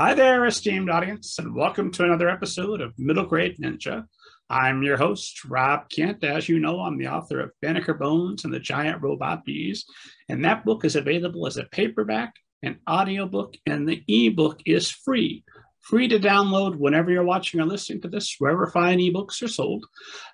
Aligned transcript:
Hi 0.00 0.14
there, 0.14 0.46
esteemed 0.46 0.88
audience, 0.88 1.38
and 1.38 1.54
welcome 1.54 1.90
to 1.90 2.04
another 2.04 2.30
episode 2.30 2.80
of 2.80 2.98
Middle 2.98 3.26
Grade 3.26 3.58
Ninja. 3.58 4.06
I'm 4.48 4.82
your 4.82 4.96
host, 4.96 5.44
Rob 5.44 5.90
Kent. 5.90 6.24
As 6.24 6.48
you 6.48 6.58
know, 6.58 6.80
I'm 6.80 6.96
the 6.96 7.08
author 7.08 7.38
of 7.38 7.50
Banneker 7.60 7.92
Bones 7.92 8.46
and 8.46 8.54
the 8.54 8.60
Giant 8.60 9.02
Robot 9.02 9.44
Bees, 9.44 9.84
and 10.30 10.42
that 10.42 10.64
book 10.64 10.86
is 10.86 10.96
available 10.96 11.46
as 11.46 11.58
a 11.58 11.64
paperback, 11.64 12.32
an 12.62 12.78
audiobook, 12.88 13.56
and 13.66 13.86
the 13.86 14.02
ebook 14.08 14.62
is 14.64 14.90
free 14.90 15.44
free 15.80 16.08
to 16.08 16.18
download 16.18 16.76
whenever 16.76 17.10
you're 17.10 17.24
watching 17.24 17.60
or 17.60 17.66
listening 17.66 18.00
to 18.02 18.08
this, 18.08 18.36
wherever 18.38 18.66
fine 18.66 18.98
ebooks 18.98 19.42
are 19.42 19.48
sold. 19.48 19.86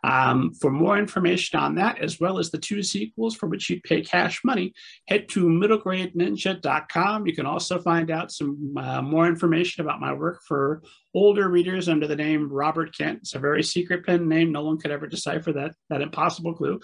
Um, 0.04 0.52
for 0.54 0.70
more 0.70 0.98
information 0.98 1.58
on 1.58 1.76
that, 1.76 1.98
as 1.98 2.20
well 2.20 2.38
as 2.38 2.50
the 2.50 2.58
two 2.58 2.82
sequels 2.82 3.36
for 3.36 3.46
which 3.46 3.70
you 3.70 3.80
pay 3.82 4.02
cash 4.02 4.42
money, 4.44 4.72
head 5.08 5.28
to 5.30 5.46
middlegradeninja.com. 5.46 7.26
You 7.26 7.34
can 7.34 7.46
also 7.46 7.80
find 7.80 8.10
out 8.10 8.32
some 8.32 8.74
uh, 8.76 9.02
more 9.02 9.26
information 9.26 9.84
about 9.84 10.00
my 10.00 10.12
work 10.12 10.40
for 10.46 10.82
older 11.14 11.48
readers 11.48 11.88
under 11.88 12.06
the 12.06 12.16
name 12.16 12.52
Robert 12.52 12.96
Kent. 12.96 13.20
It's 13.22 13.34
a 13.34 13.38
very 13.38 13.62
secret 13.62 14.04
pen 14.04 14.28
name. 14.28 14.52
No 14.52 14.64
one 14.64 14.78
could 14.78 14.90
ever 14.90 15.06
decipher 15.06 15.52
that, 15.52 15.74
that 15.88 16.02
impossible 16.02 16.54
clue. 16.54 16.80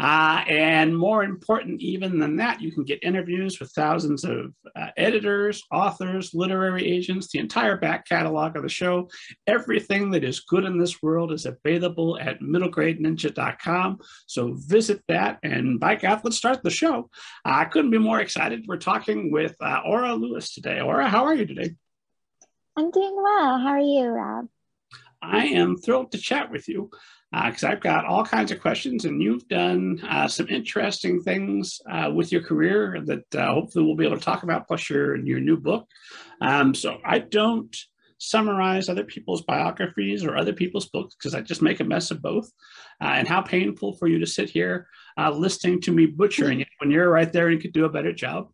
Uh, 0.00 0.42
and 0.48 0.96
more 0.96 1.24
important, 1.24 1.82
even 1.82 2.18
than 2.18 2.34
that, 2.36 2.58
you 2.58 2.72
can 2.72 2.84
get 2.84 3.04
interviews 3.04 3.60
with 3.60 3.70
thousands 3.72 4.24
of 4.24 4.54
uh, 4.74 4.86
editors, 4.96 5.62
authors, 5.70 6.32
literary 6.32 6.90
agents, 6.90 7.28
the 7.30 7.38
entire 7.38 7.76
back 7.76 8.08
catalog 8.08 8.56
of 8.56 8.62
the 8.62 8.68
show. 8.68 9.10
Everything 9.46 10.10
that 10.10 10.24
is 10.24 10.40
good 10.40 10.64
in 10.64 10.78
this 10.78 11.02
world 11.02 11.32
is 11.32 11.44
available 11.44 12.18
at 12.18 12.40
middlegradeninja.com. 12.40 13.98
So 14.26 14.54
visit 14.54 15.02
that. 15.08 15.38
And 15.42 15.78
by 15.78 15.96
God, 15.96 16.22
let's 16.24 16.38
start 16.38 16.62
the 16.62 16.70
show. 16.70 17.10
I 17.44 17.66
couldn't 17.66 17.90
be 17.90 17.98
more 17.98 18.20
excited. 18.20 18.64
We're 18.66 18.78
talking 18.78 19.30
with 19.30 19.54
uh, 19.60 19.82
Aura 19.84 20.14
Lewis 20.14 20.54
today. 20.54 20.80
Aura, 20.80 21.08
how 21.10 21.24
are 21.24 21.34
you 21.34 21.44
today? 21.44 21.74
I'm 22.74 22.90
doing 22.90 23.16
well. 23.16 23.58
How 23.58 23.72
are 23.72 23.78
you, 23.80 24.06
Rob? 24.06 24.46
I 25.20 25.44
am 25.48 25.76
thrilled 25.76 26.12
to 26.12 26.18
chat 26.18 26.50
with 26.50 26.68
you 26.68 26.90
because 27.32 27.62
uh, 27.62 27.68
I've 27.68 27.80
got 27.80 28.06
all 28.06 28.24
kinds 28.24 28.50
of 28.50 28.60
questions, 28.60 29.04
and 29.04 29.22
you've 29.22 29.46
done 29.46 30.00
uh, 30.08 30.26
some 30.26 30.48
interesting 30.48 31.22
things 31.22 31.80
uh, 31.88 32.10
with 32.12 32.32
your 32.32 32.42
career 32.42 33.00
that 33.06 33.34
uh, 33.34 33.54
hopefully 33.54 33.84
we'll 33.84 33.96
be 33.96 34.06
able 34.06 34.18
to 34.18 34.24
talk 34.24 34.42
about, 34.42 34.66
plus 34.66 34.90
your 34.90 35.16
your 35.16 35.40
new 35.40 35.56
book. 35.56 35.86
Um, 36.40 36.74
so 36.74 36.98
I 37.04 37.20
don't 37.20 37.74
summarize 38.18 38.88
other 38.88 39.04
people's 39.04 39.42
biographies 39.42 40.24
or 40.24 40.36
other 40.36 40.52
people's 40.52 40.90
books 40.90 41.14
because 41.14 41.34
I 41.34 41.40
just 41.40 41.62
make 41.62 41.80
a 41.80 41.84
mess 41.84 42.10
of 42.10 42.20
both. 42.20 42.50
Uh, 43.00 43.14
and 43.14 43.26
how 43.26 43.40
painful 43.40 43.94
for 43.94 44.08
you 44.08 44.18
to 44.18 44.26
sit 44.26 44.50
here 44.50 44.88
uh, 45.16 45.30
listening 45.30 45.80
to 45.82 45.92
me 45.92 46.04
butchering 46.04 46.60
it 46.60 46.68
when 46.78 46.90
you're 46.90 47.08
right 47.08 47.32
there 47.32 47.48
and 47.48 47.60
could 47.62 47.72
do 47.72 47.86
a 47.86 47.90
better 47.90 48.12
job. 48.12 48.50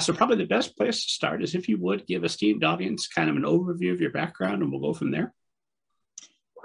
so 0.00 0.14
probably 0.14 0.36
the 0.36 0.46
best 0.46 0.76
place 0.76 1.04
to 1.04 1.10
start 1.10 1.42
is 1.42 1.54
if 1.54 1.68
you 1.68 1.78
would 1.78 2.06
give 2.06 2.24
esteemed 2.24 2.64
audience 2.64 3.08
kind 3.08 3.28
of 3.28 3.36
an 3.36 3.42
overview 3.42 3.92
of 3.92 4.00
your 4.00 4.10
background, 4.10 4.62
and 4.62 4.70
we'll 4.70 4.80
go 4.80 4.94
from 4.94 5.10
there. 5.10 5.34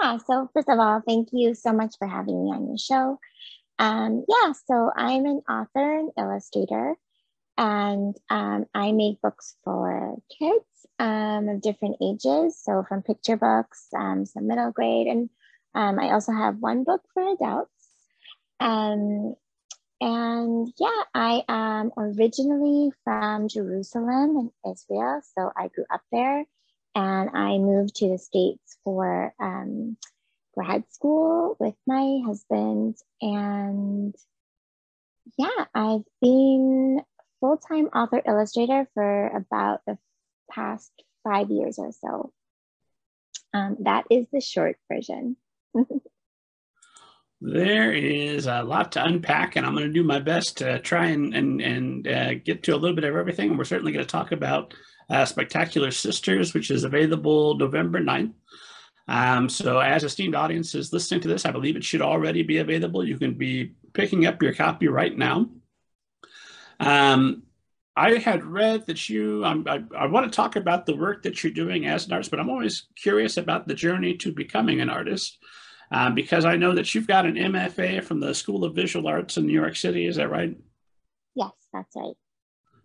Yeah, 0.03 0.17
so 0.17 0.49
first 0.53 0.67
of 0.67 0.79
all, 0.79 1.01
thank 1.07 1.29
you 1.31 1.55
so 1.55 1.71
much 1.71 1.95
for 1.97 2.05
having 2.05 2.43
me 2.43 2.51
on 2.51 2.67
your 2.67 2.77
show. 2.77 3.19
Um, 3.79 4.25
yeah, 4.27 4.51
so 4.51 4.91
I'm 4.97 5.25
an 5.25 5.41
author 5.49 5.99
and 5.99 6.11
illustrator, 6.17 6.95
and 7.57 8.13
um, 8.29 8.65
I 8.75 8.91
make 8.91 9.21
books 9.21 9.55
for 9.63 10.17
kids 10.37 10.65
um, 10.99 11.47
of 11.47 11.61
different 11.61 11.95
ages. 12.01 12.59
So 12.61 12.83
from 12.87 13.01
picture 13.01 13.37
books, 13.37 13.87
um, 13.97 14.25
some 14.25 14.47
middle 14.47 14.71
grade, 14.71 15.07
and 15.07 15.29
um, 15.73 15.97
I 15.97 16.11
also 16.11 16.33
have 16.33 16.57
one 16.57 16.83
book 16.83 17.01
for 17.13 17.23
adults. 17.23 17.71
Um, 18.59 19.35
and 20.01 20.67
yeah, 20.81 21.03
I 21.15 21.43
am 21.47 21.93
originally 21.95 22.91
from 23.05 23.47
Jerusalem 23.47 24.51
in 24.65 24.69
Israel, 24.69 25.21
so 25.37 25.49
I 25.55 25.69
grew 25.69 25.85
up 25.89 26.01
there 26.11 26.43
and 26.95 27.29
I 27.33 27.57
moved 27.57 27.95
to 27.95 28.09
the 28.09 28.17
States 28.17 28.77
for 28.83 29.33
um, 29.39 29.97
grad 30.55 30.83
school 30.91 31.55
with 31.59 31.75
my 31.87 32.21
husband. 32.25 32.97
And 33.21 34.15
yeah, 35.37 35.65
I've 35.73 36.03
been 36.21 37.01
full 37.39 37.57
time 37.57 37.87
author 37.87 38.21
illustrator 38.25 38.87
for 38.93 39.27
about 39.27 39.81
the 39.87 39.97
past 40.51 40.91
five 41.23 41.49
years 41.49 41.79
or 41.79 41.91
so. 41.91 42.31
Um, 43.53 43.77
that 43.81 44.05
is 44.09 44.27
the 44.31 44.41
short 44.41 44.77
version. 44.91 45.37
there 47.41 47.91
is 47.91 48.47
a 48.47 48.63
lot 48.63 48.93
to 48.93 49.03
unpack, 49.03 49.55
and 49.55 49.65
I'm 49.65 49.75
going 49.75 49.87
to 49.87 49.93
do 49.93 50.03
my 50.03 50.19
best 50.19 50.57
to 50.57 50.79
try 50.79 51.07
and 51.07 51.33
and, 51.35 51.61
and 51.61 52.07
uh, 52.07 52.33
get 52.35 52.63
to 52.63 52.75
a 52.75 52.77
little 52.77 52.95
bit 52.95 53.03
of 53.03 53.15
everything. 53.15 53.49
And 53.49 53.57
we're 53.57 53.65
certainly 53.65 53.91
going 53.91 54.05
to 54.05 54.11
talk 54.11 54.31
about 54.31 54.73
uh, 55.09 55.25
Spectacular 55.25 55.91
Sisters, 55.91 56.53
which 56.53 56.71
is 56.71 56.83
available 56.83 57.57
November 57.57 58.01
9th. 58.01 58.33
Um, 59.07 59.49
so, 59.49 59.79
as 59.79 60.03
esteemed 60.03 60.35
audiences 60.35 60.93
listening 60.93 61.21
to 61.21 61.27
this, 61.27 61.45
I 61.45 61.51
believe 61.51 61.75
it 61.75 61.83
should 61.83 62.01
already 62.01 62.41
be 62.41 62.59
available. 62.59 63.05
You 63.05 63.17
can 63.17 63.33
be 63.33 63.73
picking 63.91 64.25
up 64.25 64.41
your 64.41 64.53
copy 64.53 64.87
right 64.87 65.15
now. 65.15 65.49
Um, 66.79 67.43
I 67.95 68.17
had 68.17 68.43
read 68.43 68.87
that 68.87 69.07
you, 69.09 69.45
I, 69.45 69.83
I, 69.95 70.07
want 70.07 70.25
to 70.25 70.35
talk 70.35 70.55
about 70.55 70.85
the 70.85 70.95
work 70.95 71.21
that 71.23 71.43
you're 71.43 71.53
doing 71.53 71.85
as 71.85 72.07
an 72.07 72.13
artist, 72.13 72.31
but 72.31 72.39
I'm 72.39 72.49
always 72.49 72.87
curious 72.95 73.37
about 73.37 73.67
the 73.67 73.75
journey 73.75 74.17
to 74.17 74.31
becoming 74.31 74.81
an 74.81 74.89
artist 74.89 75.37
um, 75.91 76.15
because 76.15 76.43
I 76.43 76.55
know 76.55 76.73
that 76.73 76.95
you've 76.95 77.07
got 77.07 77.27
an 77.27 77.35
MFA 77.35 78.03
from 78.03 78.19
the 78.19 78.33
School 78.33 78.63
of 78.63 78.73
Visual 78.73 79.07
Arts 79.07 79.37
in 79.37 79.45
New 79.45 79.53
York 79.53 79.75
City. 79.75 80.07
Is 80.07 80.15
that 80.15 80.31
right? 80.31 80.57
Yes, 81.35 81.51
that's 81.71 81.95
right. 81.95 82.15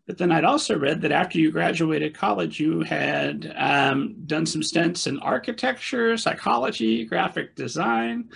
But 0.09 0.17
then 0.17 0.33
I'd 0.33 0.45
also 0.45 0.79
read 0.79 1.03
that 1.03 1.13
after 1.13 1.39
you 1.39 1.53
graduated 1.53 2.15
college, 2.15 2.59
you 2.59 2.81
had 2.81 3.55
um, 3.59 4.17
done 4.25 4.47
some 4.47 4.63
stints 4.63 5.07
in 5.07 5.19
architecture, 5.19 6.17
psychology, 6.17 7.05
graphic 7.05 7.55
design, 7.55 8.31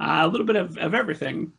uh, 0.00 0.22
a 0.22 0.26
little 0.26 0.46
bit 0.46 0.56
of, 0.56 0.78
of 0.78 0.94
everything. 0.94 1.52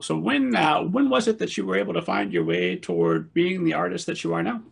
So 0.00 0.16
when 0.16 0.54
uh, 0.54 0.82
when 0.82 1.10
was 1.10 1.26
it 1.26 1.40
that 1.40 1.56
you 1.56 1.66
were 1.66 1.76
able 1.76 1.94
to 1.94 2.02
find 2.02 2.32
your 2.32 2.44
way 2.44 2.76
toward 2.76 3.34
being 3.34 3.64
the 3.64 3.74
artist 3.74 4.06
that 4.06 4.22
you 4.22 4.32
are 4.32 4.44
now? 4.44 4.62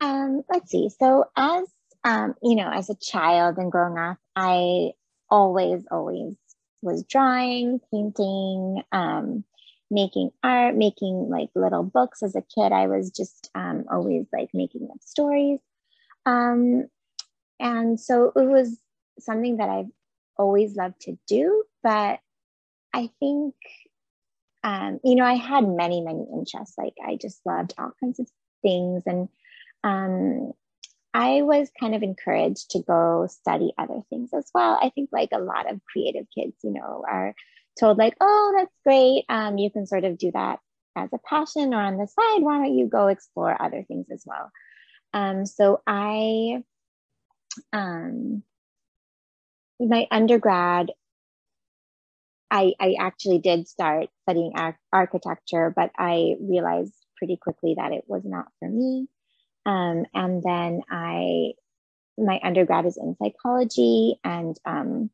Um, 0.00 0.42
let's 0.48 0.70
see. 0.70 0.90
So 0.90 1.24
as 1.36 1.64
um, 2.04 2.34
you 2.40 2.54
know, 2.54 2.70
as 2.70 2.88
a 2.88 2.94
child 2.94 3.58
and 3.58 3.72
growing 3.72 3.98
up, 3.98 4.18
I 4.36 4.92
always, 5.28 5.84
always 5.90 6.36
was 6.82 7.02
drawing, 7.02 7.80
painting, 7.90 8.82
um, 8.92 9.42
making 9.90 10.30
art, 10.42 10.74
making 10.74 11.28
like 11.28 11.50
little 11.54 11.82
books 11.82 12.22
as 12.22 12.34
a 12.34 12.42
kid. 12.42 12.72
I 12.72 12.86
was 12.86 13.10
just 13.10 13.50
um, 13.54 13.84
always 13.90 14.26
like 14.32 14.50
making 14.52 14.88
up 14.90 14.98
stories. 15.00 15.60
Um, 16.26 16.86
and 17.60 18.00
so 18.00 18.32
it 18.34 18.48
was 18.48 18.78
something 19.18 19.58
that 19.58 19.68
I've 19.68 19.90
always 20.36 20.74
loved 20.76 21.00
to 21.02 21.18
do. 21.28 21.64
But 21.82 22.20
I 22.92 23.10
think, 23.20 23.54
um, 24.62 25.00
you 25.04 25.14
know, 25.14 25.24
I 25.24 25.34
had 25.34 25.66
many, 25.66 26.00
many 26.00 26.26
interests. 26.32 26.76
Like 26.78 26.94
I 27.06 27.16
just 27.16 27.40
loved 27.44 27.74
all 27.78 27.92
kinds 28.00 28.18
of 28.18 28.28
things. 28.62 29.02
And 29.06 29.28
um, 29.84 30.52
I 31.12 31.42
was 31.42 31.70
kind 31.78 31.94
of 31.94 32.02
encouraged 32.02 32.70
to 32.70 32.82
go 32.82 33.28
study 33.30 33.72
other 33.78 34.00
things 34.10 34.30
as 34.32 34.50
well. 34.54 34.78
I 34.82 34.90
think, 34.90 35.10
like 35.12 35.30
a 35.32 35.38
lot 35.38 35.70
of 35.70 35.80
creative 35.84 36.26
kids, 36.34 36.56
you 36.64 36.72
know, 36.72 37.04
are 37.08 37.34
told 37.78 37.98
like, 37.98 38.16
oh, 38.20 38.54
that's 38.56 38.74
great. 38.84 39.24
Um, 39.28 39.58
you 39.58 39.70
can 39.70 39.86
sort 39.86 40.04
of 40.04 40.18
do 40.18 40.30
that 40.32 40.60
as 40.96 41.10
a 41.12 41.18
passion 41.18 41.74
or 41.74 41.80
on 41.80 41.96
the 41.96 42.06
side. 42.06 42.42
Why 42.42 42.58
don't 42.58 42.76
you 42.76 42.86
go 42.86 43.08
explore 43.08 43.60
other 43.60 43.84
things 43.86 44.06
as 44.12 44.24
well? 44.26 44.50
Um, 45.12 45.46
so 45.46 45.80
I, 45.86 46.62
um, 47.72 48.42
my 49.80 50.06
undergrad, 50.10 50.92
I, 52.50 52.74
I 52.80 52.94
actually 53.00 53.38
did 53.38 53.66
start 53.68 54.08
studying 54.22 54.52
ar- 54.54 54.78
architecture, 54.92 55.72
but 55.74 55.90
I 55.98 56.36
realized 56.40 56.94
pretty 57.16 57.36
quickly 57.36 57.74
that 57.76 57.92
it 57.92 58.04
was 58.06 58.22
not 58.24 58.46
for 58.58 58.68
me. 58.68 59.08
Um, 59.66 60.04
and 60.14 60.42
then 60.42 60.82
I, 60.90 61.52
my 62.18 62.38
undergrad 62.42 62.86
is 62.86 62.96
in 62.96 63.16
psychology 63.20 64.20
and 64.22 64.56
um, 64.64 65.10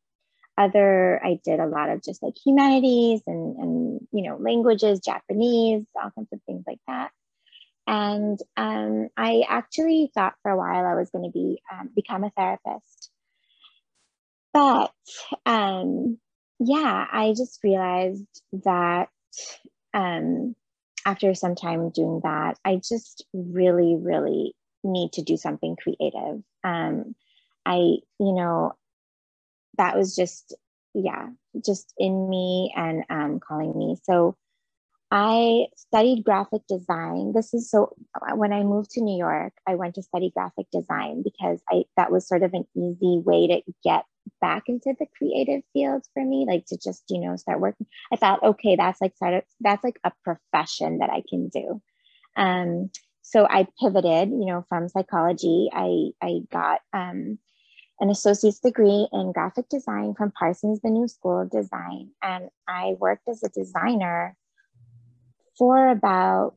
other 0.57 1.19
i 1.23 1.39
did 1.43 1.59
a 1.59 1.65
lot 1.65 1.89
of 1.89 2.03
just 2.03 2.21
like 2.21 2.33
humanities 2.45 3.21
and 3.27 3.57
and 3.57 4.07
you 4.11 4.23
know 4.23 4.37
languages 4.37 4.99
japanese 4.99 5.85
all 5.95 6.11
kinds 6.11 6.27
of 6.31 6.41
things 6.45 6.63
like 6.67 6.79
that. 6.87 7.11
And 7.87 8.39
um, 8.57 9.09
i 9.17 9.43
actually 9.47 10.11
thought 10.13 10.35
for 10.41 10.51
a 10.51 10.57
while 10.57 10.85
i 10.85 10.95
was 10.95 11.09
going 11.09 11.25
to 11.25 11.31
be 11.31 11.61
um, 11.71 11.89
become 11.95 12.23
a 12.23 12.29
therapist. 12.31 13.09
But 14.53 14.91
um, 15.45 16.17
yeah 16.59 17.07
i 17.11 17.33
just 17.35 17.59
realized 17.63 18.27
that 18.65 19.09
um, 19.93 20.55
after 21.05 21.33
some 21.33 21.55
time 21.55 21.89
doing 21.89 22.21
that 22.23 22.57
i 22.63 22.75
just 22.75 23.25
really 23.33 23.97
really 23.99 24.53
need 24.83 25.13
to 25.13 25.21
do 25.23 25.37
something 25.37 25.75
creative. 25.75 26.43
Um, 26.63 27.15
i 27.65 27.75
you 27.75 28.33
know 28.33 28.73
that 29.77 29.97
was 29.97 30.15
just 30.15 30.55
yeah 30.93 31.27
just 31.63 31.93
in 31.97 32.29
me 32.29 32.73
and 32.75 33.03
um, 33.09 33.39
calling 33.39 33.77
me 33.77 33.95
so 34.03 34.35
I 35.11 35.67
studied 35.75 36.23
graphic 36.23 36.61
design. 36.69 37.33
This 37.33 37.53
is 37.53 37.69
so 37.69 37.93
when 38.33 38.53
I 38.53 38.63
moved 38.63 38.91
to 38.91 39.01
New 39.01 39.17
York, 39.17 39.51
I 39.67 39.75
went 39.75 39.95
to 39.95 40.03
study 40.03 40.31
graphic 40.33 40.67
design 40.71 41.21
because 41.21 41.61
I 41.69 41.83
that 41.97 42.13
was 42.13 42.25
sort 42.25 42.43
of 42.43 42.53
an 42.53 42.65
easy 42.77 43.19
way 43.19 43.47
to 43.47 43.61
get 43.83 44.05
back 44.39 44.63
into 44.67 44.95
the 44.97 45.07
creative 45.17 45.63
fields 45.73 46.09
for 46.13 46.23
me, 46.23 46.45
like 46.47 46.65
to 46.67 46.77
just, 46.77 47.03
you 47.09 47.19
know, 47.19 47.35
start 47.35 47.59
working. 47.59 47.87
I 48.13 48.15
thought, 48.15 48.41
okay, 48.41 48.77
that's 48.77 49.01
like 49.01 49.17
sort 49.17 49.33
of 49.33 49.43
that's 49.59 49.83
like 49.83 49.99
a 50.05 50.13
profession 50.23 50.99
that 50.99 51.09
I 51.09 51.23
can 51.29 51.49
do. 51.49 51.81
Um, 52.37 52.89
so 53.21 53.45
I 53.49 53.67
pivoted, 53.81 54.29
you 54.29 54.45
know, 54.45 54.65
from 54.69 54.87
psychology. 54.87 55.69
I 55.73 56.11
I 56.21 56.39
got 56.49 56.79
um 56.93 57.37
an 58.01 58.09
associate's 58.09 58.59
degree 58.59 59.07
in 59.13 59.31
graphic 59.31 59.69
design 59.69 60.15
from 60.15 60.31
Parsons, 60.31 60.81
the 60.81 60.89
New 60.89 61.07
School 61.07 61.41
of 61.41 61.51
Design. 61.51 62.09
And 62.21 62.49
I 62.67 62.95
worked 62.99 63.29
as 63.29 63.43
a 63.43 63.49
designer 63.49 64.35
for 65.57 65.89
about 65.89 66.55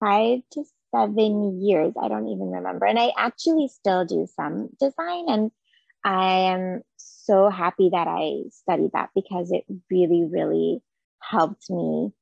five 0.00 0.40
to 0.52 0.64
seven 0.94 1.60
years. 1.60 1.92
I 2.02 2.08
don't 2.08 2.28
even 2.28 2.50
remember. 2.50 2.86
And 2.86 2.98
I 2.98 3.12
actually 3.18 3.68
still 3.68 4.06
do 4.06 4.26
some 4.34 4.70
design. 4.80 5.26
And 5.28 5.50
I 6.02 6.52
am 6.52 6.82
so 6.96 7.50
happy 7.50 7.90
that 7.92 8.08
I 8.08 8.48
studied 8.50 8.92
that 8.94 9.10
because 9.14 9.52
it 9.52 9.64
really, 9.90 10.24
really 10.24 10.80
helped 11.20 11.68
me. 11.68 12.12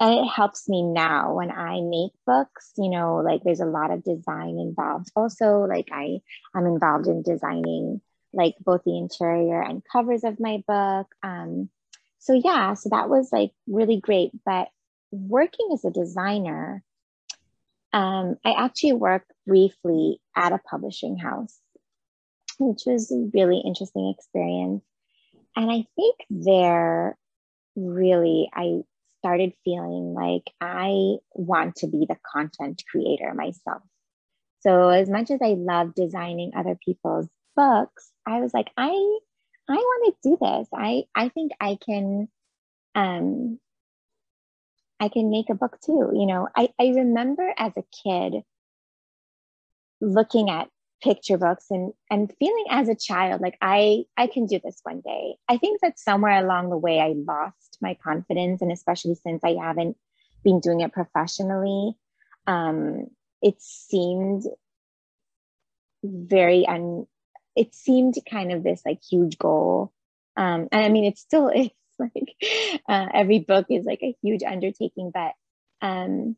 And 0.00 0.26
it 0.26 0.28
helps 0.28 0.68
me 0.68 0.82
now 0.82 1.34
when 1.34 1.50
I 1.50 1.80
make 1.82 2.12
books, 2.26 2.72
you 2.78 2.88
know, 2.88 3.16
like 3.16 3.42
there's 3.44 3.60
a 3.60 3.66
lot 3.66 3.90
of 3.90 4.02
design 4.02 4.58
involved. 4.58 5.10
Also, 5.14 5.66
like 5.68 5.88
I, 5.92 6.20
I'm 6.54 6.66
involved 6.66 7.06
in 7.06 7.22
designing 7.22 8.00
like 8.32 8.54
both 8.60 8.82
the 8.84 8.96
interior 8.96 9.60
and 9.60 9.82
covers 9.92 10.24
of 10.24 10.40
my 10.40 10.62
book. 10.66 11.08
Um, 11.22 11.68
so 12.20 12.34
yeah 12.34 12.74
so 12.74 12.90
that 12.90 13.08
was 13.08 13.30
like 13.32 13.50
really 13.66 13.98
great 13.98 14.30
but 14.46 14.68
working 15.10 15.70
as 15.72 15.84
a 15.84 15.90
designer 15.90 16.84
um, 17.92 18.36
i 18.44 18.52
actually 18.56 18.92
worked 18.92 19.32
briefly 19.46 20.20
at 20.36 20.52
a 20.52 20.60
publishing 20.70 21.16
house 21.16 21.58
which 22.58 22.82
was 22.86 23.10
a 23.10 23.30
really 23.34 23.60
interesting 23.64 24.14
experience 24.16 24.84
and 25.56 25.70
i 25.70 25.84
think 25.96 26.16
there 26.28 27.18
really 27.74 28.48
i 28.54 28.80
started 29.20 29.52
feeling 29.64 30.14
like 30.14 30.50
i 30.60 31.16
want 31.32 31.76
to 31.76 31.86
be 31.86 32.06
the 32.08 32.16
content 32.32 32.82
creator 32.90 33.32
myself 33.34 33.82
so 34.60 34.88
as 34.88 35.08
much 35.08 35.30
as 35.30 35.40
i 35.42 35.54
love 35.56 35.94
designing 35.94 36.52
other 36.56 36.76
people's 36.84 37.28
books 37.56 38.10
i 38.26 38.40
was 38.40 38.52
like 38.52 38.70
i 38.76 39.18
I 39.70 39.76
want 39.76 40.16
to 40.22 40.28
do 40.30 40.36
this. 40.40 40.68
I 40.74 41.04
I 41.14 41.28
think 41.28 41.52
I 41.60 41.78
can 41.84 42.28
um 42.94 43.60
I 44.98 45.08
can 45.08 45.30
make 45.30 45.48
a 45.48 45.54
book 45.54 45.78
too. 45.80 46.10
You 46.12 46.26
know, 46.26 46.48
I, 46.54 46.70
I 46.78 46.88
remember 46.88 47.54
as 47.56 47.72
a 47.76 47.84
kid 48.04 48.42
looking 50.00 50.50
at 50.50 50.68
picture 51.02 51.38
books 51.38 51.66
and 51.70 51.92
and 52.10 52.32
feeling 52.38 52.66
as 52.70 52.88
a 52.88 52.94
child 52.94 53.40
like 53.40 53.56
I 53.60 54.04
I 54.16 54.26
can 54.26 54.46
do 54.46 54.60
this 54.62 54.80
one 54.82 55.00
day. 55.00 55.36
I 55.48 55.56
think 55.56 55.80
that 55.80 55.98
somewhere 55.98 56.44
along 56.44 56.70
the 56.70 56.76
way 56.78 57.00
I 57.00 57.14
lost 57.16 57.78
my 57.80 57.94
confidence 58.02 58.62
and 58.62 58.72
especially 58.72 59.14
since 59.14 59.42
I 59.44 59.56
haven't 59.60 59.96
been 60.44 60.60
doing 60.60 60.80
it 60.80 60.92
professionally, 60.92 61.94
um, 62.46 63.06
it 63.42 63.60
seemed 63.60 64.44
very 66.02 66.66
un 66.66 67.06
it 67.56 67.74
seemed 67.74 68.14
kind 68.30 68.52
of 68.52 68.62
this 68.62 68.82
like 68.84 69.00
huge 69.02 69.38
goal. 69.38 69.92
Um, 70.36 70.68
and 70.72 70.84
I 70.84 70.88
mean, 70.88 71.04
it 71.04 71.18
still 71.18 71.48
is 71.54 71.70
like 71.98 72.34
uh, 72.88 73.06
every 73.12 73.40
book 73.40 73.66
is 73.70 73.84
like 73.84 74.02
a 74.02 74.16
huge 74.22 74.42
undertaking, 74.42 75.10
but 75.12 75.32
um, 75.82 76.36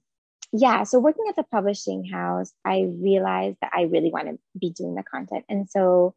yeah. 0.52 0.84
So 0.84 0.98
working 1.00 1.24
at 1.28 1.36
the 1.36 1.44
publishing 1.44 2.04
house, 2.04 2.52
I 2.64 2.88
realized 3.00 3.58
that 3.62 3.72
I 3.74 3.82
really 3.82 4.10
want 4.10 4.28
to 4.28 4.38
be 4.58 4.70
doing 4.70 4.94
the 4.94 5.02
content, 5.02 5.44
and 5.48 5.68
so 5.68 6.14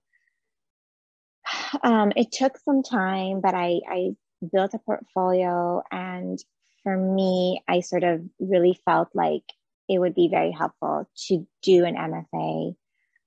um, 1.84 2.12
it 2.16 2.32
took 2.32 2.58
some 2.58 2.84
time, 2.84 3.42
but 3.42 3.54
I, 3.54 3.82
I 3.90 4.10
built 4.52 4.74
a 4.74 4.80
portfolio, 4.80 5.82
and 5.92 6.40
for 6.84 6.98
me, 6.98 7.64
I 7.68 7.80
sort 7.80 8.04
of 8.04 8.22
really 8.40 8.80
felt 8.86 9.10
like 9.14 9.44
it 9.88 10.00
would 10.00 10.16
be 10.16 10.28
very 10.30 10.52
helpful 10.52 11.10
to 11.28 11.48
do 11.64 11.86
an 11.86 11.96
MFA. 11.96 12.76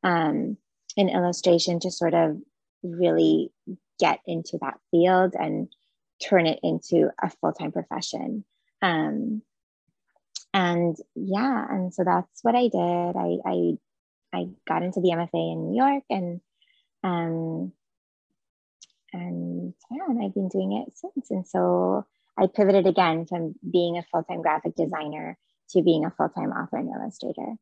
Um, 0.05 0.59
in 0.99 1.09
illustration 1.09 1.79
to 1.79 1.93
sort 1.93 2.13
of 2.13 2.37
really 2.83 3.53
get 4.01 4.19
into 4.27 4.59
that 4.61 4.79
field 4.91 5.35
and 5.39 5.69
turn 6.21 6.45
it 6.45 6.59
into 6.65 7.11
a 7.23 7.31
full-time 7.31 7.71
profession 7.71 8.45
um, 8.83 9.41
and 10.55 10.97
yeah 11.15 11.67
and 11.71 11.93
so 11.93 12.05
that's 12.05 12.43
what 12.43 12.55
i 12.55 12.69
did 12.69 13.17
i 13.17 13.39
i, 13.45 13.73
I 14.33 14.49
got 14.67 14.83
into 14.83 15.01
the 15.01 15.11
mfa 15.11 15.29
in 15.35 15.71
new 15.71 15.77
york 15.77 16.05
and 16.11 16.41
um, 17.05 17.73
and 19.13 19.75
yeah 19.91 20.05
and 20.09 20.25
i've 20.25 20.35
been 20.35 20.49
doing 20.49 20.73
it 20.73 20.97
since 20.97 21.31
and 21.31 21.47
so 21.47 22.07
i 22.39 22.47
pivoted 22.47 22.87
again 22.87 23.27
from 23.27 23.55
being 23.71 23.99
a 23.99 24.05
full-time 24.11 24.43
graphic 24.43 24.75
designer 24.75 25.39
to 25.71 25.83
being 25.83 26.05
a 26.05 26.11
full-time 26.11 26.51
author 26.51 26.79
and 26.79 26.89
illustrator 26.89 27.55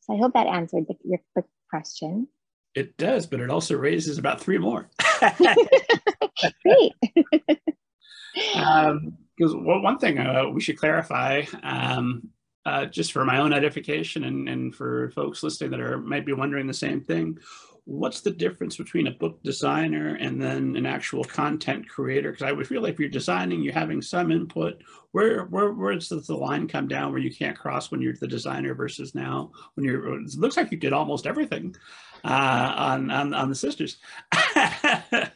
so 0.00 0.14
i 0.14 0.16
hope 0.16 0.32
that 0.34 0.46
answered 0.46 0.86
the, 0.88 0.94
your 1.04 1.20
quick 1.32 1.46
question. 1.68 2.28
It 2.74 2.96
does, 2.96 3.26
but 3.26 3.40
it 3.40 3.50
also 3.50 3.76
raises 3.76 4.18
about 4.18 4.40
three 4.40 4.58
more. 4.58 4.90
Great. 6.62 6.92
um, 8.54 9.16
because 9.36 9.54
well, 9.54 9.80
one 9.80 9.98
thing 9.98 10.18
uh, 10.18 10.48
we 10.48 10.60
should 10.60 10.78
clarify, 10.78 11.42
um, 11.62 12.28
uh, 12.64 12.86
just 12.86 13.12
for 13.12 13.24
my 13.24 13.38
own 13.38 13.52
edification 13.52 14.24
and, 14.24 14.48
and 14.48 14.74
for 14.74 15.10
folks 15.10 15.42
listening 15.42 15.70
that 15.70 15.80
are 15.80 15.98
might 15.98 16.26
be 16.26 16.32
wondering 16.32 16.66
the 16.66 16.74
same 16.74 17.00
thing, 17.00 17.38
what's 17.86 18.20
the 18.20 18.30
difference 18.30 18.76
between 18.76 19.06
a 19.06 19.12
book 19.12 19.40
designer 19.44 20.16
and 20.16 20.42
then 20.42 20.74
an 20.76 20.86
actual 20.86 21.22
content 21.22 21.88
creator? 21.88 22.32
Because 22.32 22.46
I 22.46 22.52
would 22.52 22.66
feel 22.66 22.82
like 22.82 22.94
if 22.94 23.00
you're 23.00 23.08
designing, 23.08 23.62
you're 23.62 23.72
having 23.72 24.02
some 24.02 24.32
input. 24.32 24.82
Where 25.12 25.44
where 25.44 25.72
where 25.72 25.94
does 25.94 26.08
the 26.08 26.36
line 26.36 26.66
come 26.66 26.88
down 26.88 27.12
where 27.12 27.20
you 27.20 27.34
can't 27.34 27.56
cross 27.56 27.90
when 27.90 28.02
you're 28.02 28.16
the 28.20 28.26
designer 28.26 28.74
versus 28.74 29.14
now 29.14 29.52
when 29.74 29.86
you're? 29.86 30.20
It 30.20 30.36
looks 30.36 30.56
like 30.56 30.70
you 30.72 30.78
did 30.78 30.92
almost 30.92 31.26
everything 31.26 31.74
uh, 32.24 32.74
on, 32.76 33.10
on 33.10 33.32
on 33.32 33.48
the 33.48 33.54
sisters. 33.54 33.98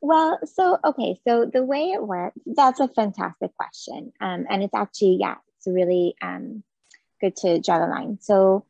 well, 0.00 0.38
so 0.44 0.78
okay, 0.84 1.18
so 1.26 1.46
the 1.46 1.62
way 1.62 1.90
it 1.90 2.02
works, 2.06 2.38
that's 2.46 2.80
a 2.80 2.88
fantastic 2.88 3.50
question, 3.56 4.12
um, 4.20 4.46
and 4.48 4.62
it's 4.62 4.74
actually 4.74 5.18
yeah, 5.20 5.36
it's 5.56 5.66
really 5.66 6.14
um, 6.22 6.62
good 7.20 7.36
to 7.36 7.60
draw 7.60 7.78
the 7.78 7.86
line. 7.86 8.18
So 8.20 8.64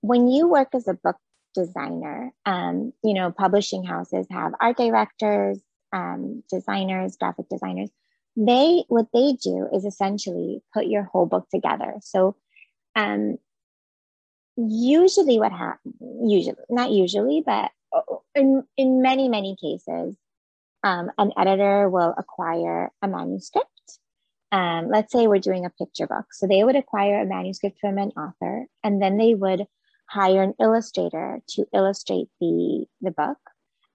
when 0.00 0.28
you 0.28 0.48
work 0.48 0.68
as 0.74 0.88
a 0.88 0.94
book 0.94 1.16
designer. 1.54 2.32
Um, 2.46 2.92
you 3.02 3.14
know, 3.14 3.30
publishing 3.30 3.84
houses 3.84 4.26
have 4.30 4.52
art 4.60 4.76
directors, 4.76 5.60
um, 5.92 6.42
designers, 6.50 7.16
graphic 7.16 7.48
designers. 7.48 7.90
They 8.36 8.84
what 8.88 9.06
they 9.12 9.32
do 9.42 9.68
is 9.72 9.84
essentially 9.84 10.62
put 10.72 10.86
your 10.86 11.02
whole 11.04 11.26
book 11.26 11.48
together. 11.50 11.94
So, 12.00 12.36
um, 12.94 13.38
usually, 14.56 15.38
what 15.38 15.52
happens, 15.52 15.94
usually 16.22 16.56
not 16.68 16.90
usually, 16.90 17.42
but 17.44 17.70
in 18.34 18.64
in 18.76 19.02
many 19.02 19.28
many 19.28 19.56
cases, 19.60 20.14
um, 20.82 21.10
an 21.18 21.32
editor 21.36 21.88
will 21.88 22.14
acquire 22.16 22.90
a 23.02 23.08
manuscript. 23.08 23.66
Um, 24.52 24.88
let's 24.90 25.12
say 25.12 25.26
we're 25.26 25.38
doing 25.38 25.64
a 25.64 25.70
picture 25.70 26.06
book, 26.06 26.26
so 26.32 26.46
they 26.46 26.64
would 26.64 26.76
acquire 26.76 27.20
a 27.20 27.26
manuscript 27.26 27.78
from 27.80 27.98
an 27.98 28.10
author, 28.16 28.66
and 28.82 29.00
then 29.00 29.16
they 29.16 29.34
would 29.34 29.66
hire 30.08 30.42
an 30.42 30.54
illustrator 30.60 31.40
to 31.50 31.66
illustrate 31.72 32.28
the 32.40 32.86
the 33.00 33.12
book. 33.12 33.38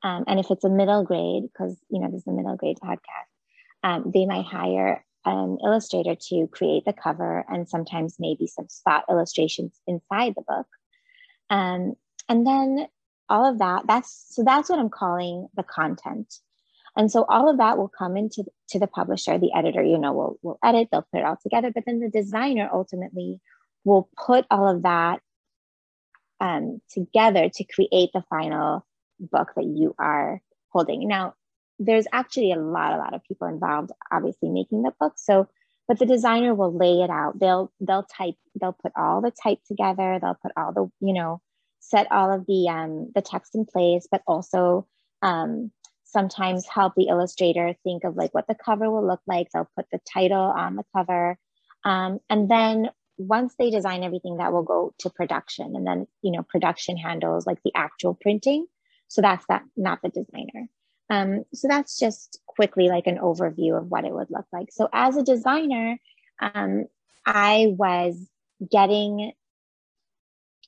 Um, 0.04 0.24
and 0.28 0.40
if 0.40 0.52
it's 0.52 0.64
a 0.64 0.70
middle 0.70 1.04
grade, 1.04 1.44
because 1.44 1.78
you 1.90 2.00
know 2.00 2.10
this 2.10 2.22
is 2.22 2.28
a 2.28 2.32
middle 2.32 2.56
grade 2.56 2.78
podcast, 2.82 3.30
um, 3.84 4.12
they 4.14 4.26
might 4.26 4.46
hire 4.46 5.04
an 5.26 5.58
illustrator 5.64 6.16
to 6.16 6.48
create 6.52 6.86
the 6.86 6.94
cover 6.94 7.46
and 7.50 7.68
sometimes 7.68 8.18
maybe 8.20 8.48
some 8.48 8.70
spot 8.70 9.06
illustrations 9.10 9.80
inside 9.88 10.34
the 10.36 10.44
book. 10.48 10.68
Um, 11.50 11.96
and 12.30 12.46
then 12.46 12.88
all 13.28 13.46
of 13.50 13.60
that, 13.60 13.88
that's 13.88 14.28
so 14.30 14.44
that's 14.44 14.70
what 14.70 14.80
I'm 14.80 14.90
calling 14.90 15.48
the 15.56 15.64
content. 15.64 16.34
And 16.98 17.12
so 17.12 17.26
all 17.28 17.50
of 17.50 17.58
that 17.58 17.78
will 17.78 17.90
come 17.90 18.16
into 18.16 18.46
to 18.70 18.80
the 18.80 18.88
publisher, 18.88 19.38
the 19.38 19.54
editor, 19.54 19.84
you 19.84 19.98
know, 19.98 20.14
will 20.14 20.40
will 20.42 20.60
edit, 20.64 20.90
they'll 20.92 21.08
put 21.12 21.20
it 21.20 21.26
all 21.26 21.38
together, 21.42 21.72
but 21.74 21.84
then 21.86 22.00
the 22.00 22.10
designer 22.10 22.70
ultimately 22.72 23.42
will 23.84 24.10
put 24.18 24.46
all 24.50 24.68
of 24.68 24.84
that 24.84 25.20
um, 26.40 26.82
together 26.90 27.50
to 27.50 27.64
create 27.64 28.12
the 28.14 28.24
final 28.30 28.86
book 29.20 29.52
that 29.56 29.66
you 29.66 29.96
are 30.00 30.42
holding. 30.70 31.08
Now, 31.08 31.34
there's 31.80 32.08
actually 32.12 32.52
a 32.52 32.58
lot, 32.58 32.94
a 32.94 32.98
lot 32.98 33.14
of 33.14 33.24
people 33.24 33.48
involved, 33.48 33.92
obviously 34.12 34.50
making 34.50 34.84
the 34.84 34.94
book. 35.00 35.14
So, 35.18 35.48
but 35.88 36.00
the 36.00 36.06
designer 36.06 36.56
will 36.56 36.76
lay 36.76 37.02
it 37.02 37.10
out. 37.10 37.40
They'll 37.40 37.72
they'll 37.80 38.04
type, 38.04 38.36
they'll 38.60 38.78
put 38.82 38.94
all 38.98 39.22
the 39.22 39.32
type 39.32 39.60
together. 39.68 40.20
They'll 40.20 40.40
put 40.42 40.52
all 40.58 40.74
the 40.74 40.90
you 41.06 41.14
know, 41.14 41.42
set 41.80 42.12
all 42.12 42.34
of 42.34 42.46
the 42.48 42.68
um, 42.70 43.12
the 43.14 43.22
text 43.22 43.56
in 43.56 43.66
place, 43.66 44.08
but 44.10 44.24
also 44.26 44.88
um, 45.22 45.72
sometimes 46.16 46.66
help 46.66 46.94
the 46.96 47.10
illustrator 47.10 47.76
think 47.84 48.06
of 48.06 48.16
like 48.16 48.34
what 48.34 48.48
the 48.48 48.56
cover 48.56 48.90
will 48.90 49.06
look 49.06 49.20
like. 49.28 49.48
They'll 49.52 49.70
put 49.76 49.86
the 49.92 50.00
title 50.12 50.40
on 50.40 50.78
the 50.78 50.86
cover. 50.96 51.38
Um, 51.84 52.20
and 52.30 52.50
then 52.50 52.90
once 53.18 53.54
they 53.60 53.70
design 53.70 54.02
everything, 54.02 54.38
that 54.38 54.54
will 54.54 54.64
go 54.64 54.94
to 55.00 55.10
production. 55.10 55.76
And 55.76 55.86
then, 55.86 56.08
you 56.22 56.32
know, 56.32 56.44
production 56.44 56.96
handles 56.96 57.46
like 57.46 57.62
the 57.64 57.74
actual 57.76 58.14
printing. 58.14 58.66
So 59.10 59.22
that's 59.22 59.46
that, 59.50 59.64
not 59.76 60.00
the 60.02 60.10
designer. 60.10 60.70
Um, 61.10 61.44
so 61.54 61.68
that's 61.68 62.00
just 62.00 62.40
quickly 62.46 62.88
like 62.88 63.08
an 63.08 63.18
overview 63.18 63.78
of 63.78 63.92
what 63.92 64.06
it 64.06 64.14
would 64.14 64.32
look 64.32 64.48
like. 64.54 64.70
So 64.72 64.88
as 64.94 65.18
a 65.18 65.24
designer, 65.24 65.98
um, 66.42 66.86
I 67.26 67.76
was 67.78 68.16
getting 68.72 69.34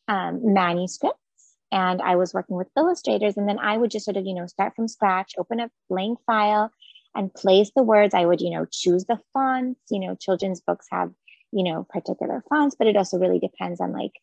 um, 0.10 0.54
manuscripts 0.54 1.27
and 1.72 2.02
I 2.02 2.16
was 2.16 2.34
working 2.34 2.56
with 2.56 2.70
illustrators. 2.78 3.38
And 3.38 3.48
then 3.48 3.60
I 3.60 3.78
would 3.78 3.92
just 3.92 4.06
sort 4.06 4.18
of, 4.18 4.26
you 4.26 4.34
know, 4.34 4.48
start 4.48 4.76
from 4.76 4.88
scratch, 4.88 5.34
open 5.38 5.60
a 5.60 5.70
blank 5.90 6.20
file 6.26 6.72
and 7.16 7.34
place 7.34 7.72
the 7.76 7.84
words. 7.84 8.14
I 8.14 8.26
would, 8.26 8.42
you 8.42 8.52
know, 8.52 8.66
choose 8.72 9.06
the 9.06 9.20
fonts. 9.34 9.80
You 9.90 10.00
know, 10.00 10.16
children's 10.16 10.62
books 10.62 10.88
have, 10.92 11.12
you 11.52 11.64
know, 11.64 11.86
particular 11.90 12.44
fonts, 12.50 12.76
but 12.78 12.88
it 12.88 12.96
also 12.96 13.18
really 13.18 13.40
depends 13.40 13.82
on 13.82 13.92
like 13.92 14.14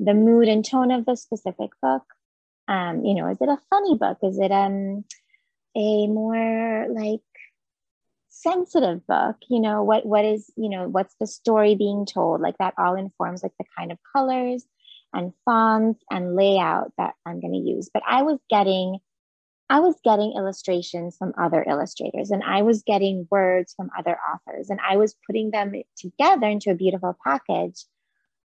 the 0.00 0.14
mood 0.14 0.48
and 0.48 0.64
tone 0.64 0.90
of 0.90 1.04
the 1.04 1.16
specific 1.16 1.70
book. 1.82 2.02
Um, 2.68 3.04
you 3.04 3.14
know, 3.14 3.28
is 3.28 3.38
it 3.40 3.48
a 3.48 3.58
funny 3.70 3.96
book? 3.96 4.18
Is 4.22 4.38
it 4.38 4.50
um 4.50 5.04
a 5.76 6.06
more 6.06 6.86
like 6.88 7.20
sensitive 8.30 9.06
book? 9.06 9.36
You 9.48 9.60
know, 9.60 9.82
what 9.82 10.06
what 10.06 10.24
is, 10.24 10.50
you 10.56 10.70
know, 10.70 10.88
what's 10.88 11.14
the 11.20 11.26
story 11.26 11.74
being 11.74 12.06
told? 12.06 12.40
Like 12.40 12.56
that 12.58 12.74
all 12.78 12.94
informs 12.94 13.42
like 13.42 13.52
the 13.58 13.66
kind 13.76 13.92
of 13.92 13.98
colors 14.14 14.64
and 15.14 15.32
fonts 15.44 16.02
and 16.10 16.36
layout 16.36 16.92
that 16.98 17.14
I'm 17.24 17.40
going 17.40 17.52
to 17.52 17.70
use. 17.70 17.88
But 17.92 18.02
I 18.06 18.22
was 18.22 18.38
getting 18.50 18.98
I 19.70 19.80
was 19.80 19.96
getting 20.04 20.34
illustrations 20.36 21.16
from 21.16 21.32
other 21.38 21.64
illustrators 21.66 22.30
and 22.30 22.42
I 22.44 22.62
was 22.62 22.82
getting 22.82 23.26
words 23.30 23.72
from 23.74 23.90
other 23.98 24.18
authors 24.30 24.68
and 24.68 24.78
I 24.86 24.98
was 24.98 25.16
putting 25.26 25.50
them 25.50 25.72
together 25.96 26.46
into 26.46 26.70
a 26.70 26.74
beautiful 26.74 27.16
package. 27.24 27.86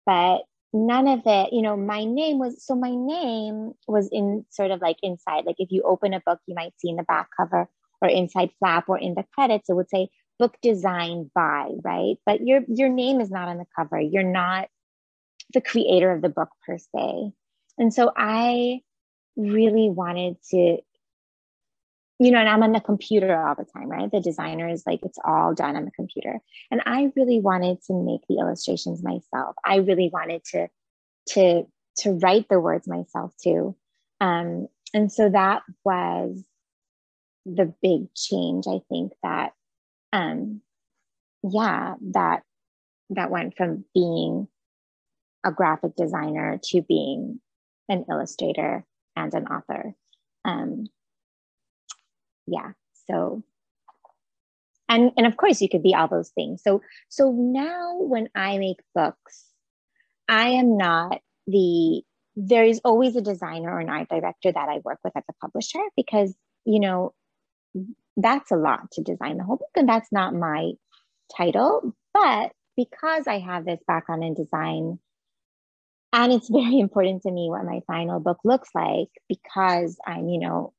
But 0.05 0.41
none 0.73 1.07
of 1.07 1.23
it, 1.25 1.53
you 1.53 1.63
know, 1.63 1.77
my 1.77 2.05
name 2.05 2.39
was 2.39 2.65
so 2.65 2.75
my 2.75 2.95
name 2.95 3.73
was 3.87 4.09
in 4.11 4.45
sort 4.51 4.73
of 4.73 4.81
like 4.81 4.97
inside. 5.03 5.45
Like 5.47 5.57
if 5.59 5.71
you 5.71 5.83
open 5.83 6.13
a 6.13 6.21
book, 6.27 6.41
you 6.47 6.55
might 6.55 6.79
see 6.81 6.91
in 6.91 6.97
the 6.97 7.05
back 7.05 7.29
cover 7.37 7.69
or 8.03 8.09
inside 8.09 8.51
flap 8.59 8.89
or 8.89 8.99
in 8.99 9.15
the 9.15 9.25
credits, 9.33 9.71
it 9.71 9.75
would 9.75 9.89
say 9.89 10.09
book 10.39 10.57
designed 10.61 11.31
by, 11.35 11.71
right? 11.85 12.17
But 12.27 12.45
your 12.45 12.63
your 12.69 12.89
name 12.89 13.21
is 13.21 13.31
not 13.31 13.49
on 13.49 13.59
the 13.59 13.67
cover. 13.77 14.01
You're 14.01 14.23
not 14.23 14.69
the 15.53 15.61
creator 15.61 16.13
of 16.13 16.23
the 16.23 16.29
book 16.29 16.49
per 16.67 16.79
se. 16.79 17.33
And 17.79 17.93
so 17.93 18.13
I 18.17 18.81
really 19.37 19.91
wanted 19.91 20.37
to, 20.51 20.79
you 22.19 22.31
know, 22.31 22.39
and 22.39 22.49
I'm 22.49 22.63
on 22.63 22.73
the 22.73 22.81
computer 22.81 23.37
all 23.37 23.55
the 23.55 23.67
time, 23.67 23.89
right? 23.89 24.11
The 24.11 24.21
designer 24.21 24.69
is 24.69 24.85
like, 24.87 25.01
it's 25.03 25.19
all 25.25 25.55
done 25.55 25.77
on 25.77 25.85
the 25.85 25.91
computer. 25.91 26.41
And 26.71 26.81
I 26.87 27.13
really 27.15 27.41
wanted 27.41 27.83
to 27.85 27.93
make 27.93 28.23
the 28.29 28.39
illustrations 28.39 29.03
myself. 29.03 29.55
I 29.65 29.77
really 29.77 30.11
wanted 30.13 30.43
to, 30.53 30.69
to, 31.31 31.65
to 31.99 32.13
write 32.13 32.49
the 32.49 32.61
words 32.61 32.89
myself 32.89 33.35
too. 33.43 33.77
Um, 34.21 34.69
and 34.95 35.13
so 35.13 35.29
that 35.29 35.63
was 35.85 36.43
the 37.45 37.73
big 37.83 38.13
change, 38.15 38.67
I 38.67 38.81
think 38.89 39.13
that, 39.23 39.53
um, 40.13 40.63
yeah, 41.43 41.95
that, 42.13 42.43
that 43.11 43.31
went 43.31 43.57
from 43.57 43.85
being 43.95 44.49
a 45.47 45.53
graphic 45.53 45.95
designer 45.97 46.59
to 46.65 46.83
being 46.83 47.41
an 47.89 48.05
illustrator 48.11 48.85
and 49.15 49.33
an 49.33 49.47
author. 49.47 49.95
Um, 50.45 50.89
yeah, 52.47 52.73
so 53.09 53.43
and 54.89 55.13
and 55.17 55.27
of 55.27 55.37
course 55.37 55.63
you 55.63 55.69
could 55.69 55.83
be 55.83 55.95
all 55.95 56.09
those 56.09 56.31
things. 56.31 56.63
So 56.63 56.83
so 57.09 57.31
now 57.31 57.97
when 57.97 58.29
I 58.35 58.59
make 58.59 58.81
books, 58.95 59.45
I 60.29 60.49
am 60.51 60.77
not 60.77 61.21
the 61.47 62.03
there 62.35 62.65
is 62.65 62.81
always 62.85 63.17
a 63.17 63.23
designer 63.23 63.71
or 63.71 63.81
an 63.81 63.89
art 63.89 64.09
director 64.09 64.53
that 64.53 64.69
I 64.69 64.81
work 64.85 64.99
with 65.05 65.17
at 65.17 65.25
the 65.27 65.35
publisher 65.41 65.81
because 65.97 66.35
you 66.65 66.81
know 66.81 67.15
that's 68.17 68.51
a 68.51 68.57
lot 68.57 68.91
to 68.93 69.03
design 69.03 69.39
the 69.39 69.45
whole 69.45 69.57
book 69.57 69.71
and 69.77 69.89
that's 69.89 70.11
not 70.11 70.35
my 70.35 70.73
title 71.35 71.95
but 72.13 72.53
because 72.77 73.27
I 73.27 73.39
have 73.39 73.65
this 73.65 73.81
background 73.87 74.25
in 74.25 74.35
design 74.35 74.99
and 76.13 76.33
it's 76.33 76.49
very 76.49 76.79
important 76.87 77.23
to 77.23 77.31
me 77.31 77.49
what 77.49 77.65
my 77.65 77.81
final 77.87 78.21
book 78.21 78.39
looks 78.45 78.71
like 78.75 79.09
because 79.29 79.99
i'm 80.07 80.29
you 80.29 80.41
know 80.41 80.73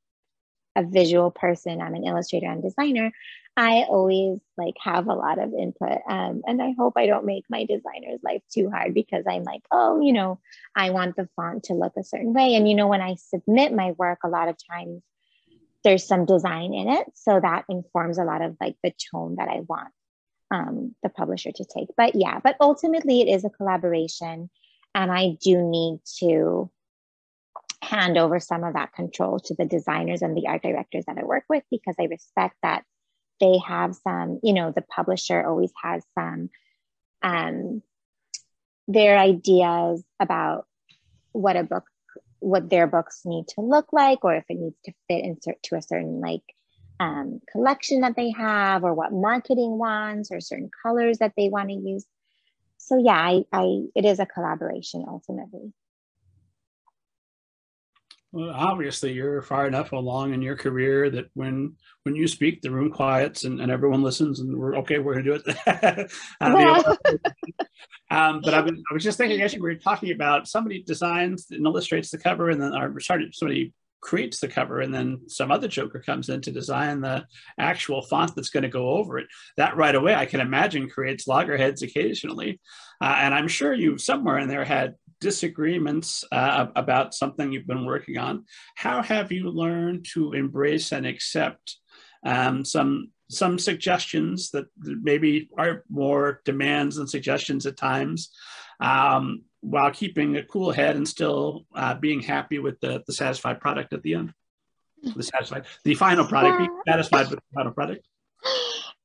a 0.75 0.83
visual 0.83 1.31
person 1.31 1.81
i'm 1.81 1.95
an 1.95 2.05
illustrator 2.05 2.49
and 2.49 2.63
designer. 2.63 3.11
I 3.59 3.85
always 3.89 4.39
like 4.55 4.75
have 4.83 5.07
a 5.07 5.15
lot 5.15 5.39
of 5.39 5.51
input 5.51 5.97
um, 6.07 6.43
and 6.45 6.61
i 6.61 6.75
hope 6.77 6.93
i 6.95 7.07
don't 7.07 7.25
make 7.25 7.43
my 7.49 7.65
designer's 7.65 8.19
life 8.23 8.43
too 8.53 8.69
hard 8.69 8.93
because 8.93 9.25
i'm 9.27 9.43
like 9.43 9.63
oh 9.71 9.99
you 9.99 10.13
know 10.13 10.39
i 10.75 10.91
want 10.91 11.15
the 11.15 11.27
font 11.35 11.63
to 11.63 11.73
look 11.73 11.93
a 11.97 12.03
certain 12.03 12.33
way. 12.33 12.53
And 12.53 12.69
you 12.69 12.75
know 12.75 12.85
when 12.85 13.01
i 13.01 13.15
submit 13.15 13.73
my 13.73 13.93
work 13.97 14.19
a 14.23 14.29
lot 14.29 14.47
of 14.47 14.57
times 14.71 15.01
there's 15.83 16.05
some 16.05 16.25
design 16.25 16.73
in 16.73 16.89
it. 16.89 17.07
So 17.15 17.39
that 17.39 17.65
informs 17.69 18.17
a 18.17 18.23
lot 18.23 18.41
of 18.41 18.57
like 18.61 18.75
the 18.83 18.93
tone 19.11 19.37
that 19.37 19.47
i 19.47 19.61
want 19.67 19.89
um, 20.51 20.95
the 21.01 21.09
publisher 21.09 21.51
to 21.51 21.65
take. 21.65 21.87
But 21.97 22.13
yeah 22.13 22.39
but 22.43 22.57
ultimately 22.61 23.21
it 23.21 23.33
is 23.33 23.43
a 23.43 23.49
collaboration 23.49 24.51
and 24.95 25.11
I 25.11 25.37
do 25.41 25.61
need 25.61 25.99
to 26.19 26.69
hand 27.81 28.17
over 28.17 28.39
some 28.39 28.63
of 28.63 28.73
that 28.73 28.93
control 28.93 29.39
to 29.39 29.55
the 29.55 29.65
designers 29.65 30.21
and 30.21 30.35
the 30.35 30.47
art 30.47 30.63
directors 30.63 31.05
that 31.05 31.17
I 31.17 31.23
work 31.23 31.43
with 31.49 31.63
because 31.69 31.95
I 31.99 32.05
respect 32.05 32.55
that 32.63 32.83
they 33.39 33.59
have 33.65 33.95
some, 33.95 34.39
you 34.43 34.53
know, 34.53 34.71
the 34.71 34.81
publisher 34.81 35.45
always 35.45 35.71
has 35.81 36.03
some 36.17 36.49
um 37.21 37.81
their 38.87 39.17
ideas 39.17 40.03
about 40.19 40.65
what 41.31 41.55
a 41.55 41.63
book 41.63 41.85
what 42.39 42.69
their 42.69 42.87
books 42.87 43.21
need 43.25 43.47
to 43.47 43.61
look 43.61 43.91
like 43.91 44.23
or 44.23 44.35
if 44.35 44.45
it 44.49 44.57
needs 44.57 44.77
to 44.85 44.93
fit 45.07 45.23
insert 45.23 45.61
to 45.63 45.75
a 45.75 45.81
certain 45.81 46.21
like 46.21 46.43
um, 46.99 47.39
collection 47.51 48.01
that 48.01 48.15
they 48.15 48.31
have 48.31 48.83
or 48.83 48.93
what 48.93 49.11
marketing 49.11 49.77
wants 49.77 50.31
or 50.31 50.39
certain 50.39 50.69
colors 50.83 51.19
that 51.19 51.33
they 51.37 51.49
want 51.49 51.69
to 51.69 51.75
use 51.75 52.05
so 52.87 52.97
yeah, 52.97 53.17
I, 53.17 53.43
I 53.51 53.81
it 53.95 54.05
is 54.05 54.19
a 54.19 54.25
collaboration 54.25 55.03
ultimately. 55.05 55.73
Well, 58.31 58.49
obviously, 58.49 59.11
you're 59.11 59.41
far 59.41 59.67
enough 59.67 59.91
along 59.91 60.33
in 60.33 60.41
your 60.41 60.55
career 60.55 61.09
that 61.09 61.25
when 61.33 61.75
when 62.03 62.15
you 62.15 62.29
speak, 62.29 62.61
the 62.61 62.71
room 62.71 62.89
quiets 62.89 63.43
and, 63.43 63.59
and 63.59 63.69
everyone 63.69 64.03
listens, 64.03 64.39
and 64.39 64.55
we're 64.55 64.77
okay. 64.77 64.99
We're 64.99 65.21
gonna 65.21 65.25
do 65.25 65.41
it. 65.45 66.11
um, 66.39 66.55
um, 68.09 68.41
but 68.41 68.53
I 68.53 68.61
was, 68.61 68.71
I 68.71 68.93
was 68.93 69.03
just 69.03 69.17
thinking, 69.17 69.41
actually, 69.41 69.61
we 69.61 69.69
were 69.69 69.75
talking 69.75 70.13
about 70.13 70.47
somebody 70.47 70.81
designs 70.81 71.47
and 71.51 71.65
illustrates 71.65 72.09
the 72.09 72.17
cover, 72.17 72.49
and 72.49 72.61
then 72.61 72.73
or 72.73 72.97
sorry, 73.01 73.29
somebody 73.33 73.73
creates 74.01 74.39
the 74.39 74.47
cover 74.47 74.81
and 74.81 74.93
then 74.93 75.21
some 75.27 75.51
other 75.51 75.67
joker 75.67 75.99
comes 75.99 76.29
in 76.29 76.41
to 76.41 76.51
design 76.51 77.01
the 77.01 77.25
actual 77.57 78.01
font 78.01 78.35
that's 78.35 78.49
going 78.49 78.63
to 78.63 78.69
go 78.69 78.89
over 78.89 79.17
it. 79.17 79.27
That 79.57 79.75
right 79.75 79.95
away 79.95 80.15
i 80.15 80.25
can 80.25 80.39
imagine 80.39 80.89
creates 80.89 81.27
loggerheads 81.27 81.81
occasionally. 81.81 82.59
Uh, 83.01 83.15
and 83.19 83.33
i'm 83.33 83.47
sure 83.47 83.73
you 83.73 83.97
somewhere 83.97 84.37
in 84.37 84.47
there 84.47 84.65
had 84.65 84.95
disagreements 85.19 86.23
uh, 86.31 86.67
about 86.75 87.13
something 87.13 87.51
you've 87.51 87.67
been 87.67 87.85
working 87.85 88.17
on. 88.17 88.45
How 88.75 89.01
have 89.01 89.31
you 89.31 89.49
learned 89.49 90.05
to 90.13 90.33
embrace 90.33 90.91
and 90.91 91.05
accept 91.05 91.77
um, 92.25 92.65
some 92.65 93.11
some 93.29 93.59
suggestions 93.59 94.51
that 94.51 94.67
maybe 94.77 95.49
are 95.57 95.83
more 95.89 96.41
demands 96.45 96.95
than 96.95 97.07
suggestions 97.07 97.65
at 97.65 97.77
times? 97.77 98.29
Um, 98.79 99.43
while 99.61 99.91
keeping 99.91 100.37
a 100.37 100.43
cool 100.43 100.71
head 100.71 100.95
and 100.95 101.07
still 101.07 101.65
uh, 101.75 101.93
being 101.95 102.21
happy 102.21 102.59
with 102.59 102.79
the, 102.79 103.03
the 103.07 103.13
satisfied 103.13 103.59
product 103.59 103.93
at 103.93 104.03
the 104.03 104.13
end. 104.13 104.33
The 105.15 105.23
satisfied, 105.23 105.65
the 105.83 105.93
final 105.93 106.25
product, 106.25 106.53
yeah. 106.59 106.67
being 106.67 106.81
satisfied 106.87 107.29
with 107.29 107.39
the 107.39 107.55
final 107.55 107.71
product. 107.71 108.07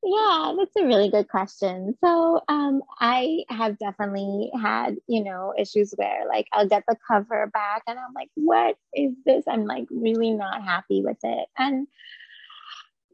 Yeah, 0.05 0.55
that's 0.59 0.75
a 0.77 0.87
really 0.87 1.11
good 1.11 1.29
question. 1.29 1.95
So, 2.03 2.41
um, 2.49 2.83
I 2.99 3.45
have 3.49 3.79
definitely 3.79 4.51
had, 4.61 4.97
you 5.07 5.23
know, 5.23 5.55
issues 5.57 5.95
where 5.97 6.27
like 6.29 6.49
I'll 6.53 6.67
get 6.67 6.83
the 6.89 6.97
cover 7.07 7.49
back 7.53 7.83
and 7.87 7.99
I'm 7.99 8.13
like, 8.15 8.31
what 8.35 8.77
is 8.95 9.13
this? 9.25 9.45
I'm 9.47 9.65
like 9.65 9.87
really 9.91 10.33
not 10.33 10.65
happy 10.65 11.03
with 11.03 11.19
it. 11.23 11.49
And 11.57 11.87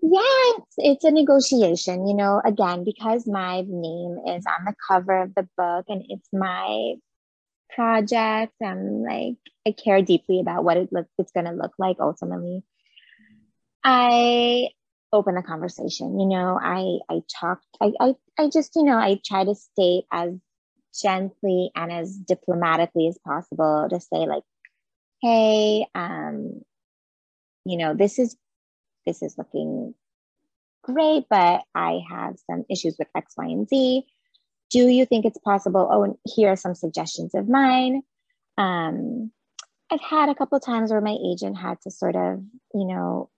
yeah, 0.00 0.20
it's, 0.22 0.74
it's 0.78 1.04
a 1.04 1.10
negotiation, 1.10 2.06
you 2.06 2.14
know, 2.14 2.40
again, 2.44 2.84
because 2.84 3.26
my 3.26 3.62
name 3.66 4.18
is 4.28 4.44
on 4.46 4.64
the 4.64 4.74
cover 4.88 5.22
of 5.22 5.34
the 5.34 5.46
book 5.58 5.86
and 5.88 6.04
it's 6.08 6.28
my 6.32 6.94
project 7.74 8.54
and 8.60 9.02
like 9.02 9.36
I 9.66 9.72
care 9.72 10.02
deeply 10.02 10.40
about 10.40 10.64
what 10.64 10.76
it 10.76 10.92
look 10.92 11.06
it's 11.18 11.32
gonna 11.32 11.52
look 11.52 11.72
like 11.78 11.96
ultimately. 12.00 12.62
I 13.84 14.68
open 15.12 15.34
the 15.34 15.42
conversation, 15.42 16.20
you 16.20 16.26
know, 16.26 16.58
I 16.60 16.98
I 17.08 17.22
talk, 17.40 17.60
I, 17.80 17.92
I 18.00 18.14
I 18.38 18.48
just, 18.48 18.72
you 18.76 18.82
know, 18.84 18.98
I 18.98 19.20
try 19.24 19.44
to 19.44 19.54
state 19.54 20.04
as 20.12 20.34
gently 21.00 21.70
and 21.74 21.92
as 21.92 22.16
diplomatically 22.16 23.08
as 23.08 23.18
possible 23.18 23.86
to 23.90 24.00
say 24.00 24.26
like, 24.26 24.42
hey, 25.22 25.86
um, 25.94 26.62
you 27.64 27.78
know, 27.78 27.94
this 27.94 28.18
is 28.18 28.36
this 29.06 29.22
is 29.22 29.36
looking 29.38 29.94
great, 30.82 31.24
but 31.30 31.62
I 31.74 32.00
have 32.10 32.36
some 32.50 32.64
issues 32.68 32.96
with 32.98 33.08
X, 33.14 33.34
Y, 33.36 33.46
and 33.46 33.68
Z. 33.68 34.06
Do 34.70 34.86
you 34.88 35.06
think 35.06 35.24
it's 35.24 35.38
possible? 35.38 35.88
Oh, 35.90 36.02
and 36.02 36.14
here 36.24 36.50
are 36.50 36.56
some 36.56 36.74
suggestions 36.74 37.34
of 37.34 37.48
mine. 37.48 38.02
Um, 38.58 39.30
I've 39.90 40.00
had 40.00 40.28
a 40.28 40.34
couple 40.34 40.60
times 40.60 40.90
where 40.90 41.00
my 41.00 41.16
agent 41.24 41.56
had 41.56 41.80
to 41.82 41.90
sort 41.90 42.16
of, 42.16 42.42
you 42.74 42.84
know, 42.84 43.30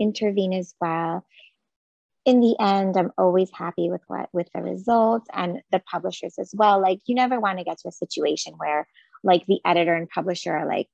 intervene 0.00 0.54
as 0.54 0.74
well. 0.80 1.26
In 2.24 2.40
the 2.40 2.56
end, 2.60 2.96
I'm 2.96 3.12
always 3.18 3.50
happy 3.52 3.90
with 3.90 4.02
what 4.06 4.28
with 4.32 4.48
the 4.54 4.62
results 4.62 5.26
and 5.32 5.60
the 5.70 5.80
publishers 5.80 6.34
as 6.38 6.52
well. 6.54 6.80
Like 6.80 7.00
you 7.06 7.14
never 7.14 7.40
want 7.40 7.58
to 7.58 7.64
get 7.64 7.78
to 7.78 7.88
a 7.88 7.92
situation 7.92 8.54
where 8.56 8.86
like 9.24 9.46
the 9.46 9.60
editor 9.64 9.94
and 9.94 10.08
publisher 10.08 10.52
are 10.52 10.66
like 10.66 10.88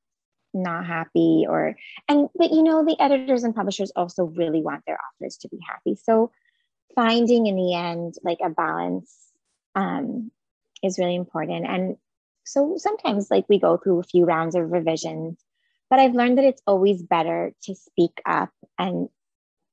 not 0.53 0.87
happy 0.87 1.47
or 1.49 1.77
and 2.09 2.29
but 2.37 2.53
you 2.53 2.63
know 2.63 2.85
the 2.85 2.97
editors 3.01 3.43
and 3.43 3.55
publishers 3.55 3.91
also 3.97 4.25
really 4.25 4.63
want 4.63 4.85
their 4.87 4.99
authors 4.99 5.37
to 5.39 5.49
be 5.49 5.59
happy. 5.69 5.97
So 6.03 6.31
finding 6.95 7.47
in 7.47 7.57
the 7.57 7.75
end 7.75 8.15
like 8.23 8.39
a 8.43 8.51
balance 8.51 9.13
um, 9.75 10.31
is 10.83 10.99
really 10.99 11.15
important. 11.15 11.67
And 11.67 11.97
so 12.45 12.75
sometimes 12.77 13.31
like 13.31 13.47
we 13.49 13.59
go 13.59 13.77
through 13.77 14.01
a 14.01 14.05
few 14.05 14.25
rounds 14.25 14.55
of 14.55 14.71
revisions 14.71 15.39
but 15.91 15.99
i've 15.99 16.15
learned 16.15 16.39
that 16.39 16.45
it's 16.45 16.63
always 16.67 17.03
better 17.03 17.53
to 17.63 17.75
speak 17.75 18.21
up 18.27 18.51
and 18.79 19.09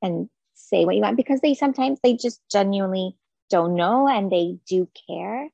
and 0.02 0.30
say 0.54 0.86
what 0.86 0.96
you 0.96 1.02
want 1.02 1.18
because 1.18 1.42
they 1.42 1.54
sometimes 1.54 2.00
they 2.02 2.16
just 2.16 2.42
genuinely 2.52 3.16
don't 3.50 3.76
know 3.76 4.08
and 4.08 4.32
they 4.32 4.58
do 4.68 4.88
care 5.08 5.50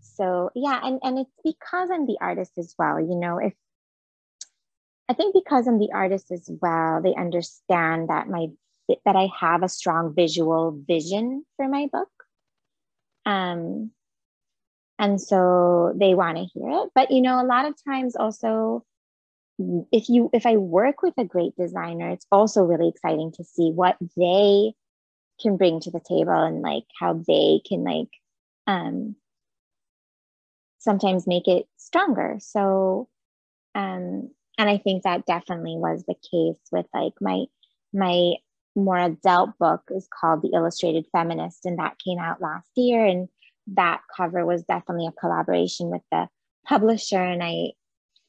so 0.00 0.50
yeah 0.54 0.80
and 0.82 1.00
and 1.02 1.18
it's 1.18 1.34
because 1.44 1.90
i'm 1.90 2.06
the 2.06 2.18
artist 2.20 2.52
as 2.58 2.74
well 2.78 2.98
you 3.00 3.14
know 3.14 3.38
if 3.38 3.52
i 5.08 5.14
think 5.14 5.34
because 5.34 5.66
i'm 5.66 5.78
the 5.78 5.92
artist 5.92 6.30
as 6.32 6.50
well 6.60 7.00
they 7.02 7.14
understand 7.14 8.08
that 8.08 8.28
my 8.28 8.46
that 9.04 9.16
i 9.16 9.28
have 9.38 9.62
a 9.62 9.68
strong 9.68 10.14
visual 10.14 10.76
vision 10.88 11.44
for 11.56 11.68
my 11.68 11.86
book 11.92 12.08
um 13.26 13.90
and 14.98 15.20
so 15.20 15.92
they 15.96 16.14
want 16.14 16.36
to 16.36 16.44
hear 16.44 16.70
it. 16.70 16.90
But 16.94 17.10
you 17.10 17.22
know 17.22 17.40
a 17.40 17.46
lot 17.46 17.66
of 17.66 17.74
times 17.84 18.16
also 18.16 18.84
if 19.92 20.08
you 20.08 20.30
if 20.32 20.46
i 20.46 20.56
work 20.56 21.02
with 21.02 21.14
a 21.18 21.24
great 21.24 21.52
designer 21.56 22.10
it's 22.10 22.26
also 22.30 22.62
really 22.62 22.88
exciting 22.88 23.32
to 23.32 23.42
see 23.42 23.72
what 23.72 23.96
they 24.16 24.72
can 25.42 25.56
bring 25.56 25.80
to 25.80 25.90
the 25.90 26.00
table 26.00 26.32
and 26.32 26.62
like 26.62 26.84
how 26.98 27.14
they 27.26 27.60
can 27.68 27.82
like 27.82 28.08
um 28.68 29.16
sometimes 30.78 31.26
make 31.26 31.48
it 31.48 31.66
stronger. 31.76 32.36
So 32.40 33.08
um 33.74 34.30
and 34.58 34.68
i 34.70 34.78
think 34.78 35.02
that 35.02 35.26
definitely 35.26 35.76
was 35.76 36.04
the 36.04 36.14
case 36.14 36.60
with 36.72 36.86
like 36.94 37.12
my 37.20 37.44
my 37.92 38.34
more 38.78 38.98
adult 38.98 39.50
book 39.58 39.82
is 39.90 40.08
called 40.20 40.42
the 40.42 40.50
illustrated 40.54 41.06
feminist 41.12 41.64
and 41.64 41.78
that 41.78 41.98
came 41.98 42.18
out 42.18 42.40
last 42.40 42.70
year 42.76 43.04
and 43.04 43.28
that 43.74 44.00
cover 44.14 44.46
was 44.46 44.62
definitely 44.64 45.06
a 45.06 45.20
collaboration 45.20 45.90
with 45.90 46.02
the 46.10 46.28
publisher. 46.66 47.22
And 47.22 47.42
I 47.42 47.72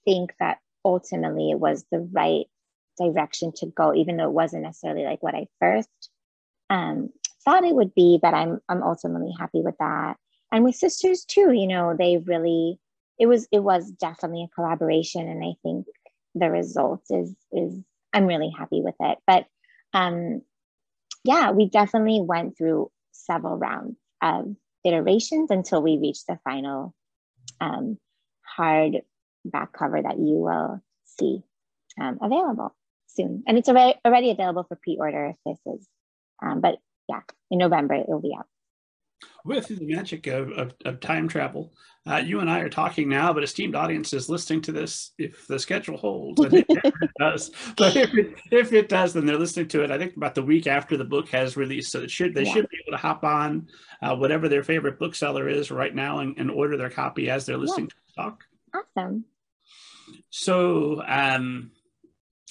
think 0.05 0.33
that 0.39 0.59
ultimately 0.83 1.51
it 1.51 1.59
was 1.59 1.85
the 1.91 2.07
right 2.11 2.45
direction 2.97 3.51
to 3.57 3.67
go, 3.67 3.93
even 3.93 4.17
though 4.17 4.25
it 4.25 4.33
wasn't 4.33 4.63
necessarily 4.63 5.05
like 5.05 5.23
what 5.23 5.35
I 5.35 5.47
first 5.59 6.09
um, 6.69 7.09
thought 7.43 7.63
it 7.63 7.75
would 7.75 7.93
be, 7.95 8.19
but 8.21 8.33
I'm 8.33 8.59
I'm 8.69 8.83
ultimately 8.83 9.33
happy 9.37 9.61
with 9.61 9.75
that. 9.79 10.17
And 10.51 10.63
with 10.63 10.75
sisters 10.75 11.25
too, 11.25 11.51
you 11.51 11.67
know, 11.67 11.95
they 11.97 12.17
really 12.17 12.79
it 13.17 13.27
was 13.27 13.47
it 13.51 13.59
was 13.59 13.91
definitely 13.91 14.43
a 14.43 14.55
collaboration, 14.55 15.27
and 15.27 15.43
I 15.43 15.53
think 15.63 15.85
the 16.35 16.49
result 16.49 17.03
is 17.09 17.33
is 17.51 17.79
I'm 18.13 18.25
really 18.25 18.53
happy 18.55 18.81
with 18.81 18.95
it. 18.99 19.17
But 19.25 19.45
um, 19.93 20.41
yeah, 21.23 21.51
we 21.51 21.69
definitely 21.69 22.21
went 22.21 22.57
through 22.57 22.91
several 23.11 23.57
rounds 23.57 23.97
of 24.21 24.55
iterations 24.85 25.51
until 25.51 25.81
we 25.81 25.97
reached 25.97 26.27
the 26.27 26.39
final 26.43 26.93
um, 27.59 27.97
hard 28.41 29.01
back 29.45 29.73
cover 29.73 30.01
that 30.01 30.17
you 30.17 30.35
will 30.35 30.81
see 31.05 31.41
um, 31.99 32.19
available 32.21 32.75
soon. 33.07 33.43
And 33.47 33.57
it's 33.57 33.69
already, 33.69 33.99
already 34.05 34.31
available 34.31 34.63
for 34.63 34.75
pre-order 34.75 35.27
if 35.27 35.35
this 35.45 35.79
is, 35.79 35.87
um, 36.41 36.61
but 36.61 36.77
yeah, 37.07 37.21
in 37.51 37.59
November 37.59 37.95
it 37.95 38.07
will 38.07 38.21
be 38.21 38.35
out 38.37 38.47
with 39.45 39.67
the 39.67 39.85
magic 39.85 40.27
of, 40.27 40.49
of, 40.51 40.73
of 40.85 40.99
time 40.99 41.27
travel, 41.27 41.73
uh, 42.09 42.17
you 42.17 42.39
and 42.39 42.49
I 42.49 42.59
are 42.59 42.69
talking 42.69 43.09
now, 43.09 43.33
but 43.33 43.43
esteemed 43.43 43.75
audience 43.75 44.13
is 44.13 44.29
listening 44.29 44.61
to 44.61 44.71
this 44.71 45.11
if 45.17 45.45
the 45.47 45.59
schedule 45.59 45.97
holds. 45.97 46.41
Think 46.41 46.65
it 46.69 47.11
does. 47.19 47.51
But 47.77 47.95
if 47.95 48.13
it, 48.13 48.35
if 48.51 48.73
it 48.73 48.89
does, 48.89 49.13
then 49.13 49.25
they're 49.25 49.37
listening 49.37 49.67
to 49.69 49.83
it, 49.83 49.91
I 49.91 49.97
think, 49.97 50.15
about 50.15 50.33
the 50.33 50.41
week 50.41 50.65
after 50.65 50.97
the 50.97 51.03
book 51.03 51.29
has 51.29 51.57
released. 51.57 51.91
So 51.91 52.01
it 52.01 52.09
should 52.09 52.33
they 52.33 52.45
yeah. 52.45 52.53
should 52.53 52.69
be 52.69 52.77
able 52.87 52.97
to 52.97 53.01
hop 53.01 53.23
on 53.23 53.67
uh, 54.01 54.15
whatever 54.15 54.47
their 54.47 54.63
favorite 54.63 54.97
bookseller 54.97 55.49
is 55.49 55.71
right 55.71 55.93
now 55.93 56.19
and, 56.19 56.37
and 56.37 56.49
order 56.49 56.77
their 56.77 56.89
copy 56.89 57.29
as 57.29 57.45
they're 57.45 57.57
listening 57.57 57.89
yeah. 58.17 58.23
to 58.23 58.29
talk. 58.29 58.43
Awesome. 58.97 59.25
So, 60.31 61.03
um, 61.05 61.71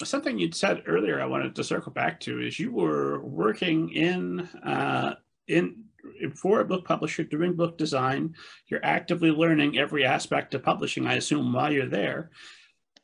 something 0.03 0.37
you'd 0.37 0.55
said 0.55 0.83
earlier, 0.87 1.21
I 1.21 1.25
wanted 1.25 1.55
to 1.55 1.63
circle 1.63 1.91
back 1.91 2.19
to 2.21 2.39
is 2.39 2.59
you 2.59 2.71
were 2.71 3.21
working 3.25 3.89
in 3.91 4.41
uh, 4.63 5.15
in 5.47 5.85
for 6.35 6.59
a 6.59 6.65
book 6.65 6.85
publisher 6.85 7.23
doing 7.23 7.55
book 7.55 7.77
design, 7.77 8.35
you're 8.67 8.83
actively 8.83 9.31
learning 9.31 9.77
every 9.77 10.05
aspect 10.05 10.53
of 10.53 10.63
publishing, 10.63 11.07
I 11.07 11.15
assume, 11.15 11.53
while 11.53 11.71
you're 11.71 11.87
there. 11.87 12.31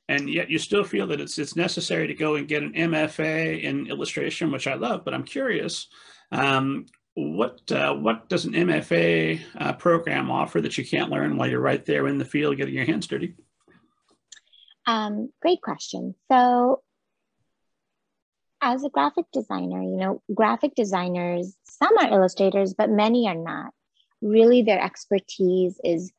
And 0.08 0.30
yet 0.30 0.50
you 0.50 0.60
still 0.60 0.84
feel 0.84 1.08
that 1.08 1.20
it's 1.20 1.40
it's 1.40 1.56
necessary 1.56 2.08
to 2.08 2.14
go 2.14 2.36
and 2.36 2.48
get 2.48 2.64
an 2.64 2.74
MFA 2.74 3.64
in 3.64 3.88
illustration, 3.88 4.52
which 4.52 4.68
I 4.68 4.76
love, 4.76 5.04
but 5.04 5.14
I'm 5.14 5.24
curious. 5.24 5.88
Um, 6.32 6.86
what 7.16 7.72
uh, 7.72 7.94
what 7.94 8.30
does 8.30 8.46
an 8.46 8.54
MFA 8.54 9.42
uh, 9.58 9.74
program 9.74 10.30
offer 10.30 10.62
that 10.62 10.78
you 10.78 10.86
can't 10.86 11.10
learn 11.10 11.38
while 11.38 11.50
you're 11.50 11.60
right 11.60 11.84
there 11.86 12.08
in 12.08 12.18
the 12.18 12.26
field 12.26 12.58
getting 12.58 12.76
your 12.76 12.86
hands 12.86 13.08
dirty? 13.08 13.36
Um, 14.86 15.32
great 15.42 15.62
question. 15.62 16.14
So 16.32 16.84
as 18.62 18.84
a 18.84 18.90
graphic 18.90 19.26
designer, 19.32 19.82
you 19.82 19.98
know, 19.98 20.22
graphic 20.34 20.76
designers, 20.76 21.56
some 21.78 21.98
are 21.98 22.12
illustrators, 22.12 22.74
but 22.74 22.90
many 22.90 23.28
are 23.28 23.36
not. 23.36 23.72
Really, 24.22 24.62
their 24.62 24.82
expertise 24.82 25.80
is 25.84 26.12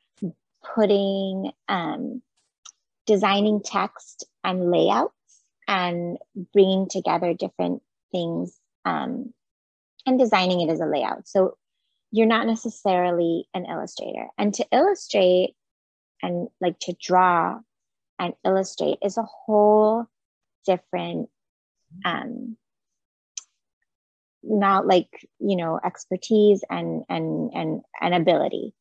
putting, 0.75 1.53
um, 1.69 2.23
designing 3.07 3.63
text 3.63 4.27
and 4.43 4.71
layouts 4.71 5.13
and 5.69 6.19
bringing 6.53 6.89
together 6.89 7.35
different 7.35 7.83
things 8.13 8.59
um, 8.85 9.33
and 10.07 10.19
designing 10.19 10.61
it 10.61 10.71
as 10.71 10.81
a 10.81 10.87
layout. 10.87 11.27
So 11.29 11.57
you're 12.11 12.27
not 12.27 12.47
necessarily 12.47 13.49
an 13.55 13.67
illustrator. 13.67 14.29
And 14.39 14.55
to 14.55 14.67
illustrate 14.73 15.55
and 16.23 16.49
like 16.61 16.79
to 16.81 16.95
draw 17.01 17.59
and 18.19 18.35
illustrate 18.45 18.99
is 19.03 19.19
a 19.19 19.23
whole 19.23 20.07
different 20.65 21.29
um, 22.05 22.57
not 24.49 24.87
like 24.87 25.09
you 25.39 25.57
know 25.57 25.81
expertise 25.85 26.63
and 26.71 27.05
and 27.09 27.51
and 27.55 27.83
and 28.01 28.15
ability. 28.15 28.73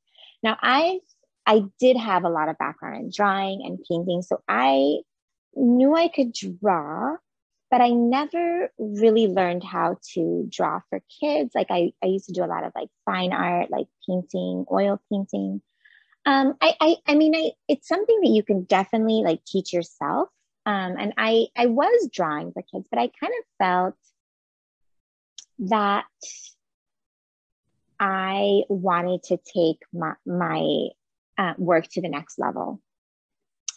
Now 0.44 0.58
i 0.62 1.00
i 1.46 1.64
did 1.80 1.98
have 1.98 2.24
a 2.24 2.30
lot 2.30 2.50
of 2.50 2.58
background 2.58 3.04
in 3.04 3.12
drawing 3.16 3.62
and 3.66 3.80
painting 3.90 4.22
so 4.22 4.42
i 4.48 4.98
knew 5.56 5.96
i 5.96 6.08
could 6.08 6.34
draw 6.34 7.16
but 7.72 7.82
i 7.82 7.90
never 7.90 8.72
really 8.78 9.28
learned 9.28 9.64
how 9.64 9.98
to 10.14 10.48
draw 10.50 10.80
for 10.90 11.02
kids. 11.20 11.52
Like 11.56 11.68
i, 11.70 11.92
I 12.04 12.08
used 12.08 12.28
to 12.28 12.34
do 12.34 12.44
a 12.44 12.48
lot 12.48 12.64
of 12.64 12.72
like 12.76 12.90
fine 13.06 13.34
art 13.34 13.72
like 13.72 13.88
painting 14.08 14.66
oil 14.72 15.02
painting. 15.12 15.62
Um, 16.28 16.56
I, 16.62 16.76
I 16.82 16.96
i 17.08 17.16
mean 17.16 17.36
i 17.36 17.52
it's 17.68 17.88
something 17.88 18.20
that 18.22 18.30
you 18.30 18.44
can 18.44 18.64
definitely 18.64 19.24
like 19.24 19.44
teach 19.46 19.74
yourself. 19.74 20.30
Um, 20.66 20.96
and 20.98 21.14
I, 21.18 21.48
I 21.56 21.68
was 21.68 22.10
drawing 22.12 22.52
for 22.52 22.64
kids, 22.64 22.88
but 22.90 23.00
I 23.00 23.12
kind 23.20 23.34
of 23.40 23.46
felt 23.60 23.96
that 25.60 26.06
I 28.00 28.64
wanted 28.70 29.24
to 29.24 29.38
take 29.38 29.80
my, 29.94 30.14
my 30.26 30.88
uh, 31.38 31.54
work 31.58 31.88
to 31.92 32.02
the 32.02 32.10
next 32.10 32.40
level. 32.40 32.82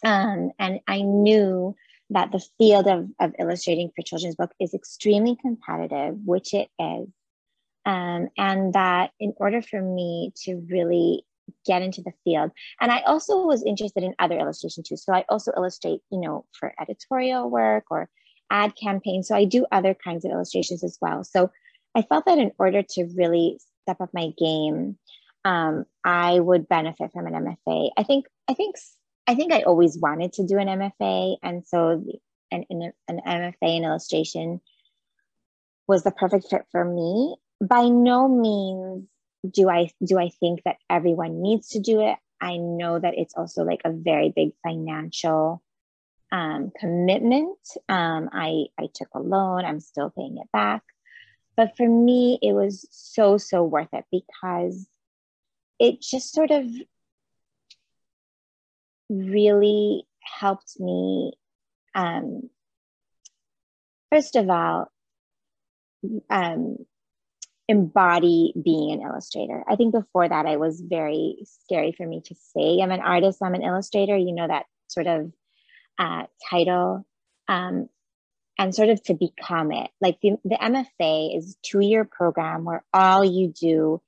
Um, 0.03 0.51
and 0.59 0.79
I 0.87 1.01
knew 1.01 1.75
that 2.11 2.31
the 2.31 2.43
field 2.57 2.87
of, 2.87 3.07
of 3.19 3.33
illustrating 3.39 3.91
for 3.95 4.01
children's 4.01 4.35
book 4.35 4.51
is 4.59 4.73
extremely 4.73 5.35
competitive, 5.35 6.15
which 6.25 6.53
it 6.53 6.69
is. 6.79 7.07
Um, 7.85 8.29
and 8.37 8.73
that 8.73 9.11
in 9.19 9.33
order 9.37 9.61
for 9.61 9.81
me 9.81 10.31
to 10.43 10.63
really 10.69 11.23
get 11.65 11.81
into 11.81 12.01
the 12.01 12.13
field. 12.23 12.51
And 12.79 12.91
I 12.91 13.01
also 13.01 13.45
was 13.45 13.63
interested 13.63 14.03
in 14.03 14.13
other 14.19 14.37
illustration 14.37 14.83
too. 14.83 14.97
So 14.97 15.13
I 15.13 15.25
also 15.29 15.51
illustrate, 15.55 16.01
you 16.11 16.19
know, 16.19 16.45
for 16.51 16.73
editorial 16.79 17.49
work 17.49 17.85
or 17.89 18.09
ad 18.51 18.73
campaigns. 18.75 19.27
So 19.27 19.35
I 19.35 19.45
do 19.45 19.65
other 19.71 19.93
kinds 19.93 20.25
of 20.25 20.31
illustrations 20.31 20.83
as 20.83 20.97
well. 21.01 21.23
So 21.23 21.51
I 21.95 22.03
felt 22.03 22.25
that 22.25 22.37
in 22.37 22.51
order 22.59 22.83
to 22.83 23.09
really 23.15 23.59
step 23.83 24.01
up 24.01 24.09
my 24.13 24.31
game, 24.37 24.97
um, 25.45 25.85
I 26.03 26.39
would 26.39 26.67
benefit 26.67 27.11
from 27.11 27.27
an 27.27 27.33
MFA. 27.33 27.91
I 27.97 28.03
think, 28.03 28.25
I 28.47 28.53
think, 28.53 28.75
I 29.27 29.35
think 29.35 29.53
I 29.53 29.61
always 29.61 29.97
wanted 29.97 30.33
to 30.33 30.45
do 30.45 30.57
an 30.57 30.67
MFA, 30.67 31.37
and 31.41 31.65
so 31.65 32.03
an, 32.51 32.65
an, 32.69 32.91
an 33.07 33.21
MFA 33.25 33.77
in 33.77 33.83
illustration 33.83 34.61
was 35.87 36.03
the 36.03 36.11
perfect 36.11 36.47
fit 36.49 36.65
for 36.71 36.85
me. 36.85 37.35
By 37.61 37.89
no 37.89 38.27
means 38.27 39.07
do 39.49 39.69
I 39.69 39.89
do 40.05 40.19
I 40.19 40.29
think 40.39 40.63
that 40.63 40.77
everyone 40.89 41.41
needs 41.41 41.69
to 41.69 41.79
do 41.79 42.01
it. 42.01 42.17
I 42.41 42.57
know 42.57 42.99
that 42.99 43.17
it's 43.17 43.33
also 43.35 43.63
like 43.63 43.81
a 43.85 43.91
very 43.91 44.31
big 44.33 44.51
financial 44.63 45.61
um, 46.31 46.71
commitment. 46.79 47.57
Um, 47.87 48.29
I 48.31 48.65
I 48.77 48.87
took 48.93 49.09
a 49.13 49.19
loan. 49.19 49.65
I'm 49.65 49.79
still 49.79 50.09
paying 50.09 50.37
it 50.37 50.47
back, 50.51 50.83
but 51.59 51.75
for 51.75 51.89
me, 51.89 52.39
it 52.41 52.53
was 52.53 52.87
so 52.89 53.37
so 53.37 53.65
worth 53.65 53.89
it 53.91 54.05
because 54.13 54.87
it 55.77 55.99
just 55.99 56.31
sort 56.31 56.51
of 56.51 56.63
really 59.09 60.07
helped 60.21 60.79
me. 60.79 61.33
Um, 61.93 62.49
first 64.09 64.37
of 64.37 64.49
all, 64.49 64.89
um, 66.29 66.77
embody 67.67 68.53
being 68.63 68.93
an 68.93 69.01
illustrator. 69.01 69.65
I 69.67 69.75
think 69.75 69.91
before 69.91 70.29
that, 70.29 70.45
I 70.45 70.55
was 70.55 70.79
very 70.79 71.39
scary 71.43 71.91
for 71.91 72.07
me 72.07 72.21
to 72.27 72.35
say 72.35 72.79
I'm 72.81 72.91
an 72.91 73.01
artist, 73.01 73.39
I'm 73.43 73.53
an 73.53 73.63
illustrator, 73.63 74.15
you 74.15 74.33
know, 74.33 74.47
that 74.47 74.65
sort 74.87 75.07
of 75.07 75.33
uh, 75.97 76.23
title, 76.49 77.05
um, 77.49 77.89
and 78.59 78.75
sort 78.75 78.89
of 78.89 79.01
to 79.03 79.13
become 79.13 79.71
it. 79.71 79.89
Like 80.01 80.19
the, 80.21 80.33
the 80.43 80.57
MFA 80.57 81.35
is 81.35 81.55
two 81.63 81.79
year 81.79 82.03
program 82.03 82.65
where 82.65 82.83
all 82.93 83.23
you 83.23 83.47
do 83.47 84.01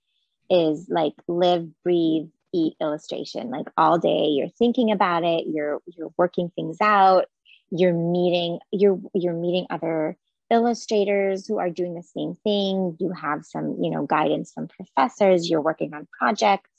is 0.50 0.88
like 0.90 1.14
live, 1.30 1.70
breathe, 1.84 2.28
eat 2.54 2.76
illustration. 2.82 3.50
Like 3.50 3.68
all 3.78 3.98
day, 3.98 4.26
you're 4.26 4.50
thinking 4.50 4.92
about 4.92 5.24
it, 5.24 5.46
you're 5.48 5.80
you're 5.88 6.12
working 6.18 6.52
things 6.54 6.78
out, 6.82 7.28
you're 7.72 7.94
meeting, 7.94 8.60
you're 8.72 9.00
you're 9.16 9.34
meeting 9.34 9.68
other 9.70 10.18
illustrators 10.50 11.48
who 11.48 11.58
are 11.58 11.70
doing 11.70 11.96
the 11.96 12.04
same 12.04 12.36
thing. 12.44 12.98
You 13.00 13.14
have 13.14 13.46
some, 13.46 13.78
you 13.82 13.90
know, 13.90 14.06
guidance 14.06 14.52
from 14.52 14.68
professors. 14.68 15.50
You're 15.50 15.62
working 15.62 15.94
on 15.94 16.10
projects, 16.20 16.70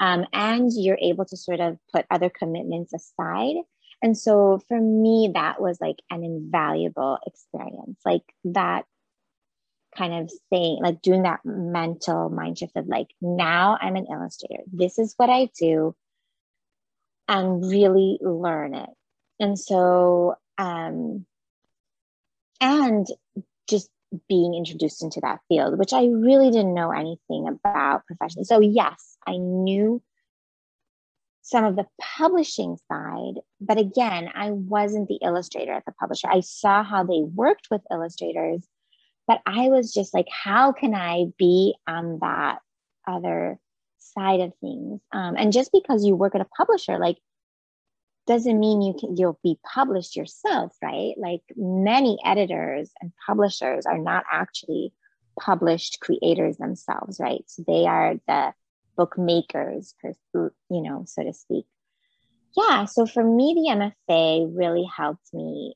um, 0.00 0.24
and 0.32 0.70
you're 0.74 0.98
able 1.02 1.26
to 1.26 1.36
sort 1.36 1.60
of 1.60 1.76
put 1.92 2.06
other 2.10 2.30
commitments 2.30 2.94
aside. 2.94 3.56
And 4.02 4.16
so 4.16 4.60
for 4.68 4.78
me, 4.80 5.30
that 5.34 5.60
was 5.60 5.80
like 5.80 5.96
an 6.10 6.24
invaluable 6.24 7.18
experience. 7.26 7.98
Like 8.04 8.22
that 8.44 8.84
kind 9.96 10.12
of 10.14 10.32
saying, 10.52 10.80
like 10.82 11.00
doing 11.02 11.22
that 11.22 11.40
mental 11.44 12.28
mind 12.28 12.58
shift 12.58 12.76
of 12.76 12.86
like, 12.86 13.08
now 13.20 13.78
I'm 13.80 13.96
an 13.96 14.06
illustrator. 14.10 14.62
This 14.72 14.98
is 14.98 15.14
what 15.16 15.30
I 15.30 15.50
do, 15.58 15.94
and 17.28 17.68
really 17.70 18.18
learn 18.20 18.74
it. 18.74 18.90
And 19.40 19.58
so, 19.58 20.36
um, 20.58 21.24
and 22.60 23.06
just 23.68 23.90
being 24.28 24.54
introduced 24.54 25.02
into 25.02 25.20
that 25.20 25.40
field, 25.48 25.78
which 25.78 25.92
I 25.92 26.06
really 26.06 26.50
didn't 26.50 26.74
know 26.74 26.90
anything 26.90 27.48
about 27.48 28.06
professionally. 28.06 28.44
So, 28.44 28.60
yes, 28.60 29.16
I 29.26 29.36
knew 29.38 30.02
some 31.44 31.64
of 31.66 31.76
the 31.76 31.86
publishing 32.00 32.78
side, 32.90 33.34
but 33.60 33.76
again, 33.76 34.30
I 34.34 34.50
wasn't 34.50 35.08
the 35.08 35.18
illustrator 35.22 35.72
at 35.72 35.84
the 35.84 35.92
publisher. 35.92 36.26
I 36.26 36.40
saw 36.40 36.82
how 36.82 37.04
they 37.04 37.20
worked 37.20 37.68
with 37.70 37.82
illustrators, 37.92 38.66
but 39.26 39.42
I 39.44 39.68
was 39.68 39.92
just 39.92 40.14
like, 40.14 40.26
how 40.30 40.72
can 40.72 40.94
I 40.94 41.26
be 41.38 41.74
on 41.86 42.18
that 42.22 42.60
other 43.06 43.58
side 43.98 44.40
of 44.40 44.54
things? 44.62 45.02
Um, 45.12 45.36
and 45.36 45.52
just 45.52 45.70
because 45.70 46.02
you 46.06 46.16
work 46.16 46.34
at 46.34 46.40
a 46.40 46.46
publisher, 46.46 46.98
like 46.98 47.18
doesn't 48.26 48.58
mean 48.58 48.80
you 48.80 48.94
can 48.98 49.14
you'll 49.14 49.38
be 49.42 49.58
published 49.74 50.16
yourself 50.16 50.74
right 50.82 51.12
like 51.18 51.42
many 51.56 52.16
editors 52.24 52.90
and 53.02 53.12
publishers 53.26 53.84
are 53.84 53.98
not 53.98 54.24
actually 54.32 54.94
published 55.38 56.00
creators 56.00 56.56
themselves 56.56 57.20
right 57.20 57.44
so 57.48 57.62
they 57.66 57.84
are 57.84 58.14
the 58.26 58.54
bookmakers 58.96 59.94
you 60.32 60.50
know 60.70 61.04
so 61.06 61.22
to 61.22 61.32
speak 61.32 61.66
yeah 62.56 62.84
so 62.84 63.06
for 63.06 63.24
me 63.24 63.54
the 63.54 63.92
mfa 64.10 64.50
really 64.56 64.84
helped 64.84 65.32
me 65.32 65.74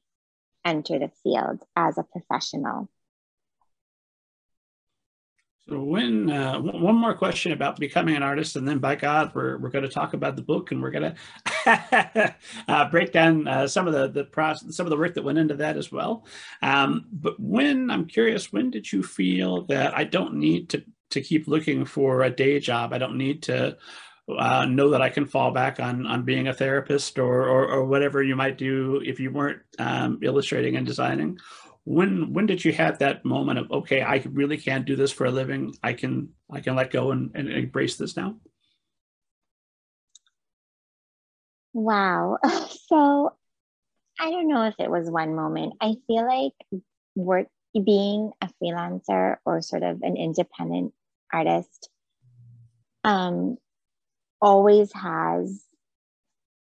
enter 0.65 0.99
the 0.99 1.11
field 1.23 1.63
as 1.77 1.99
a 1.99 2.03
professional 2.03 2.89
so 5.69 5.83
when 5.83 6.31
uh, 6.31 6.59
one 6.59 6.95
more 6.95 7.13
question 7.13 7.53
about 7.53 7.79
becoming 7.79 8.17
an 8.17 8.23
artist, 8.23 8.57
and 8.57 8.67
then 8.67 8.79
by 8.79 8.95
God, 8.95 9.33
we're 9.35 9.59
we're 9.59 9.69
going 9.69 9.85
to 9.85 9.91
talk 9.91 10.15
about 10.15 10.35
the 10.35 10.43
book, 10.43 10.73
and 10.73 10.81
we're 10.81 10.91
going 10.91 11.15
to 11.65 12.35
uh, 12.69 12.89
break 12.91 13.13
down 13.13 13.47
uh, 13.47 13.69
some 13.69 13.87
of 13.87 13.93
the 13.93 14.09
the 14.09 14.25
process, 14.25 14.75
some 14.75 14.87
of 14.87 14.91
the 14.91 14.97
work 14.97 15.13
that 15.15 15.25
went 15.25 15.37
into 15.37 15.57
that 15.57 15.77
as 15.77 15.93
well. 15.93 16.25
Um, 16.63 17.05
but 17.13 17.39
when 17.39 17.91
I'm 17.91 18.07
curious, 18.07 18.51
when 18.51 18.71
did 18.71 18.91
you 18.91 19.03
feel 19.03 19.67
that 19.67 19.95
I 19.95 20.05
don't 20.05 20.37
need 20.37 20.71
to 20.71 20.85
to 21.11 21.21
keep 21.21 21.49
looking 21.49 21.85
for 21.85 22.23
a 22.23 22.31
day 22.31 22.61
job? 22.61 22.93
I 22.93 22.99
don't 22.99 23.19
need 23.19 23.43
to 23.45 23.77
uh, 24.37 24.67
know 24.67 24.91
that 24.91 25.03
I 25.03 25.09
can 25.09 25.27
fall 25.27 25.53
back 25.53 25.81
on 25.81 26.07
on 26.07 26.25
being 26.25 26.49
a 26.49 26.55
therapist 26.55 27.19
or 27.19 27.49
or, 27.49 27.69
or 27.69 27.85
whatever 27.85 28.23
you 28.23 28.37
might 28.37 28.59
do 28.59 29.01
if 29.05 29.21
you 29.21 29.31
weren't 29.31 29.63
um, 29.79 30.19
illustrating 30.23 30.77
and 30.77 30.87
designing. 30.87 31.39
When 31.85 32.33
when 32.35 32.47
did 32.47 32.65
you 32.65 32.73
have 32.73 32.99
that 32.99 33.25
moment 33.25 33.59
of 33.59 33.71
okay 33.71 34.03
i 34.03 34.23
really 34.31 34.59
can't 34.59 34.85
do 34.85 34.97
this 34.97 35.13
for 35.13 35.25
a 35.25 35.31
living. 35.31 35.75
I 35.83 35.95
can 35.95 36.31
i 36.51 36.61
can 36.61 36.77
let 36.77 36.91
go 36.91 37.13
and, 37.13 37.31
and 37.35 37.49
embrace 37.51 37.97
this 37.97 38.17
now 38.17 38.37
wow. 41.73 42.39
So 42.89 43.33
i 44.21 44.31
don't 44.31 44.49
know 44.49 44.65
if 44.67 44.75
it 44.79 44.91
was 44.91 45.11
one 45.11 45.35
moment. 45.35 45.75
I 45.81 45.97
feel 46.07 46.27
like 46.27 46.83
work 47.15 47.47
being 47.73 48.33
a 48.41 48.49
freelancer 48.63 49.37
or 49.45 49.63
sort 49.63 49.83
of 49.83 50.03
an 50.03 50.17
independent 50.17 50.93
artist 51.33 51.91
um 53.05 53.57
always 54.41 54.93
has 54.93 55.65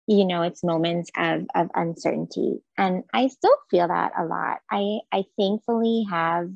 you 0.06 0.24
know 0.24 0.42
it's 0.42 0.64
moments 0.64 1.10
of 1.16 1.46
of 1.54 1.68
uncertainty. 1.74 2.60
And 2.76 3.04
i 3.12 3.28
still 3.28 3.56
feel 3.70 3.88
that 3.88 4.12
a 4.18 4.24
lot. 4.24 4.58
I 4.70 5.00
i 5.12 5.24
thankfully 5.38 6.06
have 6.10 6.50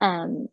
um 0.00 0.48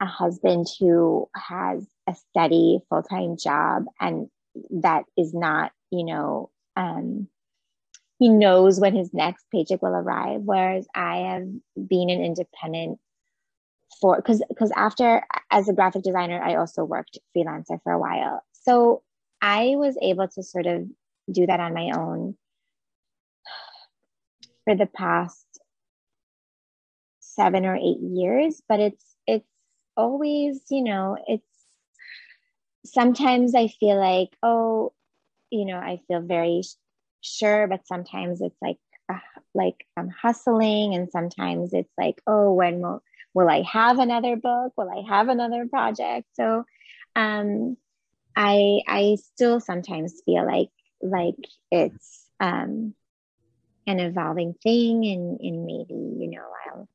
a 0.00 0.06
husband 0.06 0.66
who 0.80 1.28
has 1.34 1.86
a 2.08 2.14
steady 2.14 2.80
full-time 2.88 3.36
job 3.36 3.84
and 4.00 4.28
that 4.70 5.04
is 5.16 5.32
not 5.32 5.72
you 5.90 6.04
know 6.04 6.50
um 6.76 7.28
he 8.18 8.28
knows 8.28 8.80
when 8.80 8.94
his 8.94 9.12
next 9.14 9.44
paycheck 9.52 9.82
will 9.82 9.94
arrive 9.94 10.40
whereas 10.42 10.86
i 10.94 11.18
have 11.18 11.46
been 11.88 12.10
an 12.10 12.20
independent 12.22 12.98
for 14.00 14.16
because 14.16 14.42
because 14.48 14.72
after 14.76 15.22
as 15.50 15.68
a 15.68 15.72
graphic 15.72 16.02
designer 16.02 16.42
i 16.42 16.54
also 16.54 16.84
worked 16.84 17.18
freelancer 17.36 17.78
for 17.82 17.92
a 17.92 17.98
while. 17.98 18.42
So 18.52 19.02
I 19.40 19.74
was 19.76 19.96
able 20.00 20.28
to 20.28 20.42
sort 20.42 20.66
of 20.66 20.86
do 21.30 21.46
that 21.46 21.60
on 21.60 21.74
my 21.74 21.90
own 21.96 22.36
for 24.64 24.76
the 24.76 24.86
past 24.86 25.46
seven 27.20 27.66
or 27.66 27.74
eight 27.76 28.00
years, 28.00 28.62
but 28.68 28.78
it's 28.78 29.04
it's 29.26 29.48
always, 29.96 30.62
you 30.70 30.84
know, 30.84 31.16
it's 31.26 31.44
sometimes 32.84 33.54
I 33.54 33.68
feel 33.68 33.98
like, 33.98 34.30
oh, 34.42 34.92
you 35.50 35.64
know, 35.64 35.76
I 35.76 36.00
feel 36.08 36.20
very 36.20 36.62
sure, 37.20 37.66
but 37.66 37.86
sometimes 37.86 38.40
it's 38.40 38.56
like 38.62 38.78
uh, 39.08 39.18
like 39.54 39.86
I'm 39.96 40.10
hustling, 40.10 40.94
and 40.94 41.10
sometimes 41.10 41.72
it's 41.72 41.92
like, 41.98 42.20
oh, 42.26 42.52
when 42.52 42.80
will 42.80 43.02
will 43.34 43.48
I 43.48 43.62
have 43.62 43.98
another 43.98 44.36
book? 44.36 44.72
Will 44.76 44.90
I 44.90 45.02
have 45.08 45.28
another 45.28 45.66
project? 45.68 46.26
So 46.34 46.64
um 47.16 47.76
I 48.36 48.80
I 48.86 49.16
still 49.20 49.60
sometimes 49.60 50.22
feel 50.24 50.46
like 50.46 50.70
like 51.02 51.36
it's 51.70 52.26
um, 52.40 52.94
an 53.86 53.98
evolving 54.00 54.54
thing 54.62 55.04
and, 55.04 55.40
and 55.40 55.66
maybe 55.66 55.94
you 55.94 56.30
know 56.30 56.44
i'll 56.66 56.88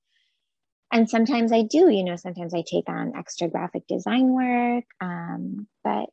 and 0.91 1.09
sometimes 1.09 1.51
i 1.51 1.61
do 1.63 1.89
you 1.89 2.03
know 2.03 2.15
sometimes 2.15 2.53
i 2.53 2.63
take 2.65 2.87
on 2.87 3.13
extra 3.15 3.49
graphic 3.49 3.85
design 3.87 4.29
work 4.29 4.85
um, 5.01 5.67
but 5.83 6.09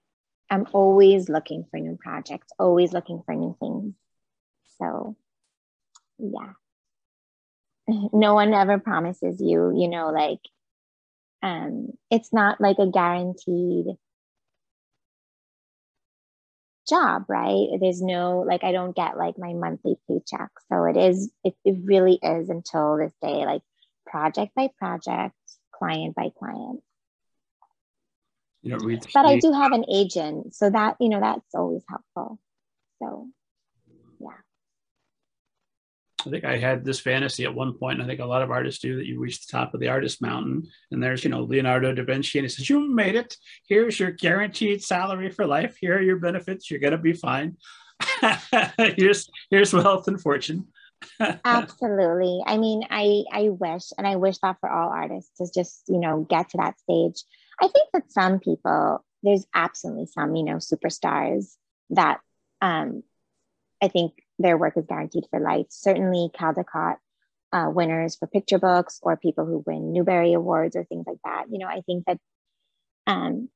i'm 0.50 0.66
always 0.72 1.28
looking 1.28 1.64
for 1.70 1.78
new 1.78 1.96
projects 1.96 2.48
always 2.58 2.92
looking 2.92 3.22
for 3.24 3.34
new 3.34 3.56
things 3.60 3.94
so 4.78 5.16
yeah 6.18 6.52
no 7.88 8.34
one 8.34 8.54
ever 8.54 8.78
promises 8.78 9.40
you 9.40 9.72
you 9.76 9.88
know 9.88 10.10
like 10.10 10.40
um, 11.44 11.90
it's 12.10 12.32
not 12.32 12.58
like 12.58 12.78
a 12.78 12.86
guaranteed 12.86 13.86
job, 16.88 17.24
right? 17.28 17.66
There's 17.80 18.00
no, 18.00 18.40
like, 18.40 18.64
I 18.64 18.72
don't 18.72 18.96
get 18.96 19.18
like 19.18 19.36
my 19.36 19.52
monthly 19.52 19.96
paycheck. 20.08 20.50
So 20.72 20.84
it 20.84 20.96
is, 20.96 21.30
it, 21.44 21.54
it 21.64 21.76
really 21.84 22.18
is 22.22 22.48
until 22.48 22.96
this 22.96 23.12
day, 23.20 23.44
like 23.44 23.60
project 24.06 24.52
by 24.56 24.70
project, 24.78 25.34
client 25.74 26.14
by 26.14 26.30
client. 26.38 26.80
You 28.62 28.78
don't 28.78 29.12
but 29.12 29.26
I 29.26 29.38
do 29.38 29.52
have 29.52 29.72
an 29.72 29.84
agent. 29.92 30.54
So 30.54 30.70
that, 30.70 30.96
you 30.98 31.10
know, 31.10 31.20
that's 31.20 31.54
always 31.54 31.82
helpful. 31.86 32.38
So. 33.02 33.28
I 36.26 36.30
think 36.30 36.44
I 36.44 36.56
had 36.56 36.84
this 36.84 37.00
fantasy 37.00 37.44
at 37.44 37.54
one 37.54 37.74
point, 37.74 38.00
and 38.00 38.04
I 38.04 38.06
think 38.06 38.20
a 38.20 38.26
lot 38.26 38.42
of 38.42 38.50
artists 38.50 38.80
do 38.80 38.96
that 38.96 39.06
you 39.06 39.18
reach 39.18 39.46
the 39.46 39.52
top 39.52 39.74
of 39.74 39.80
the 39.80 39.88
artist 39.88 40.22
mountain, 40.22 40.68
and 40.90 41.02
there's, 41.02 41.24
you 41.24 41.30
know, 41.30 41.42
Leonardo 41.42 41.92
da 41.94 42.04
Vinci, 42.04 42.38
and 42.38 42.44
he 42.44 42.48
says, 42.48 42.68
You 42.68 42.88
made 42.88 43.14
it. 43.14 43.36
Here's 43.68 43.98
your 43.98 44.10
guaranteed 44.10 44.82
salary 44.82 45.30
for 45.30 45.46
life. 45.46 45.76
Here 45.80 45.96
are 45.96 46.02
your 46.02 46.18
benefits. 46.18 46.70
You're 46.70 46.80
going 46.80 46.92
to 46.92 46.98
be 46.98 47.12
fine. 47.12 47.56
here's 48.96 49.30
here's 49.50 49.72
wealth 49.72 50.08
and 50.08 50.20
fortune. 50.20 50.68
Absolutely. 51.44 52.42
I 52.46 52.56
mean, 52.58 52.86
I 52.90 53.24
I 53.30 53.48
wish, 53.50 53.84
and 53.98 54.06
I 54.06 54.16
wish 54.16 54.38
that 54.38 54.56
for 54.60 54.70
all 54.70 54.90
artists 54.90 55.30
to 55.38 55.46
just, 55.52 55.82
you 55.88 55.98
know, 55.98 56.26
get 56.28 56.50
to 56.50 56.58
that 56.58 56.78
stage. 56.80 57.22
I 57.60 57.68
think 57.68 57.88
that 57.92 58.10
some 58.10 58.40
people, 58.40 59.04
there's 59.22 59.46
absolutely 59.54 60.06
some, 60.06 60.34
you 60.34 60.44
know, 60.44 60.56
superstars 60.56 61.54
that 61.90 62.20
um 62.60 63.02
I 63.82 63.88
think 63.88 64.14
their 64.38 64.58
work 64.58 64.76
is 64.76 64.86
guaranteed 64.86 65.24
for 65.30 65.40
life. 65.40 65.66
Certainly, 65.70 66.30
Caldecott 66.38 66.96
uh, 67.52 67.70
winners 67.70 68.16
for 68.16 68.26
picture 68.26 68.58
books 68.58 68.98
or 69.02 69.16
people 69.16 69.46
who 69.46 69.62
win 69.66 69.92
Newbery 69.92 70.32
Awards 70.32 70.76
or 70.76 70.84
things 70.84 71.04
like 71.06 71.18
that. 71.24 71.44
You 71.50 71.58
know, 71.58 71.68
I 71.68 71.82
think 71.82 72.04
that 72.06 72.18
um, 73.06 73.48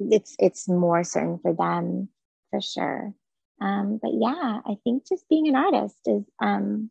it's 0.00 0.34
it's 0.38 0.68
more 0.68 1.04
certain 1.04 1.38
for 1.38 1.54
them 1.54 2.08
for 2.50 2.60
sure. 2.60 3.14
Um, 3.60 3.98
but 4.02 4.12
yeah, 4.14 4.60
I 4.66 4.76
think 4.84 5.08
just 5.08 5.28
being 5.28 5.48
an 5.48 5.56
artist 5.56 5.96
is 6.06 6.24
um, 6.40 6.90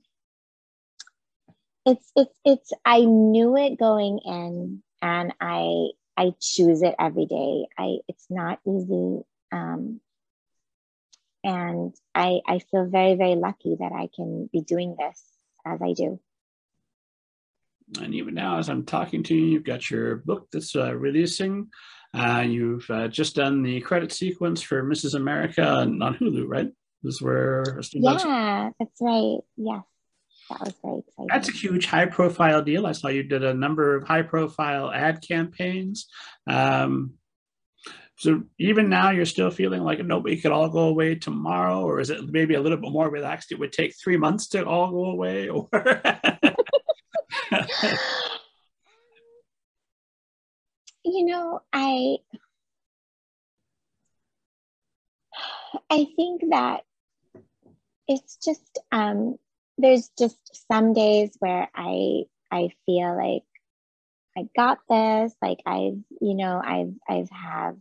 it's 1.86 2.12
it's 2.16 2.40
it's 2.44 2.74
I 2.84 3.02
knew 3.02 3.56
it 3.58 3.78
going 3.78 4.20
in, 4.26 4.82
and 5.02 5.34
I 5.40 5.90
I 6.18 6.34
choose 6.40 6.82
it 6.82 6.96
every 7.00 7.26
day. 7.26 7.68
I 7.78 7.98
it's 8.08 8.26
not 8.30 8.60
easy. 8.68 9.22
Um, 9.52 10.02
and 11.46 11.94
I, 12.16 12.40
I 12.48 12.60
feel 12.72 12.88
very, 12.88 13.14
very 13.14 13.36
lucky 13.36 13.78
that 13.80 13.92
I 13.92 14.10
can 14.16 14.50
be 14.52 14.62
doing 14.62 14.96
this 14.98 15.24
as 15.64 15.80
I 15.80 15.94
do. 15.94 16.20
And 18.02 18.16
even 18.16 18.34
now, 18.34 18.58
as 18.58 18.68
I'm 18.68 18.84
talking 18.84 19.22
to 19.24 19.36
you, 19.36 19.46
you've 19.46 19.64
got 19.64 19.92
your 19.92 20.16
book 20.16 20.48
that's 20.52 20.76
uh, 20.76 20.96
releasing. 20.96 21.68
Uh, 22.16 22.44
you've 22.48 22.90
uh, 22.90 23.10
just 23.10 23.36
done 23.36 23.62
the 23.62 23.80
credit 23.82 24.12
sequence 24.12 24.64
for 24.64 24.84
Mrs. 24.84 25.14
America 25.14 25.64
on, 25.64 26.02
on 26.02 26.16
Hulu, 26.16 26.46
right? 26.48 26.70
This 27.04 27.16
is 27.16 27.22
where 27.22 27.80
yeah, 27.94 28.72
that's 28.80 29.02
right. 29.04 29.38
Yes, 29.56 29.84
that 30.50 30.60
was 30.62 30.74
very 30.84 30.98
exciting. 30.98 31.28
That's 31.30 31.50
a 31.50 31.52
huge, 31.52 31.86
high-profile 31.86 32.64
deal. 32.64 32.88
I 32.88 32.94
saw 32.94 33.10
you 33.10 33.22
did 33.22 33.44
a 33.44 33.54
number 33.54 33.96
of 33.96 34.08
high-profile 34.08 34.92
ad 34.92 35.22
campaigns. 35.22 36.08
Um, 36.48 37.20
so 38.18 38.44
even 38.58 38.90
now, 38.90 39.10
you're 39.10 39.26
still 39.26 39.52
feeling 39.52 39.84
like 39.84 40.00
nobody 40.04 40.40
could 40.40 40.54
all 40.54 40.70
go 40.70 40.88
away 40.88 41.16
tomorrow, 41.16 41.82
or 41.82 42.00
is 42.00 42.10
it 42.10 42.30
maybe 42.30 42.54
a 42.56 42.62
little 42.62 42.78
bit 42.78 42.92
more 42.92 43.10
relaxed? 43.10 43.52
It 43.52 43.60
would 43.60 43.74
take 43.74 43.94
three 43.96 44.16
months 44.16 44.48
to 44.50 44.66
all 44.66 44.90
go 44.90 45.06
away, 45.06 45.50
or 45.50 45.68
you 51.04 51.26
know, 51.26 51.62
I 51.74 52.18
I 55.90 56.08
think 56.16 56.42
that 56.52 56.84
it's 58.08 58.38
just 58.38 58.80
um, 58.94 59.38
there's 59.78 60.10
just 60.18 60.38
some 60.70 60.94
days 60.94 61.36
where 61.40 61.70
I 61.76 62.24
I 62.50 62.70
feel 62.86 63.14
like 63.18 63.44
I 64.38 64.48
got 64.56 64.80
this, 64.90 65.36
like 65.42 65.60
I've 65.66 66.00
you 66.22 66.36
know 66.36 66.62
I've 66.64 66.94
I've 67.10 67.30
have 67.30 67.76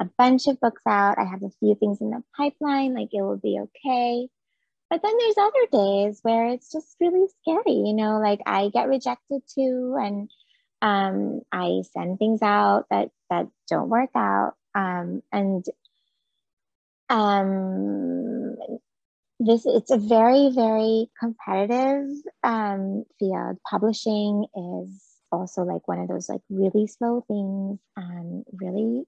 a 0.00 0.06
bunch 0.18 0.46
of 0.48 0.58
books 0.60 0.82
out. 0.86 1.18
I 1.18 1.24
have 1.24 1.42
a 1.42 1.50
few 1.60 1.74
things 1.74 2.00
in 2.00 2.10
the 2.10 2.22
pipeline, 2.36 2.94
like 2.94 3.10
it 3.12 3.22
will 3.22 3.36
be 3.36 3.60
okay. 3.60 4.28
But 4.88 5.02
then 5.02 5.12
there's 5.18 5.38
other 5.38 5.66
days 5.72 6.18
where 6.22 6.48
it's 6.48 6.72
just 6.72 6.96
really 7.00 7.28
scary, 7.40 7.74
you 7.74 7.94
know, 7.94 8.18
like 8.18 8.40
I 8.46 8.70
get 8.70 8.88
rejected 8.88 9.42
too, 9.54 9.96
and 10.00 10.28
um, 10.82 11.42
I 11.52 11.82
send 11.92 12.18
things 12.18 12.42
out 12.42 12.86
that 12.90 13.10
that 13.28 13.46
don't 13.68 13.88
work 13.88 14.10
out. 14.16 14.54
Um, 14.74 15.22
and 15.30 15.64
um, 17.08 18.56
this 19.38 19.64
it's 19.66 19.92
a 19.92 19.98
very 19.98 20.50
very 20.52 21.08
competitive 21.20 22.08
um, 22.42 23.04
field. 23.18 23.58
Publishing 23.68 24.46
is 24.56 25.04
also 25.30 25.62
like 25.62 25.86
one 25.86 26.00
of 26.00 26.08
those 26.08 26.28
like 26.28 26.42
really 26.50 26.88
slow 26.88 27.24
things 27.28 27.78
and 27.96 28.44
really 28.52 29.04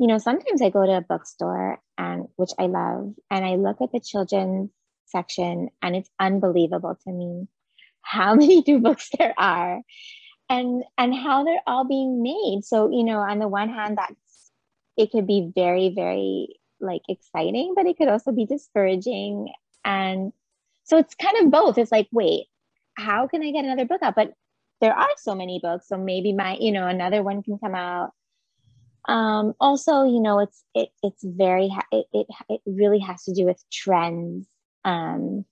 you 0.00 0.06
know, 0.06 0.16
sometimes 0.16 0.62
I 0.62 0.70
go 0.70 0.86
to 0.86 0.96
a 0.96 1.02
bookstore 1.02 1.78
and 1.98 2.26
which 2.36 2.52
I 2.58 2.68
love, 2.68 3.12
and 3.30 3.44
I 3.44 3.56
look 3.56 3.82
at 3.82 3.92
the 3.92 4.00
children's 4.00 4.70
section, 5.04 5.68
and 5.82 5.94
it's 5.94 6.08
unbelievable 6.18 6.96
to 7.04 7.12
me 7.12 7.48
how 8.00 8.34
many 8.40 8.64
new 8.66 8.78
books 8.78 9.10
there 9.18 9.34
are 9.36 9.82
and 10.48 10.84
and 10.96 11.14
how 11.14 11.44
they're 11.44 11.60
all 11.66 11.84
being 11.84 12.22
made. 12.22 12.64
So, 12.64 12.90
you 12.90 13.04
know, 13.04 13.18
on 13.18 13.40
the 13.40 13.48
one 13.48 13.68
hand, 13.68 13.98
that's 13.98 14.52
it 14.96 15.12
could 15.12 15.26
be 15.26 15.52
very, 15.54 15.92
very 15.94 16.48
like 16.80 17.02
exciting, 17.06 17.74
but 17.76 17.86
it 17.86 17.98
could 17.98 18.08
also 18.08 18.32
be 18.32 18.46
discouraging. 18.46 19.52
And 19.84 20.32
so 20.84 20.96
it's 20.96 21.14
kind 21.14 21.44
of 21.44 21.50
both. 21.50 21.76
It's 21.76 21.92
like, 21.92 22.08
wait, 22.10 22.46
how 22.96 23.26
can 23.26 23.42
I 23.42 23.50
get 23.50 23.66
another 23.66 23.84
book 23.84 24.02
out? 24.02 24.14
But 24.16 24.32
there 24.80 24.94
are 24.94 25.08
so 25.18 25.34
many 25.34 25.60
books. 25.62 25.88
So 25.88 25.98
maybe 25.98 26.32
my, 26.32 26.56
you 26.58 26.72
know, 26.72 26.86
another 26.86 27.22
one 27.22 27.42
can 27.42 27.58
come 27.58 27.74
out 27.74 28.12
um, 29.08 29.54
also, 29.60 30.04
you 30.04 30.20
know, 30.20 30.40
it's 30.40 30.64
it 30.74 30.90
it's 31.02 31.24
very 31.24 31.70
it, 31.92 32.06
it 32.12 32.26
it 32.48 32.60
really 32.66 32.98
has 33.00 33.24
to 33.24 33.34
do 33.34 33.44
with 33.44 33.62
trends. 33.72 34.46
Um, 34.84 35.44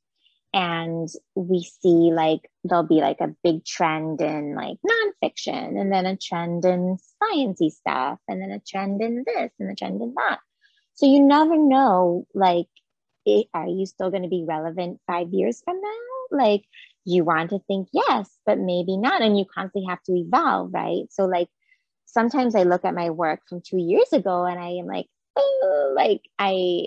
and 0.54 1.08
we 1.34 1.62
see 1.62 2.10
like 2.12 2.50
there'll 2.64 2.82
be 2.82 3.00
like 3.00 3.20
a 3.20 3.34
big 3.44 3.64
trend 3.64 4.20
in 4.20 4.54
like 4.54 4.78
nonfiction, 4.86 5.80
and 5.80 5.92
then 5.92 6.06
a 6.06 6.16
trend 6.16 6.64
in 6.64 6.96
sciencey 7.22 7.70
stuff, 7.70 8.18
and 8.28 8.40
then 8.40 8.50
a 8.50 8.60
trend 8.60 9.02
in 9.02 9.24
this, 9.26 9.50
and 9.58 9.70
a 9.70 9.74
trend 9.74 10.00
in 10.02 10.14
that. 10.14 10.38
So 10.94 11.06
you 11.06 11.22
never 11.22 11.56
know, 11.56 12.26
like, 12.34 12.66
it, 13.24 13.46
are 13.54 13.68
you 13.68 13.86
still 13.86 14.10
going 14.10 14.24
to 14.24 14.28
be 14.28 14.44
relevant 14.48 15.00
five 15.06 15.32
years 15.32 15.62
from 15.64 15.80
now? 15.80 16.36
Like, 16.36 16.64
you 17.04 17.24
want 17.24 17.50
to 17.50 17.60
think 17.68 17.88
yes, 17.92 18.28
but 18.44 18.58
maybe 18.58 18.96
not, 18.96 19.22
and 19.22 19.38
you 19.38 19.44
constantly 19.44 19.88
have 19.88 20.02
to 20.04 20.12
evolve, 20.16 20.72
right? 20.72 21.04
So 21.10 21.24
like 21.24 21.48
sometimes 22.08 22.54
I 22.54 22.62
look 22.62 22.84
at 22.84 22.94
my 22.94 23.10
work 23.10 23.40
from 23.48 23.60
two 23.60 23.78
years 23.78 24.12
ago 24.12 24.44
and 24.44 24.58
I 24.58 24.70
am 24.70 24.86
like, 24.86 25.06
oh, 25.36 25.92
like 25.94 26.22
I, 26.38 26.86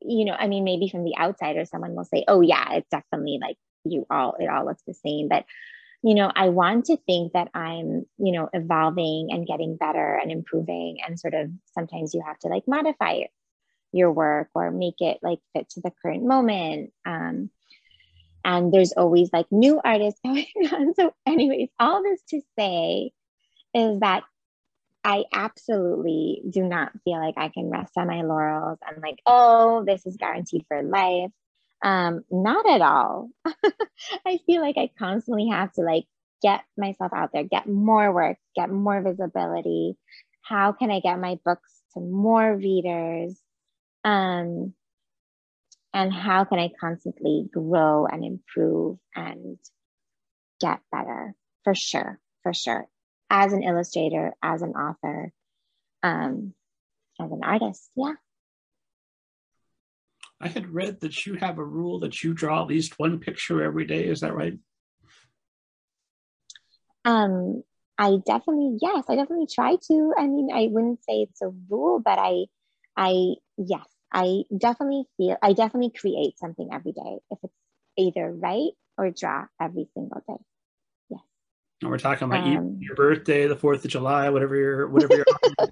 you 0.00 0.24
know, 0.24 0.34
I 0.36 0.48
mean, 0.48 0.64
maybe 0.64 0.88
from 0.88 1.04
the 1.04 1.16
outsider, 1.18 1.64
someone 1.64 1.94
will 1.94 2.04
say, 2.04 2.24
oh, 2.26 2.40
yeah, 2.40 2.72
it's 2.72 2.88
definitely 2.90 3.38
like 3.40 3.56
you 3.84 4.06
all, 4.10 4.36
it 4.38 4.48
all 4.48 4.64
looks 4.64 4.82
the 4.86 4.94
same. 4.94 5.28
But, 5.28 5.44
you 6.02 6.14
know, 6.14 6.32
I 6.34 6.48
want 6.48 6.86
to 6.86 6.96
think 7.06 7.34
that 7.34 7.50
I'm, 7.54 8.06
you 8.18 8.32
know, 8.32 8.48
evolving 8.52 9.28
and 9.30 9.46
getting 9.46 9.76
better 9.76 10.18
and 10.20 10.32
improving. 10.32 10.98
And 11.06 11.20
sort 11.20 11.34
of 11.34 11.50
sometimes 11.74 12.14
you 12.14 12.22
have 12.26 12.38
to 12.40 12.48
like 12.48 12.64
modify 12.66 13.20
your 13.92 14.10
work 14.10 14.48
or 14.54 14.70
make 14.70 15.00
it 15.00 15.18
like 15.22 15.38
fit 15.52 15.68
to 15.70 15.80
the 15.82 15.92
current 16.02 16.24
moment. 16.24 16.90
Um, 17.04 17.50
and 18.44 18.72
there's 18.72 18.92
always 18.92 19.30
like 19.32 19.46
new 19.52 19.80
artists 19.84 20.20
going 20.24 20.46
on. 20.72 20.94
So, 20.94 21.14
anyways, 21.26 21.68
all 21.78 22.02
this 22.02 22.22
to 22.30 22.40
say, 22.58 23.12
is 23.74 24.00
that 24.00 24.24
I 25.04 25.24
absolutely 25.32 26.42
do 26.48 26.62
not 26.62 26.92
feel 27.04 27.18
like 27.18 27.34
I 27.36 27.48
can 27.48 27.70
rest 27.70 27.92
on 27.96 28.06
my 28.06 28.22
laurels. 28.22 28.78
I'm 28.86 29.00
like, 29.00 29.18
oh, 29.26 29.84
this 29.84 30.06
is 30.06 30.16
guaranteed 30.16 30.64
for 30.68 30.82
life. 30.82 31.30
Um, 31.82 32.22
not 32.30 32.68
at 32.68 32.80
all. 32.80 33.30
I 34.26 34.38
feel 34.46 34.60
like 34.62 34.78
I 34.78 34.90
constantly 34.96 35.48
have 35.48 35.72
to 35.72 35.82
like 35.82 36.04
get 36.40 36.62
myself 36.76 37.12
out 37.12 37.30
there, 37.32 37.42
get 37.42 37.68
more 37.68 38.12
work, 38.12 38.36
get 38.54 38.70
more 38.70 39.00
visibility. 39.02 39.96
How 40.42 40.72
can 40.72 40.90
I 40.90 41.00
get 41.00 41.18
my 41.18 41.38
books 41.44 41.80
to 41.94 42.00
more 42.00 42.54
readers? 42.54 43.36
Um, 44.04 44.74
and 45.92 46.12
how 46.12 46.44
can 46.44 46.60
I 46.60 46.70
constantly 46.80 47.48
grow 47.52 48.06
and 48.06 48.24
improve 48.24 48.98
and 49.16 49.58
get 50.60 50.80
better? 50.92 51.34
For 51.64 51.74
sure, 51.74 52.20
for 52.44 52.54
sure 52.54 52.88
as 53.32 53.54
an 53.54 53.62
illustrator, 53.62 54.34
as 54.42 54.60
an 54.60 54.74
author, 54.74 55.32
um, 56.02 56.52
as 57.18 57.32
an 57.32 57.40
artist. 57.42 57.90
Yeah. 57.96 58.12
I 60.38 60.48
had 60.48 60.68
read 60.68 61.00
that 61.00 61.24
you 61.24 61.34
have 61.34 61.58
a 61.58 61.64
rule 61.64 62.00
that 62.00 62.22
you 62.22 62.34
draw 62.34 62.60
at 62.60 62.68
least 62.68 62.98
one 62.98 63.20
picture 63.20 63.62
every 63.62 63.86
day. 63.86 64.04
Is 64.04 64.20
that 64.20 64.34
right? 64.34 64.58
Um, 67.06 67.62
I 67.96 68.18
definitely, 68.26 68.76
yes, 68.82 69.04
I 69.08 69.16
definitely 69.16 69.46
try 69.46 69.76
to. 69.88 70.14
I 70.18 70.26
mean, 70.26 70.50
I 70.52 70.68
wouldn't 70.70 71.02
say 71.02 71.22
it's 71.22 71.40
a 71.40 71.48
rule, 71.70 72.00
but 72.04 72.18
I, 72.18 72.44
I, 72.96 73.36
yes, 73.56 73.86
I 74.12 74.42
definitely 74.56 75.04
feel, 75.16 75.36
I 75.42 75.54
definitely 75.54 75.92
create 75.98 76.38
something 76.38 76.68
every 76.70 76.92
day. 76.92 77.18
If 77.30 77.38
it's 77.42 77.54
either 77.96 78.30
write 78.30 78.72
or 78.98 79.10
draw 79.10 79.46
every 79.58 79.88
single 79.94 80.20
day. 80.28 80.44
And 81.82 81.90
we're 81.90 81.98
talking 81.98 82.28
like 82.28 82.42
um, 82.42 82.78
your 82.80 82.94
birthday, 82.94 83.46
the 83.46 83.56
Fourth 83.56 83.84
of 83.84 83.90
July, 83.90 84.30
whatever 84.30 84.56
your 84.56 84.88
whatever 84.88 85.16
your. 85.16 85.24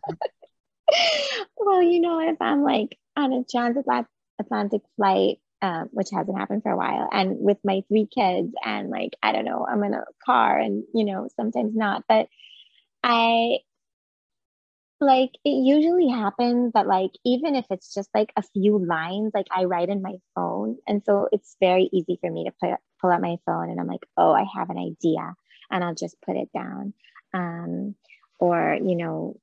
well, 1.56 1.82
you 1.82 2.00
know, 2.00 2.20
if 2.20 2.36
I'm 2.40 2.62
like 2.62 2.98
on 3.16 3.32
a 3.32 3.44
transatlantic 3.44 4.82
flight 4.96 5.38
um, 5.62 5.88
which 5.92 6.08
hasn't 6.12 6.38
happened 6.38 6.62
for 6.62 6.72
a 6.72 6.76
while, 6.76 7.08
and 7.12 7.36
with 7.38 7.58
my 7.64 7.82
three 7.88 8.06
kids, 8.06 8.52
and 8.64 8.88
like 8.90 9.10
I 9.22 9.32
don't 9.32 9.44
know, 9.44 9.66
I'm 9.70 9.84
in 9.84 9.94
a 9.94 10.04
car, 10.24 10.58
and 10.58 10.84
you 10.94 11.04
know 11.04 11.28
sometimes 11.36 11.74
not, 11.74 12.04
but 12.08 12.28
I 13.02 13.58
like 15.00 15.30
it 15.44 15.50
usually 15.50 16.08
happens 16.08 16.72
that 16.74 16.86
like 16.86 17.12
even 17.24 17.54
if 17.54 17.64
it's 17.70 17.94
just 17.94 18.10
like 18.14 18.32
a 18.36 18.42
few 18.52 18.84
lines 18.84 19.32
like 19.32 19.46
i 19.50 19.64
write 19.64 19.88
in 19.88 20.02
my 20.02 20.16
phone 20.34 20.76
and 20.86 21.02
so 21.06 21.26
it's 21.32 21.56
very 21.58 21.88
easy 21.90 22.18
for 22.20 22.30
me 22.30 22.44
to 22.44 22.52
pull, 22.60 22.76
pull 23.00 23.10
out 23.10 23.22
my 23.22 23.36
phone 23.46 23.70
and 23.70 23.80
i'm 23.80 23.86
like 23.86 24.04
oh 24.18 24.30
i 24.30 24.44
have 24.54 24.68
an 24.68 24.76
idea 24.76 25.34
and 25.70 25.82
i'll 25.84 25.94
just 25.94 26.16
put 26.22 26.36
it 26.36 26.50
down 26.52 26.92
um, 27.32 27.94
or 28.38 28.76
you 28.82 28.96
know 28.96 29.36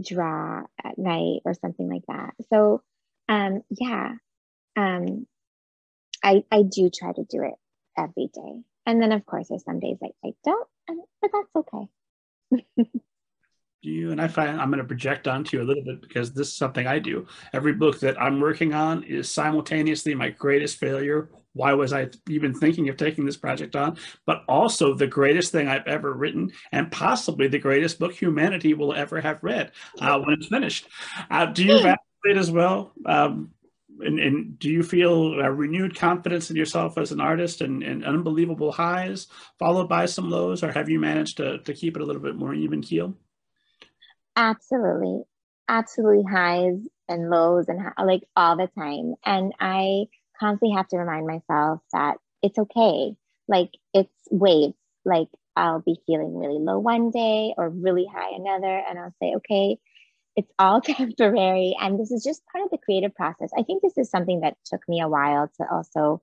draw 0.00 0.62
at 0.84 0.98
night 0.98 1.40
or 1.44 1.54
something 1.54 1.88
like 1.88 2.04
that 2.08 2.34
so 2.50 2.82
um, 3.28 3.62
yeah 3.70 4.12
um, 4.76 5.26
I, 6.22 6.44
I 6.50 6.62
do 6.62 6.90
try 6.90 7.12
to 7.12 7.24
do 7.24 7.42
it 7.42 7.54
every 7.96 8.28
day 8.32 8.62
and 8.84 9.02
then 9.02 9.12
of 9.12 9.24
course 9.26 9.48
there's 9.48 9.64
some 9.64 9.80
days 9.80 9.98
I, 10.02 10.10
I 10.24 10.32
don't 10.44 10.68
but 11.20 11.30
that's 11.32 11.56
okay 11.56 12.90
you 13.86 14.10
and 14.10 14.20
I 14.20 14.28
find 14.28 14.60
I'm 14.60 14.70
going 14.70 14.78
to 14.78 14.84
project 14.84 15.28
onto 15.28 15.56
you 15.56 15.62
a 15.62 15.64
little 15.64 15.84
bit 15.84 16.02
because 16.02 16.32
this 16.32 16.48
is 16.48 16.56
something 16.56 16.86
I 16.86 16.98
do. 16.98 17.26
Every 17.52 17.72
book 17.72 18.00
that 18.00 18.20
I'm 18.20 18.40
working 18.40 18.74
on 18.74 19.04
is 19.04 19.30
simultaneously 19.30 20.14
my 20.14 20.30
greatest 20.30 20.78
failure. 20.78 21.30
Why 21.56 21.72
was 21.72 21.92
I 21.92 22.10
even 22.28 22.54
thinking 22.54 22.88
of 22.88 22.96
taking 22.96 23.24
this 23.24 23.36
project 23.36 23.74
on? 23.74 23.96
But 24.26 24.44
also 24.46 24.94
the 24.94 25.06
greatest 25.06 25.52
thing 25.52 25.68
I've 25.68 25.86
ever 25.86 26.12
written, 26.12 26.52
and 26.70 26.92
possibly 26.92 27.48
the 27.48 27.58
greatest 27.58 27.98
book 27.98 28.12
humanity 28.12 28.74
will 28.74 28.92
ever 28.92 29.20
have 29.20 29.42
read 29.42 29.72
uh, 29.98 30.20
when 30.20 30.34
it's 30.34 30.48
finished. 30.48 30.86
Uh, 31.30 31.46
do 31.46 31.64
you 31.64 31.78
validate 31.78 32.36
as 32.36 32.50
well? 32.50 32.92
Um, 33.06 33.52
and, 34.00 34.20
and, 34.20 34.58
do 34.58 34.68
you 34.68 34.82
feel 34.82 35.40
a 35.40 35.50
renewed 35.50 35.96
confidence 35.96 36.50
in 36.50 36.56
yourself 36.56 36.98
as 36.98 37.12
an 37.12 37.20
artist 37.20 37.62
and, 37.62 37.82
and, 37.82 38.04
unbelievable 38.04 38.70
highs 38.70 39.26
followed 39.58 39.88
by 39.88 40.04
some 40.04 40.28
lows, 40.28 40.62
or 40.62 40.70
have 40.70 40.90
you 40.90 41.00
managed 41.00 41.38
to, 41.38 41.58
to 41.60 41.72
keep 41.72 41.96
it 41.96 42.02
a 42.02 42.04
little 42.04 42.20
bit 42.20 42.36
more 42.36 42.52
even 42.52 42.82
keel? 42.82 43.14
Absolutely. 44.36 45.22
Absolutely 45.66 46.24
highs 46.30 46.86
and 47.08 47.30
lows 47.30 47.68
and 47.68 47.80
like 48.04 48.22
all 48.36 48.56
the 48.56 48.68
time. 48.78 49.14
And 49.24 49.54
I 49.58 50.08
constantly 50.38 50.76
have 50.76 50.88
to 50.88 50.98
remind 50.98 51.26
myself 51.26 51.80
that 51.92 52.16
it's 52.42 52.58
okay. 52.58 53.14
Like 53.48 53.70
it's 53.94 54.10
waves. 54.30 54.74
Like 55.04 55.28
I'll 55.54 55.80
be 55.80 55.98
feeling 56.06 56.36
really 56.36 56.58
low 56.58 56.78
one 56.78 57.10
day 57.10 57.54
or 57.56 57.68
really 57.68 58.06
high 58.12 58.34
another. 58.34 58.82
And 58.88 58.98
I'll 58.98 59.14
say, 59.22 59.34
okay, 59.36 59.78
it's 60.36 60.52
all 60.58 60.80
temporary. 60.82 61.76
And 61.80 61.98
this 61.98 62.10
is 62.10 62.22
just 62.24 62.42
part 62.52 62.64
of 62.64 62.70
the 62.70 62.78
creative 62.78 63.14
process. 63.14 63.50
I 63.56 63.62
think 63.62 63.82
this 63.82 63.96
is 63.96 64.10
something 64.10 64.40
that 64.40 64.56
took 64.64 64.86
me 64.88 65.00
a 65.00 65.08
while 65.08 65.50
to 65.58 65.66
also 65.70 66.22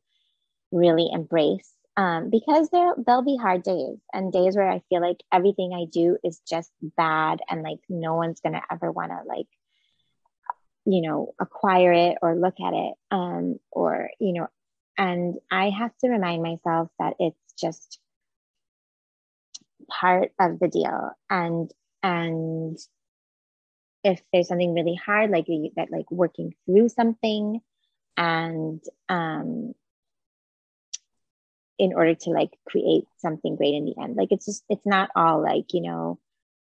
really 0.71 1.09
embrace 1.11 1.73
um, 1.95 2.29
because 2.29 2.69
there 2.69 2.93
there'll 3.05 3.23
be 3.23 3.37
hard 3.37 3.63
days 3.63 3.99
and 4.11 4.33
days 4.33 4.55
where 4.55 4.69
I 4.69 4.81
feel 4.89 5.01
like 5.01 5.17
everything 5.31 5.73
I 5.73 5.85
do 5.91 6.17
is 6.23 6.41
just 6.47 6.71
bad 6.97 7.41
and 7.49 7.61
like 7.61 7.79
no 7.87 8.15
one's 8.15 8.39
gonna 8.39 8.63
ever 8.71 8.91
want 8.91 9.11
to 9.11 9.19
like 9.27 9.47
you 10.85 11.01
know 11.01 11.33
acquire 11.39 11.91
it 11.93 12.17
or 12.21 12.35
look 12.35 12.55
at 12.59 12.73
it 12.73 12.93
um, 13.11 13.59
or 13.71 14.09
you 14.19 14.33
know 14.33 14.47
and 14.97 15.35
I 15.49 15.69
have 15.69 15.91
to 15.99 16.09
remind 16.09 16.43
myself 16.43 16.89
that 16.99 17.15
it's 17.19 17.53
just 17.59 17.99
part 19.89 20.31
of 20.39 20.59
the 20.59 20.67
deal. 20.67 21.11
And 21.29 21.71
and 22.01 22.77
if 24.03 24.21
there's 24.31 24.49
something 24.49 24.73
really 24.73 24.95
hard 24.95 25.31
like 25.31 25.47
that 25.75 25.91
like 25.91 26.09
working 26.11 26.53
through 26.65 26.89
something 26.89 27.61
and 28.17 28.83
um 29.07 29.73
in 31.79 31.93
order 31.93 32.13
to 32.13 32.29
like 32.29 32.51
create 32.67 33.05
something 33.17 33.55
great 33.55 33.73
in 33.73 33.85
the 33.85 33.95
end 33.99 34.15
like 34.15 34.27
it's 34.31 34.45
just 34.45 34.63
it's 34.69 34.85
not 34.85 35.09
all 35.15 35.41
like 35.41 35.73
you 35.73 35.81
know 35.81 36.19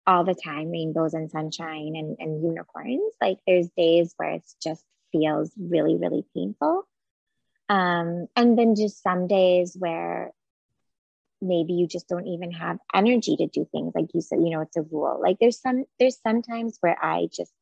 all 0.08 0.24
the 0.24 0.36
time 0.36 0.70
rainbows 0.70 1.14
and 1.14 1.32
sunshine 1.32 1.94
and, 1.96 2.18
and 2.20 2.44
unicorns 2.44 3.14
like 3.22 3.38
there's 3.46 3.70
days 3.78 4.14
where 4.18 4.32
it 4.34 4.44
just 4.62 4.84
feels 5.12 5.52
really 5.58 5.96
really 5.98 6.24
painful 6.36 6.88
um 7.70 8.28
and 8.36 8.58
then 8.58 8.76
just 8.76 9.02
some 9.02 9.28
days 9.28 9.76
where 9.78 10.32
maybe 11.42 11.74
you 11.74 11.88
just 11.88 12.08
don't 12.08 12.28
even 12.28 12.52
have 12.52 12.78
energy 12.94 13.36
to 13.36 13.48
do 13.48 13.68
things 13.72 13.94
like 13.96 14.08
you 14.14 14.22
said 14.22 14.40
you 14.40 14.50
know 14.50 14.62
it's 14.62 14.78
a 14.78 14.82
rule 14.82 15.20
like 15.22 15.38
there's 15.40 15.60
some 15.60 15.86
there's 16.00 16.20
sometimes 16.22 16.78
where 16.82 16.98
i 17.04 17.28
just 17.36 17.54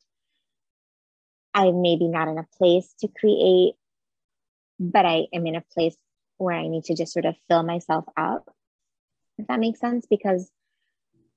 i'm 1.54 1.82
maybe 1.82 2.08
not 2.08 2.28
in 2.28 2.38
a 2.38 2.48
place 2.58 2.94
to 3.00 3.08
create 3.08 3.74
but 4.80 5.06
i 5.06 5.26
am 5.34 5.48
in 5.48 5.56
a 5.56 5.64
place 5.74 5.96
where 6.38 6.56
I 6.56 6.68
need 6.68 6.86
to 6.86 6.96
just 6.96 7.14
sort 7.14 7.26
of 7.26 7.36
fill 7.48 7.64
myself 7.64 8.06
up, 8.18 8.54
if 9.38 9.48
that 9.48 9.60
makes 9.60 9.80
sense. 9.80 10.06
Because, 10.10 10.50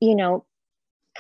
you 0.00 0.14
know, 0.14 0.44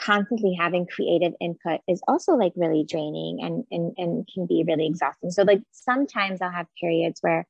constantly 0.00 0.54
having 0.54 0.86
creative 0.86 1.32
input 1.40 1.80
is 1.88 2.02
also 2.08 2.32
like 2.34 2.52
really 2.56 2.84
draining 2.84 3.42
and, 3.42 3.64
and, 3.70 3.94
and 3.96 4.28
can 4.32 4.46
be 4.46 4.64
really 4.66 4.86
exhausting. 4.86 5.30
So, 5.30 5.42
like, 5.42 5.62
sometimes 5.70 6.40
I'll 6.40 6.50
have 6.50 6.66
periods 6.80 7.20
where 7.22 7.46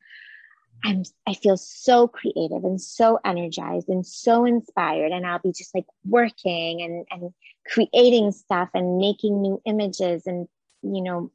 I'm, 0.84 1.02
I 1.26 1.34
feel 1.34 1.56
so 1.56 2.06
creative 2.06 2.64
and 2.64 2.80
so 2.80 3.18
energized 3.24 3.88
and 3.88 4.06
so 4.06 4.44
inspired. 4.44 5.12
And 5.12 5.26
I'll 5.26 5.38
be 5.38 5.52
just 5.52 5.74
like 5.74 5.86
working 6.04 6.82
and, 6.82 7.06
and 7.10 7.32
creating 7.66 8.32
stuff 8.32 8.68
and 8.74 8.98
making 8.98 9.40
new 9.40 9.60
images 9.64 10.26
and, 10.26 10.46
you 10.82 11.02
know, 11.02 11.30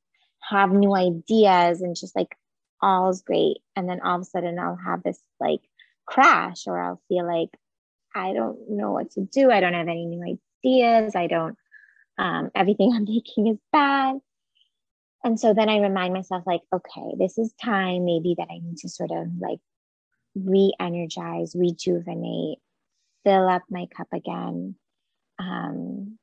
have 0.49 0.71
new 0.71 0.95
ideas 0.95 1.81
and 1.81 1.95
just 1.95 2.15
like 2.15 2.35
all's 2.81 3.21
great. 3.21 3.57
And 3.75 3.89
then 3.89 4.01
all 4.01 4.15
of 4.15 4.21
a 4.21 4.25
sudden 4.25 4.59
I'll 4.59 4.75
have 4.75 5.03
this 5.03 5.19
like 5.39 5.61
crash 6.05 6.67
or 6.67 6.79
I'll 6.79 7.01
feel 7.07 7.25
like 7.25 7.49
I 8.13 8.33
don't 8.33 8.69
know 8.69 8.91
what 8.91 9.11
to 9.11 9.21
do. 9.21 9.51
I 9.51 9.59
don't 9.59 9.73
have 9.73 9.87
any 9.87 10.05
new 10.05 10.23
ideas. 10.63 11.15
I 11.15 11.27
don't, 11.27 11.57
um, 12.17 12.51
everything 12.55 12.91
I'm 12.95 13.05
making 13.05 13.47
is 13.47 13.57
bad. 13.71 14.19
And 15.23 15.39
so 15.39 15.53
then 15.53 15.69
I 15.69 15.77
remind 15.79 16.13
myself, 16.13 16.43
like, 16.47 16.61
okay, 16.73 17.15
this 17.19 17.37
is 17.37 17.53
time 17.63 18.05
maybe 18.05 18.35
that 18.37 18.47
I 18.49 18.57
need 18.57 18.77
to 18.77 18.89
sort 18.89 19.11
of 19.11 19.27
like 19.39 19.59
re 20.33 20.73
energize, 20.79 21.55
rejuvenate, 21.55 22.57
fill 23.23 23.47
up 23.47 23.61
my 23.69 23.87
cup 23.95 24.07
again, 24.13 24.75
um, 25.37 26.17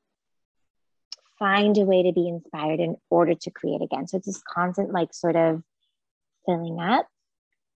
find 1.37 1.77
a 1.77 1.85
way 1.85 2.03
to 2.03 2.11
be 2.11 2.27
inspired 2.27 2.81
in 2.81 2.97
order 3.09 3.35
to 3.35 3.51
create 3.51 3.81
again. 3.81 4.05
So 4.07 4.17
it's 4.17 4.25
this 4.25 4.41
constant, 4.45 4.91
like, 4.91 5.13
sort 5.13 5.37
of 5.37 5.63
filling 6.45 6.81
up 6.81 7.07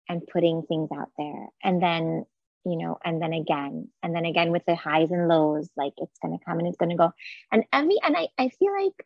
and 0.09 0.25
putting 0.25 0.63
things 0.63 0.89
out 0.91 1.09
there 1.17 1.49
and 1.63 1.81
then 1.81 2.25
you 2.65 2.77
know 2.77 2.97
and 3.03 3.21
then 3.21 3.33
again 3.33 3.87
and 4.03 4.15
then 4.15 4.25
again 4.25 4.51
with 4.51 4.63
the 4.65 4.75
highs 4.75 5.11
and 5.11 5.27
lows 5.27 5.69
like 5.75 5.93
it's 5.97 6.17
going 6.21 6.37
to 6.37 6.45
come 6.45 6.59
and 6.59 6.67
it's 6.67 6.77
going 6.77 6.89
to 6.89 6.95
go. 6.95 7.11
And 7.51 7.63
every 7.73 7.97
and 8.03 8.15
I, 8.15 8.27
I 8.37 8.49
feel 8.49 8.73
like 8.73 9.05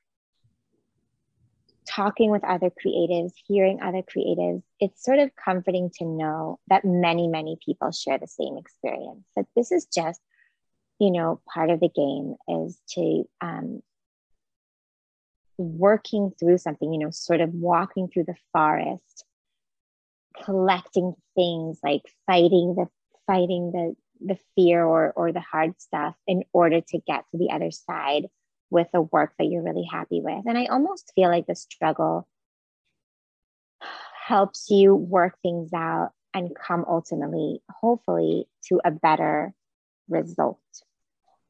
talking 1.87 2.31
with 2.31 2.43
other 2.43 2.69
creatives 2.69 3.33
hearing 3.47 3.79
other 3.81 4.01
creatives 4.01 4.63
it's 4.79 5.03
sort 5.03 5.19
of 5.19 5.29
comforting 5.35 5.91
to 5.91 6.05
know 6.05 6.59
that 6.67 6.83
many 6.83 7.27
many 7.27 7.57
people 7.63 7.91
share 7.91 8.17
the 8.17 8.27
same 8.27 8.57
experience 8.57 9.23
that 9.35 9.45
this 9.55 9.71
is 9.71 9.85
just 9.85 10.19
you 10.99 11.11
know 11.11 11.41
part 11.53 11.69
of 11.69 11.79
the 11.79 11.89
game 11.89 12.35
is 12.65 12.79
to 12.89 13.23
um, 13.41 13.81
working 15.57 16.31
through 16.39 16.57
something 16.57 16.91
you 16.91 16.99
know 16.99 17.11
sort 17.11 17.41
of 17.41 17.53
walking 17.53 18.07
through 18.07 18.25
the 18.25 18.35
forest 18.51 19.25
collecting 20.43 21.13
things 21.35 21.79
like 21.83 22.01
fighting 22.25 22.75
the 22.75 22.87
fighting 23.27 23.71
the 23.71 23.95
the 24.21 24.37
fear 24.55 24.83
or 24.83 25.11
or 25.15 25.31
the 25.31 25.41
hard 25.41 25.79
stuff 25.81 26.15
in 26.27 26.43
order 26.53 26.81
to 26.81 26.99
get 27.05 27.25
to 27.31 27.37
the 27.37 27.51
other 27.51 27.71
side 27.71 28.27
with 28.69 28.87
a 28.93 29.01
work 29.01 29.33
that 29.37 29.45
you're 29.45 29.63
really 29.63 29.87
happy 29.89 30.21
with. 30.21 30.45
And 30.45 30.57
i 30.57 30.65
almost 30.65 31.11
feel 31.15 31.29
like 31.29 31.47
the 31.47 31.55
struggle 31.55 32.27
helps 34.25 34.69
you 34.69 34.95
work 34.95 35.37
things 35.43 35.71
out 35.73 36.11
and 36.33 36.55
come 36.55 36.83
ultimately 36.87 37.61
hopefully 37.69 38.47
to 38.67 38.81
a 38.83 38.91
better 38.91 39.53
result 40.09 40.59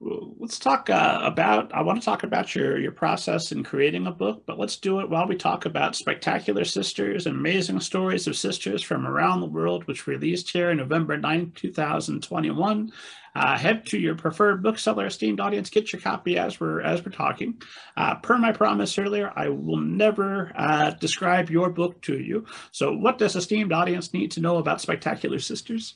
let's 0.02 0.60
talk 0.60 0.90
uh, 0.90 1.20
about 1.24 1.74
i 1.74 1.82
want 1.82 2.00
to 2.00 2.06
talk 2.06 2.24
about 2.24 2.54
your 2.54 2.78
your 2.78 2.92
process 2.92 3.52
in 3.52 3.64
creating 3.64 4.08
a 4.08 4.12
book 4.12 4.44
but 4.46 4.60
let's 4.60 4.78
do 4.78 5.00
it 5.00 5.10
while 5.10 5.28
we 5.28 5.36
talk 5.36 5.66
about 5.66 5.96
spectacular 5.96 6.66
sisters 6.66 7.26
amazing 7.26 7.80
stories 7.80 8.28
of 8.28 8.36
sisters 8.36 8.82
from 8.82 9.08
around 9.08 9.40
the 9.40 9.46
world 9.46 9.86
which 9.88 10.06
released 10.06 10.50
here 10.52 10.70
in 10.70 10.78
november 10.78 11.18
9 11.18 11.52
2021 11.56 12.92
uh, 13.36 13.58
head 13.58 13.86
to 13.86 13.98
your 13.98 14.16
preferred 14.16 14.64
bookseller 14.64 15.06
esteemed 15.06 15.40
audience 15.40 15.70
get 15.70 15.92
your 15.92 16.02
copy 16.02 16.38
as 16.38 16.60
we're 16.60 16.82
as 16.82 17.04
we're 17.06 17.12
talking. 17.12 17.62
Uh, 17.98 18.16
per 18.16 18.38
my 18.38 18.52
promise 18.54 18.98
earlier 18.98 19.32
i 19.36 19.50
will 19.50 19.78
never 19.78 20.54
uh, 20.56 20.92
describe 20.92 21.50
your 21.50 21.70
book 21.70 22.02
to 22.02 22.18
you. 22.18 22.46
So 22.72 22.96
what 22.96 23.18
does 23.18 23.36
esteemed 23.36 23.74
audience 23.74 24.14
need 24.14 24.32
to 24.32 24.40
know 24.40 24.58
about 24.58 24.80
spectacular 24.80 25.40
sisters? 25.40 25.96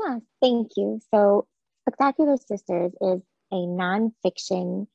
Yeah, 0.00 0.18
thank 0.40 0.72
you. 0.76 1.00
So 1.12 1.46
Spectacular 1.82 2.36
Sisters 2.36 2.92
is 3.00 3.22
a 3.52 3.56
nonfiction 3.56 4.86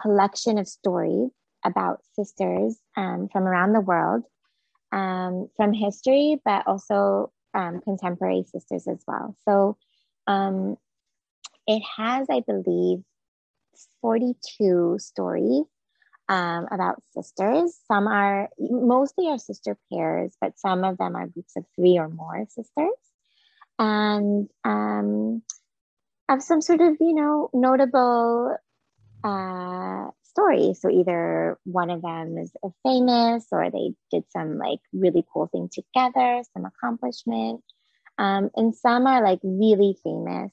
collection 0.00 0.58
of 0.58 0.68
stories 0.68 1.30
about 1.64 2.00
sisters 2.14 2.78
um, 2.96 3.28
from 3.32 3.44
around 3.44 3.72
the 3.72 3.80
world. 3.80 4.24
um, 4.92 5.48
from 5.56 5.72
history, 5.72 6.40
but 6.44 6.66
also 6.66 7.32
um, 7.54 7.80
contemporary 7.80 8.44
sisters 8.44 8.86
as 8.86 9.02
well. 9.06 9.36
So 9.48 9.76
um, 10.26 10.76
it 11.66 11.82
has, 11.96 12.26
I 12.30 12.40
believe, 12.40 13.02
42 14.02 14.98
stories 14.98 15.64
um, 16.28 16.68
about 16.70 17.02
sisters. 17.12 17.78
Some 17.88 18.06
are 18.06 18.50
mostly 18.58 19.28
are 19.28 19.38
sister 19.38 19.78
pairs, 19.92 20.36
but 20.40 20.58
some 20.58 20.84
of 20.84 20.98
them 20.98 21.16
are 21.16 21.26
groups 21.26 21.56
of 21.56 21.64
three 21.74 21.98
or 21.98 22.08
more 22.08 22.46
sisters. 22.48 22.90
And 23.78 24.48
have 26.32 26.42
some 26.42 26.60
sort 26.60 26.80
of, 26.80 26.96
you 27.00 27.14
know, 27.14 27.50
notable 27.52 28.56
uh, 29.22 30.06
story. 30.22 30.74
So 30.74 30.90
either 30.90 31.58
one 31.64 31.90
of 31.90 32.02
them 32.02 32.38
is 32.38 32.50
famous 32.82 33.46
or 33.52 33.70
they 33.70 33.92
did 34.10 34.24
some 34.30 34.58
like 34.58 34.80
really 34.92 35.24
cool 35.32 35.46
thing 35.46 35.68
together, 35.70 36.42
some 36.54 36.64
accomplishment. 36.64 37.62
Um, 38.18 38.50
and 38.56 38.74
some 38.74 39.06
are 39.06 39.22
like 39.22 39.40
really 39.42 39.96
famous. 40.02 40.52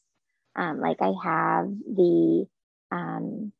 Um, 0.55 0.81
like 0.81 0.97
I 1.01 1.13
have 1.23 1.67
the, 1.69 2.45
um, 2.91 3.53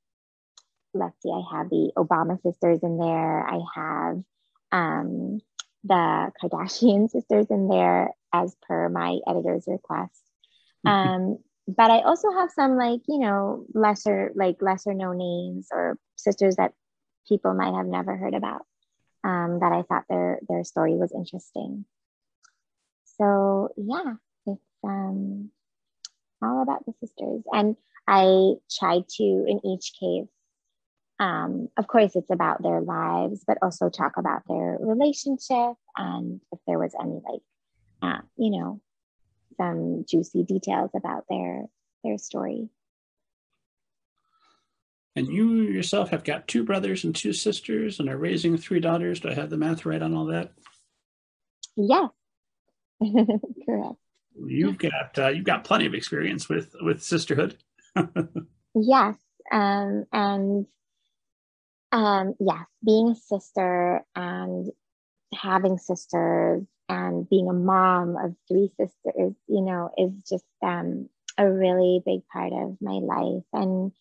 let's 0.94 1.22
see, 1.24 1.32
I 1.32 1.58
have 1.58 1.70
the 1.70 1.92
Obama 1.96 2.42
sisters 2.42 2.80
in 2.84 2.98
there. 2.98 3.48
I 3.48 3.60
have 3.76 4.24
um, 4.74 5.40
the 5.86 6.32
Kardashian 6.44 7.10
sisters 7.12 7.48
in 7.50 7.70
there 7.70 8.10
as 8.34 8.56
per 8.68 8.90
my 8.90 9.20
editor's 9.28 9.64
request. 9.68 10.20
Um, 10.86 11.38
but 11.78 11.92
I 11.92 12.02
also 12.02 12.32
have 12.32 12.50
some 12.52 12.78
like, 12.78 13.02
you 13.08 13.20
know, 13.20 13.66
lesser, 13.74 14.32
like 14.36 14.62
lesser 14.62 14.94
known 14.94 15.18
names 15.18 15.68
or 15.72 15.98
sisters 16.16 16.56
that 16.56 16.74
people 17.28 17.54
might 17.54 17.76
have 17.76 17.86
never 17.86 18.18
heard 18.18 18.34
about 18.34 18.62
um, 19.24 19.60
that 19.60 19.72
I 19.72 19.84
thought 19.84 20.06
their, 20.10 20.40
their 20.48 20.64
story 20.64 20.96
was 20.96 21.12
interesting. 21.12 21.86
So 23.18 23.70
yeah, 23.78 24.16
it's 24.48 24.62
um, 24.84 25.52
all 26.42 26.64
about 26.64 26.86
the 26.86 26.94
sisters. 27.02 27.44
And 27.52 27.76
I 28.08 28.54
tried 28.72 29.08
to, 29.18 29.24
in 29.24 29.60
each 29.66 29.94
case, 30.00 30.30
um, 31.20 31.68
of 31.78 31.86
course, 31.88 32.16
it's 32.16 32.32
about 32.32 32.64
their 32.64 32.82
lives, 32.82 33.44
but 33.46 33.58
also 33.62 33.90
talk 33.90 34.18
about 34.18 34.44
their 34.48 34.78
relationship 34.80 35.76
and 35.98 36.40
if 36.52 36.60
there 36.66 36.80
was 36.80 36.96
any 37.00 37.20
like, 37.30 37.42
uh, 38.02 38.22
you 38.38 38.52
know, 38.52 38.82
some 39.60 40.05
juicy 40.10 40.43
details 40.43 40.91
about 40.95 41.26
their 41.30 41.66
their 42.03 42.18
story. 42.18 42.70
And 45.16 45.28
you 45.28 45.64
yourself 45.64 46.10
have 46.12 46.24
got 46.24 46.47
two 46.47 46.64
brothers 46.64 47.03
and 47.03 47.14
two 47.16 47.34
sisters, 47.34 47.99
and 47.99 48.10
are 48.10 48.18
raising 48.18 48.57
three 48.57 48.80
daughters. 48.80 49.20
Do 49.20 49.30
I 49.30 49.34
have 49.34 49.49
the 49.49 49.57
math 49.57 49.86
right 49.86 50.01
on 50.01 50.14
all 50.14 50.26
that? 50.28 50.53
Yes, 51.76 52.10
correct. 53.01 53.95
You've 54.47 54.78
got 54.78 55.18
uh, 55.18 55.30
you've 55.30 55.45
got 55.45 55.66
plenty 55.66 55.86
of 55.86 55.93
experience 55.93 56.47
with 56.47 56.74
with 56.82 57.03
sisterhood. 57.03 57.57
yes, 58.76 59.16
um, 59.51 60.05
and 60.14 60.66
um, 61.91 62.34
yes, 62.39 62.66
being 62.86 63.10
a 63.10 63.16
sister 63.16 64.05
and 64.16 64.72
having 65.34 65.78
sisters 65.78 66.64
and 66.90 67.30
being 67.30 67.48
a 67.48 67.54
mom 67.54 68.18
of 68.18 68.36
three 68.48 68.72
sisters, 68.80 69.34
you 69.48 69.62
know, 69.62 69.92
is 69.98 70.12
just 70.28 70.46
um, 70.64 71.08
a 71.38 71.50
really 71.50 72.02
big 72.06 72.28
part 72.28 72.52
of 72.52 72.78
my 72.82 72.94
life. 72.94 73.44
And 73.54 73.92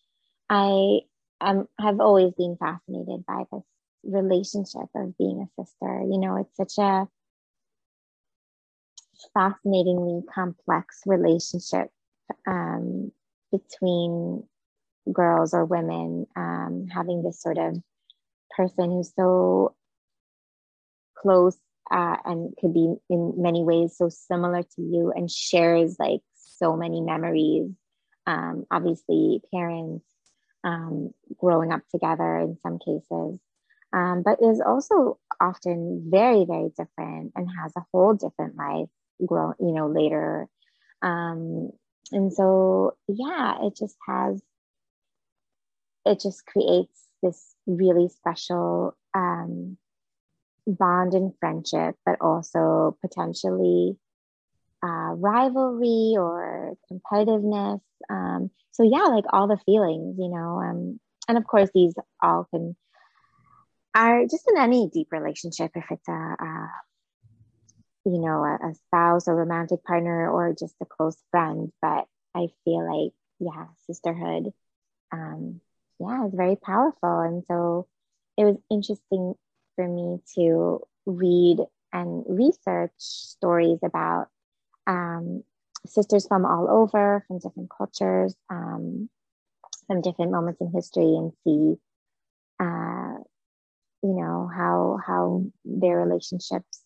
I 0.49 1.01
um, 1.39 1.67
have 1.79 1.99
always 1.99 2.33
been 2.33 2.57
fascinated 2.57 3.25
by 3.27 3.43
this 3.51 3.63
relationship 4.03 4.89
of 4.95 5.17
being 5.17 5.47
a 5.47 5.63
sister. 5.63 6.01
You 6.09 6.17
know, 6.19 6.37
it's 6.37 6.57
such 6.57 6.83
a 6.83 7.07
fascinatingly 9.33 10.23
complex 10.33 11.01
relationship 11.05 11.91
um, 12.47 13.11
between 13.51 14.43
girls 15.13 15.53
or 15.53 15.65
women, 15.65 16.25
um, 16.35 16.87
having 16.91 17.21
this 17.23 17.41
sort 17.41 17.57
of 17.57 17.77
person 18.55 18.91
who's 18.91 19.13
so 19.15 19.75
close 21.15 21.57
uh, 21.91 22.17
and 22.25 22.53
could 22.59 22.73
be 22.73 22.95
in 23.09 23.33
many 23.37 23.63
ways 23.63 23.97
so 23.97 24.09
similar 24.09 24.63
to 24.63 24.81
you 24.81 25.11
and 25.15 25.29
shares 25.29 25.95
like 25.99 26.21
so 26.35 26.75
many 26.75 27.01
memories. 27.01 27.71
Um, 28.25 28.65
obviously, 28.69 29.41
parents 29.53 30.05
um, 30.63 31.13
growing 31.37 31.71
up 31.71 31.81
together 31.89 32.37
in 32.37 32.57
some 32.61 32.79
cases, 32.79 33.39
um, 33.93 34.23
but 34.23 34.39
is 34.41 34.61
also 34.61 35.17
often 35.41 36.07
very, 36.09 36.45
very 36.45 36.69
different 36.77 37.31
and 37.35 37.47
has 37.61 37.73
a 37.75 37.85
whole 37.91 38.13
different 38.13 38.55
life 38.55 38.89
grow, 39.25 39.53
you 39.59 39.73
know, 39.73 39.87
later. 39.87 40.47
Um, 41.01 41.71
and 42.11 42.31
so, 42.33 42.95
yeah, 43.07 43.65
it 43.65 43.75
just 43.75 43.95
has, 44.07 44.41
it 46.05 46.19
just 46.21 46.45
creates 46.45 47.01
this 47.21 47.55
really 47.67 48.09
special 48.09 48.95
um, 49.13 49.77
bond 50.75 51.13
and 51.13 51.33
friendship, 51.39 51.95
but 52.05 52.17
also 52.21 52.97
potentially 53.01 53.97
uh, 54.83 55.13
rivalry 55.15 56.15
or 56.17 56.73
competitiveness. 56.91 57.81
Um, 58.09 58.49
so 58.71 58.83
yeah, 58.83 59.05
like 59.05 59.25
all 59.31 59.47
the 59.47 59.59
feelings, 59.65 60.17
you 60.17 60.29
know, 60.29 60.59
um, 60.59 60.99
and 61.27 61.37
of 61.37 61.45
course 61.45 61.69
these 61.73 61.93
all 62.23 62.47
can 62.51 62.75
are 63.95 64.23
just 64.23 64.47
in 64.49 64.57
any 64.57 64.89
deep 64.93 65.07
relationship 65.11 65.71
if 65.75 65.85
it's 65.89 66.07
a, 66.07 66.11
a 66.11 66.69
you 68.05 68.19
know 68.21 68.43
a, 68.43 68.69
a, 68.69 68.75
spouse 68.75 69.27
a 69.27 69.33
romantic 69.33 69.83
partner 69.83 70.29
or 70.29 70.55
just 70.57 70.75
a 70.81 70.85
close 70.85 71.17
friend. 71.31 71.71
But 71.81 72.05
I 72.35 72.47
feel 72.63 72.85
like 72.85 73.13
yeah, 73.39 73.65
sisterhood, 73.87 74.53
um, 75.11 75.61
yeah, 75.99 76.27
is 76.27 76.33
very 76.33 76.55
powerful, 76.55 77.19
and 77.19 77.43
so 77.47 77.87
it 78.37 78.45
was 78.45 78.57
interesting 78.71 79.35
for 79.79 79.87
me 79.87 80.19
to 80.35 80.81
read 81.05 81.57
and 81.93 82.25
research 82.27 82.91
stories 82.97 83.79
about 83.81 84.27
um, 84.87 85.41
sisters 85.85 86.27
from 86.27 86.45
all 86.45 86.67
over, 86.69 87.23
from 87.25 87.39
different 87.39 87.69
cultures, 87.75 88.35
um, 88.49 89.09
from 89.87 90.01
different 90.01 90.31
moments 90.33 90.59
in 90.59 90.69
history, 90.69 91.15
and 91.15 91.31
see, 91.45 91.79
uh, 92.59 93.23
you 94.03 94.13
know, 94.19 94.51
how 94.53 94.99
how 95.07 95.45
their 95.63 95.99
relationships 95.99 96.83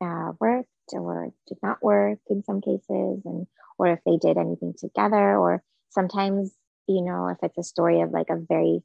uh, 0.00 0.32
worked 0.40 0.68
or 0.92 1.28
did 1.48 1.58
not 1.62 1.82
work 1.82 2.18
in 2.30 2.42
some 2.44 2.62
cases, 2.62 3.20
and 3.26 3.46
or 3.76 3.88
if 3.88 3.98
they 4.06 4.16
did 4.16 4.38
anything 4.38 4.72
together, 4.72 5.36
or 5.36 5.62
sometimes, 5.90 6.50
you 6.86 7.02
know, 7.02 7.28
if 7.28 7.36
it's 7.42 7.58
a 7.58 7.62
story 7.62 8.00
of 8.00 8.10
like 8.10 8.30
a 8.30 8.42
very 8.48 8.82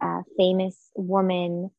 uh, 0.00 0.22
famous 0.38 0.90
woman 0.96 1.70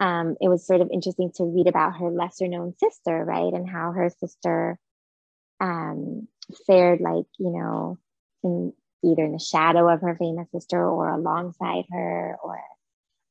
um, 0.00 0.36
it 0.40 0.48
was 0.48 0.66
sort 0.66 0.80
of 0.80 0.90
interesting 0.92 1.30
to 1.36 1.44
read 1.44 1.66
about 1.66 1.98
her 1.98 2.10
lesser 2.10 2.48
known 2.48 2.74
sister, 2.78 3.24
right? 3.24 3.52
And 3.52 3.68
how 3.68 3.92
her 3.92 4.10
sister 4.10 4.78
um, 5.60 6.28
fared 6.66 7.00
like, 7.00 7.26
you 7.38 7.50
know, 7.50 7.98
in 8.42 8.72
either 9.02 9.24
in 9.24 9.32
the 9.32 9.38
shadow 9.38 9.88
of 9.88 10.00
her 10.00 10.16
famous 10.16 10.50
sister 10.50 10.84
or 10.84 11.08
alongside 11.08 11.84
her 11.90 12.36
or 12.42 12.60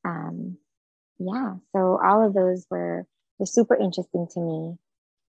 um, 0.04 0.56
yeah. 1.18 1.54
So 1.72 2.00
all 2.02 2.26
of 2.26 2.34
those 2.34 2.66
were, 2.70 3.06
were 3.38 3.46
super 3.46 3.74
interesting 3.74 4.28
to 4.32 4.40
me 4.40 4.76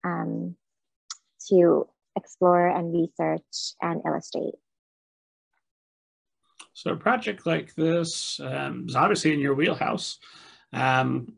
um, 0.03 0.55
to 1.49 1.87
explore 2.15 2.67
and 2.67 2.93
research 2.93 3.75
and 3.81 4.01
illustrate. 4.05 4.55
So 6.73 6.91
a 6.91 6.95
project 6.95 7.45
like 7.45 7.75
this 7.75 8.39
um, 8.39 8.85
is 8.87 8.95
obviously 8.95 9.33
in 9.33 9.39
your 9.39 9.55
wheelhouse. 9.55 10.19
Um, 10.73 11.33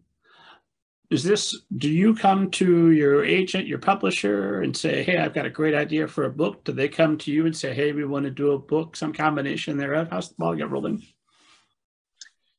is 1.09 1.23
this, 1.23 1.63
do 1.75 1.89
you 1.89 2.15
come 2.15 2.49
to 2.51 2.91
your 2.91 3.25
agent, 3.25 3.67
your 3.67 3.79
publisher, 3.79 4.61
and 4.61 4.75
say, 4.75 5.03
hey, 5.03 5.17
I've 5.17 5.33
got 5.33 5.45
a 5.45 5.49
great 5.49 5.75
idea 5.75 6.07
for 6.07 6.23
a 6.23 6.29
book? 6.29 6.63
Do 6.63 6.71
they 6.71 6.87
come 6.87 7.17
to 7.19 7.31
you 7.31 7.45
and 7.45 7.55
say, 7.55 7.73
hey, 7.73 7.91
we 7.91 8.05
want 8.05 8.23
to 8.25 8.31
do 8.31 8.51
a 8.51 8.57
book, 8.59 8.95
some 8.95 9.11
combination 9.11 9.77
thereof? 9.77 10.07
How's 10.09 10.29
the 10.29 10.35
ball 10.37 10.55
get 10.55 10.69
rolling? 10.69 11.03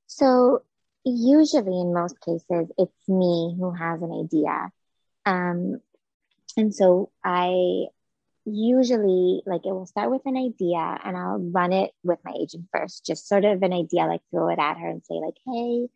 So, 0.07 0.63
usually 1.05 1.81
in 1.81 1.95
most 1.95 2.21
cases, 2.21 2.71
it's 2.77 3.09
me 3.09 3.57
who 3.59 3.71
has 3.73 4.03
an 4.03 4.13
idea. 4.13 4.71
Um, 5.25 5.81
and 6.57 6.75
so 6.75 7.11
I 7.25 7.87
usually 8.45 9.43
like 9.47 9.65
it 9.65 9.73
will 9.73 9.87
start 9.87 10.11
with 10.11 10.23
an 10.27 10.37
idea 10.37 10.99
and 11.05 11.17
I'll 11.17 11.39
run 11.39 11.73
it 11.73 11.93
with 12.03 12.19
my 12.25 12.33
agent 12.39 12.67
first, 12.73 13.07
just 13.07 13.29
sort 13.29 13.45
of 13.45 13.63
an 13.63 13.73
idea, 13.73 14.05
like 14.07 14.21
throw 14.31 14.51
it 14.51 14.59
at 14.59 14.79
her 14.79 14.89
and 14.89 15.03
say, 15.05 15.15
like, 15.15 15.37
hey, 15.47 15.89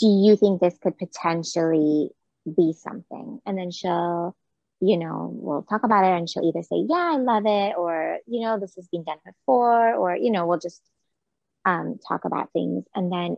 do 0.00 0.06
you 0.06 0.36
think 0.36 0.60
this 0.60 0.78
could 0.82 0.96
potentially 0.98 2.10
be 2.44 2.72
something? 2.72 3.40
And 3.44 3.58
then 3.58 3.70
she'll, 3.70 4.34
you 4.80 4.96
know, 4.96 5.30
we'll 5.32 5.62
talk 5.62 5.84
about 5.84 6.04
it 6.04 6.16
and 6.16 6.28
she'll 6.28 6.48
either 6.48 6.62
say, 6.62 6.86
yeah, 6.88 7.12
I 7.14 7.16
love 7.18 7.44
it, 7.44 7.76
or, 7.76 8.18
you 8.26 8.40
know, 8.40 8.58
this 8.58 8.74
has 8.76 8.88
been 8.88 9.04
done 9.04 9.18
before, 9.26 9.94
or, 9.94 10.16
you 10.16 10.30
know, 10.30 10.46
we'll 10.46 10.58
just 10.58 10.82
um, 11.66 11.98
talk 12.08 12.24
about 12.24 12.52
things. 12.52 12.86
And 12.94 13.12
then 13.12 13.36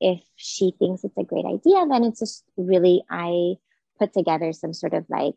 if 0.00 0.20
she 0.36 0.72
thinks 0.78 1.02
it's 1.02 1.18
a 1.18 1.24
great 1.24 1.46
idea, 1.46 1.84
then 1.88 2.04
it's 2.04 2.20
just 2.20 2.44
really, 2.56 3.02
I 3.10 3.54
put 3.98 4.12
together 4.12 4.52
some 4.52 4.72
sort 4.72 4.94
of 4.94 5.04
like 5.08 5.34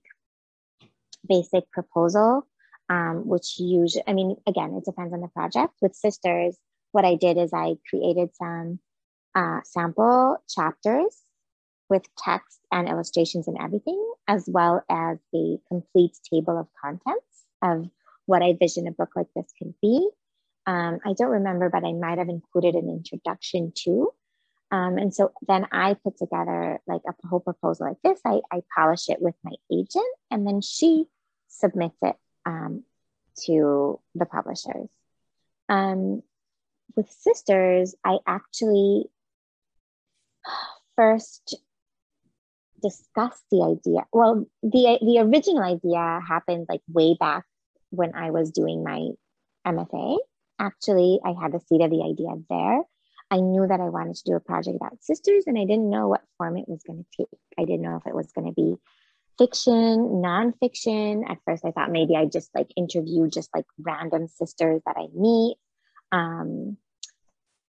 basic 1.28 1.70
proposal, 1.72 2.48
um, 2.90 3.28
which 3.28 3.60
usually, 3.60 4.04
I 4.08 4.14
mean, 4.14 4.36
again, 4.46 4.76
it 4.76 4.86
depends 4.86 5.14
on 5.14 5.22
the 5.22 5.28
project. 5.28 5.74
With 5.82 5.96
Sisters, 5.96 6.56
what 6.92 7.06
I 7.06 7.16
did 7.16 7.38
is 7.38 7.52
I 7.54 7.76
created 7.90 8.30
some 8.36 8.80
uh, 9.38 9.62
sample 9.64 10.38
chapters 10.50 11.16
with 11.90 12.04
text 12.18 12.60
and 12.72 12.90
illustrations 12.90 13.48
and 13.48 13.58
everything, 13.62 14.04
as 14.28 14.50
well 14.52 14.84
as 14.90 15.20
a 15.34 15.60
complete 15.68 16.18
table 16.30 16.58
of 16.60 16.68
contents 16.82 17.46
of 17.62 17.88
what 18.26 18.42
I 18.42 18.58
vision 18.60 18.88
a 18.88 18.92
book 18.92 19.12
like 19.16 19.28
this 19.36 19.54
could 19.60 19.76
be. 19.80 20.10
Um, 20.66 21.00
I 21.06 21.14
don't 21.14 21.30
remember, 21.30 21.70
but 21.70 21.86
I 21.86 21.94
might 21.94 22.18
have 22.18 22.30
included 22.30 22.74
an 22.74 22.90
introduction 22.90 23.72
too. 23.76 24.12
Um, 24.72 24.98
and 24.98 25.14
so 25.14 25.32
then 25.48 25.68
I 25.72 25.94
put 25.94 26.18
together 26.18 26.82
like 26.88 27.02
a 27.08 27.28
whole 27.28 27.40
proposal 27.40 27.88
like 27.88 28.02
this. 28.04 28.20
I, 28.26 28.42
I 28.52 28.64
polish 28.76 29.08
it 29.08 29.22
with 29.22 29.36
my 29.44 29.54
agent, 29.72 30.14
and 30.32 30.48
then 30.48 30.62
she 30.62 31.06
submits 31.48 31.98
it 32.02 32.16
um, 32.46 32.84
to 33.46 34.00
the 34.16 34.26
publishers. 34.26 34.90
Um, 35.70 36.24
with 36.96 37.10
Sisters, 37.12 37.96
I 38.04 38.18
actually 38.26 39.06
first 40.96 41.56
discussed 42.82 43.44
the 43.52 43.64
idea. 43.64 44.06
Well, 44.12 44.46
the 44.62 45.00
the 45.02 45.20
original 45.20 45.64
idea 45.64 46.20
happened 46.28 46.68
like 46.70 46.82
way 46.88 47.16
back 47.20 47.46
when 47.90 48.14
I 48.16 48.32
was 48.32 48.52
doing 48.52 48.84
my 48.84 49.10
MFA. 49.66 50.18
Actually, 50.60 51.20
I 51.24 51.34
had 51.40 51.52
the 51.52 51.60
seed 51.60 51.82
of 51.82 51.92
the 51.92 52.04
idea 52.04 52.30
there. 52.50 52.82
I 53.30 53.42
knew 53.42 53.68
that 53.68 53.82
I 53.82 53.90
wanted 53.90 54.16
to 54.16 54.24
do 54.26 54.36
a 54.36 54.40
project 54.40 54.78
about 54.78 55.04
sisters, 55.04 55.44
and 55.48 55.58
I 55.58 55.66
didn't 55.66 55.90
know 55.90 56.08
what 56.08 56.24
form 56.38 56.58
it 56.58 56.68
was 56.68 56.84
going 56.84 57.04
to 57.04 57.18
take. 57.18 57.40
I 57.60 57.66
didn't 57.66 57.82
know 57.82 57.98
if 57.98 58.08
it 58.08 58.16
was 58.16 58.32
going 58.32 58.48
to 58.48 58.54
be 58.54 58.76
fiction, 59.38 60.22
nonfiction. 60.24 61.30
At 61.30 61.40
first, 61.46 61.66
I 61.66 61.72
thought 61.72 61.92
maybe 61.92 62.16
I 62.16 62.26
just 62.26 62.50
like 62.56 62.68
interview 62.76 63.30
just 63.30 63.50
like 63.54 63.66
random 63.80 64.28
sisters 64.28 64.82
that 64.86 64.96
I 64.98 65.08
meet. 65.14 65.58
Um, 66.12 66.78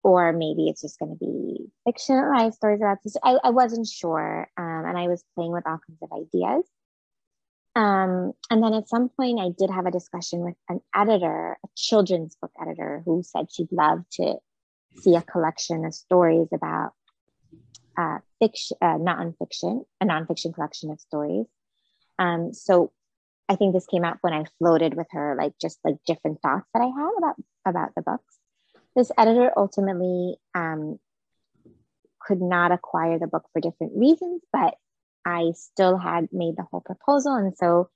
or 0.06 0.32
maybe 0.32 0.68
it's 0.68 0.82
just 0.82 1.00
going 1.00 1.10
to 1.10 1.18
be 1.18 1.66
fictionalized 1.84 2.54
stories 2.54 2.80
about 2.80 2.98
this. 3.02 3.16
I, 3.24 3.38
I 3.42 3.50
wasn't 3.50 3.88
sure, 3.88 4.48
um, 4.56 4.84
and 4.86 4.96
I 4.96 5.08
was 5.08 5.24
playing 5.34 5.50
with 5.50 5.66
all 5.66 5.80
kinds 5.84 6.00
of 6.00 6.12
ideas. 6.12 6.64
Um, 7.74 8.32
and 8.48 8.62
then 8.62 8.72
at 8.72 8.88
some 8.88 9.08
point, 9.08 9.40
I 9.40 9.48
did 9.58 9.68
have 9.68 9.84
a 9.84 9.90
discussion 9.90 10.42
with 10.42 10.54
an 10.68 10.80
editor, 10.94 11.58
a 11.64 11.68
children's 11.74 12.36
book 12.40 12.52
editor, 12.62 13.02
who 13.04 13.24
said 13.24 13.50
she'd 13.50 13.72
love 13.72 14.04
to 14.12 14.36
see 15.00 15.16
a 15.16 15.22
collection 15.22 15.84
of 15.84 15.92
stories 15.92 16.46
about 16.54 16.92
uh, 17.98 18.18
fiction, 18.38 18.76
uh, 18.80 18.98
nonfiction, 18.98 19.84
a 20.00 20.06
nonfiction 20.06 20.54
collection 20.54 20.92
of 20.92 21.00
stories. 21.00 21.46
Um, 22.16 22.54
so 22.54 22.92
I 23.48 23.56
think 23.56 23.74
this 23.74 23.86
came 23.86 24.04
up 24.04 24.18
when 24.20 24.34
I 24.34 24.44
floated 24.60 24.94
with 24.94 25.08
her, 25.10 25.34
like 25.36 25.54
just 25.60 25.80
like 25.82 25.96
different 26.06 26.42
thoughts 26.42 26.68
that 26.74 26.80
I 26.80 26.86
had 26.86 27.10
about 27.18 27.36
about 27.64 27.94
the 27.96 28.02
books. 28.02 28.38
This 28.96 29.12
editor 29.16 29.52
ultimately 29.56 30.36
um, 30.54 30.98
could 32.18 32.40
not 32.40 32.72
acquire 32.72 33.18
the 33.18 33.26
book 33.26 33.44
for 33.52 33.60
different 33.60 33.92
reasons, 33.94 34.40
but 34.52 34.74
I 35.24 35.52
still 35.54 35.98
had 35.98 36.28
made 36.32 36.56
the 36.56 36.66
whole 36.70 36.80
proposal. 36.80 37.34
And 37.34 37.54
so 37.56 37.90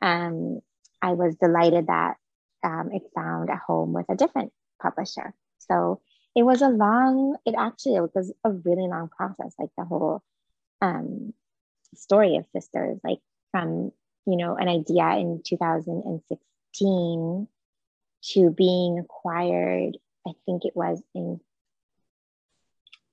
um, 0.00 0.60
I 1.02 1.12
was 1.12 1.36
delighted 1.36 1.88
that 1.88 2.16
um, 2.64 2.90
it 2.92 3.02
found 3.14 3.50
a 3.50 3.56
home 3.56 3.92
with 3.92 4.06
a 4.08 4.16
different 4.16 4.52
publisher. 4.80 5.34
So 5.58 6.00
it 6.34 6.42
was 6.42 6.62
a 6.62 6.68
long, 6.68 7.36
it 7.44 7.54
actually 7.56 7.96
it 7.96 8.14
was 8.14 8.32
a 8.44 8.50
really 8.50 8.88
long 8.88 9.08
process, 9.08 9.54
like 9.58 9.70
the 9.76 9.84
whole 9.84 10.22
um, 10.80 11.34
story 11.94 12.36
of 12.36 12.46
Sisters, 12.52 12.98
like 13.04 13.18
from, 13.50 13.92
you 14.26 14.36
know, 14.36 14.56
an 14.56 14.68
idea 14.68 15.16
in 15.16 15.42
2016 15.44 17.48
to 18.22 18.50
being 18.50 18.98
acquired, 18.98 19.98
I 20.26 20.32
think 20.44 20.64
it 20.64 20.74
was 20.74 21.02
in, 21.14 21.40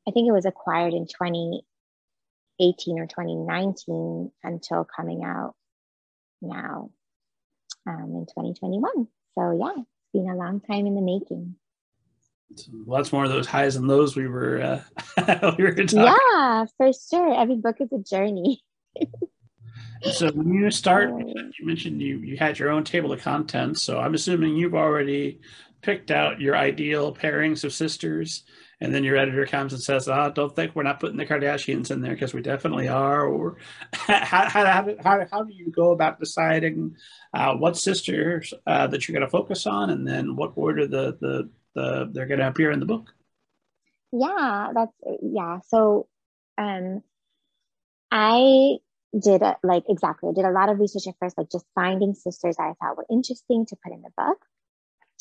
I 0.07 0.11
think 0.11 0.27
it 0.27 0.33
was 0.33 0.45
acquired 0.45 0.93
in 0.93 1.05
2018 1.05 2.99
or 2.99 3.05
2019 3.07 4.31
until 4.43 4.83
coming 4.83 5.23
out 5.23 5.55
now 6.41 6.91
um, 7.87 8.15
in 8.15 8.25
2021. 8.25 9.07
So 9.35 9.51
yeah, 9.59 9.81
it's 9.81 10.11
been 10.13 10.29
a 10.29 10.35
long 10.35 10.59
time 10.61 10.85
in 10.87 10.95
the 10.95 11.01
making. 11.01 11.55
Well, 12.85 12.97
that's 12.97 13.11
more 13.11 13.25
of 13.25 13.31
those 13.31 13.47
highs 13.47 13.75
and 13.75 13.87
lows 13.87 14.15
we 14.15 14.27
were 14.27 14.61
uh, 14.61 15.53
we 15.57 15.63
were 15.63 15.73
talking. 15.73 15.99
Yeah, 15.99 16.65
for 16.77 16.91
sure. 16.93 17.33
Every 17.33 17.55
book 17.55 17.77
is 17.79 17.91
a 17.91 17.97
journey. 17.97 18.61
so 20.11 20.31
when 20.31 20.53
you 20.53 20.69
start, 20.69 21.11
you 21.25 21.65
mentioned 21.65 22.01
you 22.01 22.19
you 22.19 22.37
had 22.37 22.59
your 22.59 22.69
own 22.69 22.83
table 22.83 23.11
of 23.11 23.21
contents. 23.21 23.81
So 23.81 23.99
I'm 23.99 24.13
assuming 24.13 24.55
you've 24.55 24.75
already 24.75 25.39
picked 25.83 26.11
out 26.11 26.41
your 26.41 26.55
ideal 26.55 27.13
pairings 27.13 27.63
of 27.63 27.73
sisters 27.73 28.43
and 28.83 28.93
then 28.93 29.05
your 29.05 29.15
editor 29.15 29.45
comes 29.45 29.71
and 29.71 29.81
says, 29.81 30.09
"Ah, 30.09 30.25
oh, 30.25 30.31
don't 30.31 30.53
think 30.53 30.75
we're 30.75 30.83
not 30.83 30.99
putting 30.99 31.15
the 31.15 31.25
Kardashians 31.25 31.89
in 31.89 32.01
there 32.01 32.11
because 32.11 32.33
we 32.33 32.41
definitely 32.41 32.89
are." 32.89 33.25
Or 33.25 33.55
how, 33.93 34.49
how, 34.49 34.95
how, 35.01 35.25
how 35.31 35.43
do 35.43 35.53
you 35.53 35.71
go 35.71 35.91
about 35.91 36.19
deciding 36.19 36.97
uh, 37.33 37.55
what 37.55 37.77
sisters 37.77 38.53
uh, 38.67 38.87
that 38.87 39.07
you're 39.07 39.17
going 39.17 39.25
to 39.25 39.31
focus 39.31 39.65
on, 39.65 39.89
and 39.89 40.05
then 40.05 40.35
what 40.35 40.51
order 40.55 40.85
the 40.85 41.17
the, 41.21 41.49
the 41.75 42.09
they're 42.11 42.27
going 42.27 42.41
to 42.41 42.47
appear 42.49 42.71
in 42.71 42.81
the 42.81 42.85
book? 42.85 43.13
Yeah, 44.11 44.71
that's 44.75 44.93
yeah. 45.21 45.59
So, 45.69 46.09
um, 46.57 47.03
I 48.11 48.79
did 49.17 49.41
a, 49.43 49.55
like 49.63 49.83
exactly. 49.87 50.29
I 50.29 50.33
did 50.33 50.43
a 50.43 50.51
lot 50.51 50.67
of 50.67 50.79
research 50.79 51.07
at 51.07 51.15
first, 51.21 51.37
like 51.37 51.49
just 51.49 51.65
finding 51.73 52.15
sisters 52.15 52.57
I 52.59 52.73
thought 52.81 52.97
were 52.97 53.05
interesting 53.09 53.65
to 53.67 53.77
put 53.81 53.93
in 53.93 54.01
the 54.01 54.11
book, 54.17 54.39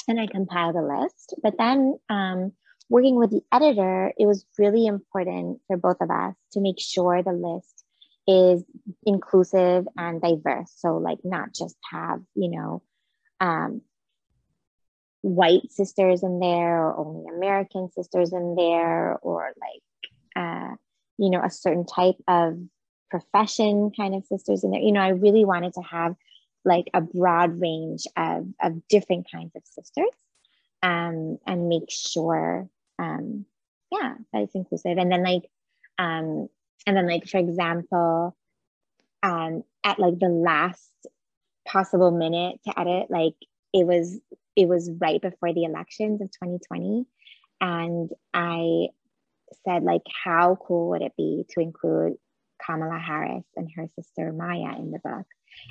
and 0.09 0.20
I 0.20 0.26
compiled 0.26 0.76
a 0.76 0.82
list. 0.82 1.34
But 1.42 1.55
then 1.59 1.98
um, 2.09 2.53
working 2.88 3.16
with 3.16 3.30
the 3.30 3.42
editor, 3.53 4.12
it 4.18 4.26
was 4.26 4.44
really 4.59 4.86
important 4.86 5.61
for 5.66 5.76
both 5.76 5.98
of 6.00 6.11
us 6.11 6.34
to 6.53 6.61
make 6.61 6.78
sure 6.78 7.22
the 7.22 7.32
list 7.32 7.84
is 8.26 8.62
inclusive 9.05 9.86
and 9.96 10.20
diverse. 10.20 10.72
So, 10.76 10.98
like, 10.98 11.18
not 11.24 11.55
just 11.55 11.76
have, 11.90 12.20
you 12.34 12.50
know, 12.50 12.82
um, 13.40 13.82
white 15.22 15.70
sisters 15.70 16.22
in 16.22 16.38
there 16.40 16.86
or 16.86 16.96
only 16.96 17.24
American 17.34 17.90
sisters 17.92 18.32
in 18.32 18.55
there 18.57 19.16
or 19.22 19.53
like, 19.61 19.82
uh, 20.36 20.74
you 21.18 21.30
know, 21.30 21.40
a 21.42 21.50
certain 21.50 21.86
type 21.86 22.16
of 22.28 22.59
profession 23.11 23.90
kind 23.96 24.14
of 24.14 24.24
sisters 24.24 24.64
in 24.64 24.70
there. 24.70 24.80
You 24.80 24.92
know, 24.92 25.00
I 25.00 25.11
really 25.11 25.44
wanted 25.44 25.74
to 25.74 25.82
have 25.82 26.16
like 26.64 26.86
a 26.94 27.00
broad 27.00 27.60
range 27.60 28.06
of, 28.16 28.46
of 28.62 28.86
different 28.88 29.30
kinds 29.30 29.52
of 29.56 29.62
sisters 29.66 30.10
um, 30.82 31.38
and 31.46 31.68
make 31.68 31.90
sure 31.90 32.68
um, 32.98 33.46
yeah, 33.92 34.14
that 34.32 34.42
is 34.42 34.54
inclusive. 34.54 34.96
And 34.96 35.12
then 35.12 35.22
like, 35.22 35.42
um, 35.98 36.48
and 36.86 36.96
then 36.96 37.06
like 37.06 37.28
for 37.28 37.38
example, 37.38 38.36
um, 39.22 39.62
at 39.84 39.98
like 39.98 40.18
the 40.18 40.28
last 40.28 40.90
possible 41.66 42.10
minute 42.10 42.58
to 42.64 42.78
edit, 42.78 43.10
like 43.10 43.34
it 43.72 43.86
was 43.86 44.18
it 44.56 44.68
was 44.68 44.90
right 44.98 45.20
before 45.20 45.52
the 45.52 45.64
elections 45.64 46.20
of 46.20 46.30
2020, 46.30 47.06
and 47.60 48.10
I 48.32 48.88
said 49.66 49.82
like, 49.82 50.02
how 50.24 50.56
cool 50.56 50.90
would 50.90 51.02
it 51.02 51.12
be 51.16 51.44
to 51.50 51.60
include 51.60 52.14
Kamala 52.64 52.98
Harris 52.98 53.44
and 53.56 53.70
her 53.76 53.88
sister 53.98 54.32
Maya 54.32 54.78
in 54.78 54.90
the 54.90 54.98
book? 54.98 55.26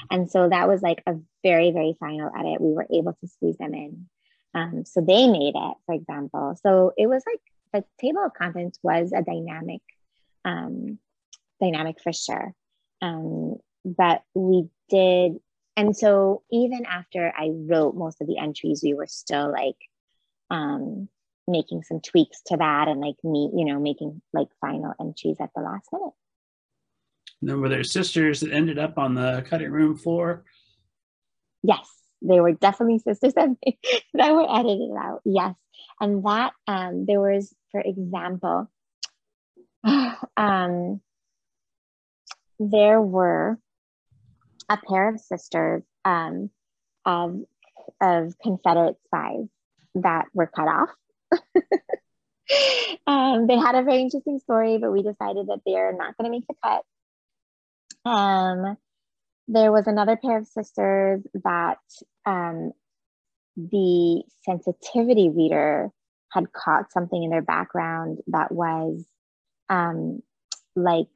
And 0.10 0.30
so 0.30 0.50
that 0.50 0.68
was 0.68 0.82
like 0.82 1.04
a 1.06 1.16
very, 1.44 1.72
very 1.72 1.96
final 2.00 2.32
edit. 2.38 2.62
We 2.62 2.74
were 2.74 2.88
able 2.92 3.14
to 3.14 3.28
squeeze 3.28 3.58
them 3.58 3.74
in. 3.74 4.08
Um, 4.54 4.84
so 4.86 5.02
they 5.02 5.28
made 5.28 5.54
it, 5.56 5.78
for 5.86 5.96
example. 5.96 6.58
So 6.62 6.94
it 6.98 7.08
was 7.08 7.24
like 7.26 7.40
the 7.74 7.88
table 8.00 8.26
of 8.26 8.34
contents 8.34 8.80
was 8.84 9.12
a 9.16 9.22
dynamic, 9.22 9.82
um, 10.44 11.00
dynamic 11.62 12.02
for 12.02 12.12
sure. 12.12 12.54
Um, 13.02 13.56
but 13.86 14.24
we 14.34 14.68
did, 14.90 15.40
and 15.78 15.96
so 15.96 16.44
even 16.52 16.86
after 16.86 17.34
I 17.36 17.50
wrote 17.52 17.96
most 17.96 18.22
of 18.22 18.28
the 18.28 18.38
entries, 18.38 18.82
we 18.84 18.94
were 18.94 19.08
still 19.08 19.52
like 19.52 19.78
um, 20.50 21.08
making 21.48 21.84
some 21.84 22.02
tweaks 22.02 22.42
to 22.48 22.58
that 22.58 22.88
and 22.88 23.00
like 23.00 23.16
me, 23.24 23.50
you 23.56 23.66
know, 23.66 23.80
making 23.80 24.22
like 24.34 24.50
final 24.60 24.94
entries 25.00 25.38
at 25.40 25.50
the 25.56 25.62
last 25.62 25.88
minute. 25.92 26.14
Were 27.42 27.70
there 27.70 27.84
sisters 27.84 28.42
that 28.42 28.52
ended 28.52 28.78
up 28.78 28.98
on 28.98 29.16
the 29.16 29.44
cutting 29.48 29.72
room 29.72 29.98
floor? 29.98 30.44
Yes 31.64 32.02
they 32.22 32.40
were 32.40 32.54
definitely 32.54 33.00
sisters 33.00 33.34
that, 33.34 33.50
that 34.14 34.34
were 34.34 34.48
edited 34.50 34.92
out. 34.98 35.22
Yes. 35.26 35.56
And 36.00 36.24
that 36.24 36.54
um, 36.68 37.06
there 37.06 37.20
was, 37.20 37.54
for 37.72 37.82
example, 37.82 38.70
um, 40.38 41.02
there 42.60 43.02
were 43.02 43.58
a 44.70 44.78
pair 44.78 45.10
of 45.10 45.20
sisters 45.20 45.84
um, 46.06 46.50
of, 47.06 47.42
of 48.00 48.34
Confederate 48.42 48.98
spies 49.06 49.48
that 49.96 50.26
were 50.34 50.48
cut 50.48 50.68
off. 50.68 50.90
um, 53.08 53.48
they 53.48 53.58
had 53.58 53.76
a 53.76 53.84
very 53.84 54.02
interesting 54.02 54.40
story, 54.40 54.78
but 54.78 54.92
we 54.92 55.02
decided 55.02 55.48
that 55.48 55.62
they're 55.66 55.94
not 55.94 56.16
going 56.18 56.26
to 56.26 56.32
make 56.32 56.48
the 56.48 56.56
cut. 56.64 56.84
Um, 58.06 58.78
there 59.48 59.72
was 59.72 59.88
another 59.88 60.16
pair 60.16 60.38
of 60.38 60.48
sisters 60.48 61.22
that 61.44 61.80
um, 62.26 62.72
the 63.56 64.24
sensitivity 64.44 65.30
reader 65.30 65.92
had 66.32 66.52
caught 66.54 66.92
something 66.92 67.22
in 67.22 67.30
their 67.30 67.42
background 67.42 68.20
that 68.28 68.52
was 68.52 69.06
um, 69.70 70.22
like 70.76 71.08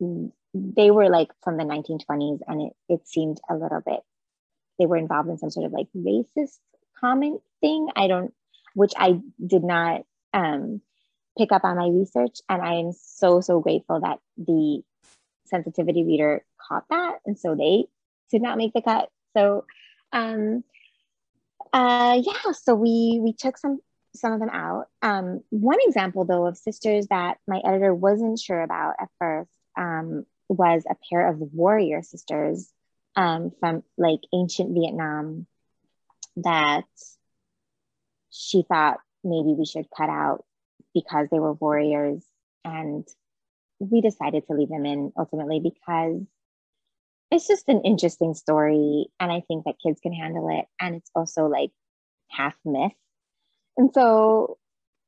they 0.00 0.90
were 0.90 1.08
like 1.08 1.28
from 1.42 1.56
the 1.56 1.64
1920s 1.64 2.40
and 2.46 2.62
it, 2.62 2.72
it 2.88 3.06
seemed 3.06 3.38
a 3.48 3.54
little 3.54 3.80
bit 3.84 4.00
they 4.78 4.86
were 4.86 4.96
involved 4.96 5.28
in 5.28 5.38
some 5.38 5.50
sort 5.50 5.66
of 5.66 5.72
like 5.72 5.86
racist 5.96 6.58
comment 6.98 7.40
thing. 7.60 7.88
I 7.94 8.08
don't 8.08 8.32
which 8.74 8.92
i 8.96 9.20
did 9.44 9.62
not 9.62 10.02
um, 10.32 10.80
pick 11.38 11.52
up 11.52 11.64
on 11.64 11.76
my 11.76 11.88
research 11.88 12.40
and 12.48 12.62
i 12.62 12.74
am 12.74 12.92
so 12.92 13.40
so 13.40 13.60
grateful 13.60 14.00
that 14.00 14.18
the 14.36 14.82
sensitivity 15.46 16.04
reader 16.04 16.44
caught 16.68 16.84
that 16.90 17.18
and 17.26 17.38
so 17.38 17.54
they 17.54 17.86
did 18.32 18.42
not 18.42 18.58
make 18.58 18.72
the 18.72 18.82
cut. 18.82 19.08
So 19.36 19.66
um 20.12 20.64
uh 21.72 22.20
yeah 22.20 22.52
so 22.52 22.74
we 22.74 23.20
we 23.22 23.32
took 23.32 23.56
some 23.56 23.78
some 24.14 24.32
of 24.32 24.40
them 24.40 24.50
out. 24.50 24.86
Um 25.00 25.42
one 25.50 25.78
example 25.82 26.24
though 26.24 26.46
of 26.46 26.58
sisters 26.58 27.06
that 27.08 27.38
my 27.46 27.60
editor 27.64 27.94
wasn't 27.94 28.40
sure 28.40 28.62
about 28.62 28.94
at 29.00 29.08
first 29.18 29.50
um 29.78 30.24
was 30.48 30.84
a 30.90 30.96
pair 31.08 31.28
of 31.28 31.38
warrior 31.38 32.02
sisters 32.02 32.70
um 33.16 33.52
from 33.60 33.82
like 33.96 34.20
ancient 34.34 34.74
vietnam 34.74 35.46
that 36.36 36.84
she 38.30 38.64
thought 38.68 38.98
maybe 39.24 39.54
we 39.56 39.64
should 39.64 39.86
cut 39.96 40.10
out 40.10 40.44
because 40.94 41.28
they 41.30 41.38
were 41.38 41.52
warriors 41.54 42.24
and 42.64 43.06
we 43.78 44.00
decided 44.00 44.46
to 44.46 44.54
leave 44.54 44.68
them 44.68 44.86
in 44.86 45.12
ultimately 45.18 45.60
because 45.60 46.22
it's 47.30 47.48
just 47.48 47.68
an 47.68 47.80
interesting 47.82 48.34
story 48.34 49.06
and 49.18 49.32
i 49.32 49.42
think 49.48 49.64
that 49.64 49.74
kids 49.84 50.00
can 50.00 50.12
handle 50.12 50.48
it. 50.56 50.66
And 50.80 50.96
it's 50.96 51.10
also 51.14 51.46
like 51.46 51.70
half 52.30 52.54
myth. 52.64 52.92
And 53.76 53.90
so 53.92 54.58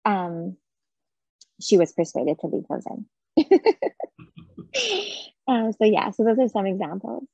um 0.04 0.56
she 1.60 1.76
was 1.78 1.92
persuaded 1.92 2.38
to 2.40 2.46
leave 2.48 2.64
those 2.68 2.84
in 2.86 3.06
uh, 5.46 5.72
so 5.72 5.84
yeah 5.84 6.10
so 6.10 6.24
those 6.24 6.38
are 6.38 6.48
some 6.48 6.66
examples. 6.66 7.24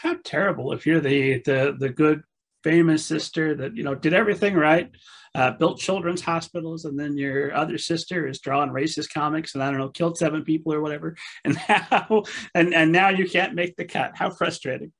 How 0.00 0.16
terrible 0.24 0.72
if 0.72 0.86
you're 0.86 1.00
the 1.00 1.40
the 1.40 1.76
the 1.78 1.88
good 1.88 2.22
famous 2.64 3.04
sister 3.04 3.54
that 3.54 3.76
you 3.76 3.84
know 3.84 3.94
did 3.94 4.14
everything 4.14 4.54
right 4.54 4.90
uh, 5.34 5.52
built 5.52 5.78
children's 5.78 6.20
hospitals, 6.20 6.84
and 6.84 6.98
then 6.98 7.16
your 7.16 7.54
other 7.54 7.78
sister 7.78 8.26
is 8.26 8.40
drawing 8.40 8.70
racist 8.70 9.12
comics, 9.12 9.54
and 9.54 9.62
I 9.62 9.70
don't 9.70 9.78
know, 9.78 9.88
killed 9.88 10.18
seven 10.18 10.42
people 10.42 10.72
or 10.72 10.80
whatever, 10.80 11.16
and 11.44 11.56
now 11.68 12.24
and 12.54 12.74
and 12.74 12.92
now 12.92 13.10
you 13.10 13.28
can't 13.28 13.54
make 13.54 13.76
the 13.76 13.84
cut. 13.84 14.12
How 14.16 14.30
frustrating! 14.30 14.92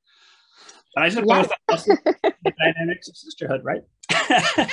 But 0.94 1.04
I 1.04 1.08
suppose 1.08 1.48
yes. 1.68 1.84
the 1.84 2.52
dynamics 2.58 3.08
of 3.08 3.16
sisterhood, 3.16 3.62
right? 3.64 3.82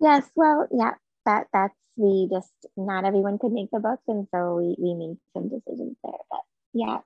yes. 0.00 0.28
Well, 0.34 0.68
yeah. 0.70 0.92
That 1.24 1.48
that's 1.52 1.74
we 1.96 2.28
just 2.30 2.52
not 2.76 3.04
everyone 3.04 3.38
could 3.38 3.52
make 3.52 3.70
the 3.72 3.80
book, 3.80 4.00
and 4.06 4.28
so 4.30 4.56
we 4.56 4.76
we 4.78 4.94
made 4.94 5.16
some 5.32 5.48
decisions 5.48 5.96
there. 6.04 6.12
But 6.30 6.42
yeah. 6.72 6.98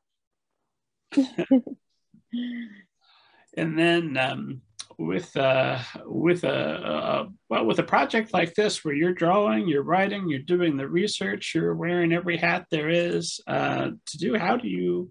And 3.56 3.78
then 3.78 4.16
um, 4.16 4.62
with 4.98 5.36
uh, 5.36 5.78
with 6.04 6.44
a, 6.44 6.48
a, 6.48 7.28
well 7.48 7.64
with 7.64 7.78
a 7.78 7.84
project 7.84 8.32
like 8.32 8.54
this 8.54 8.84
where 8.84 8.94
you're 8.94 9.14
drawing, 9.14 9.66
you're 9.66 9.82
writing, 9.82 10.28
you're 10.28 10.40
doing 10.40 10.76
the 10.76 10.88
research, 10.88 11.54
you're 11.54 11.74
wearing 11.74 12.12
every 12.12 12.36
hat 12.36 12.66
there 12.70 12.88
is 12.88 13.40
uh, 13.46 13.90
to 14.06 14.18
do. 14.18 14.36
How 14.36 14.56
do 14.56 14.68
you 14.68 15.10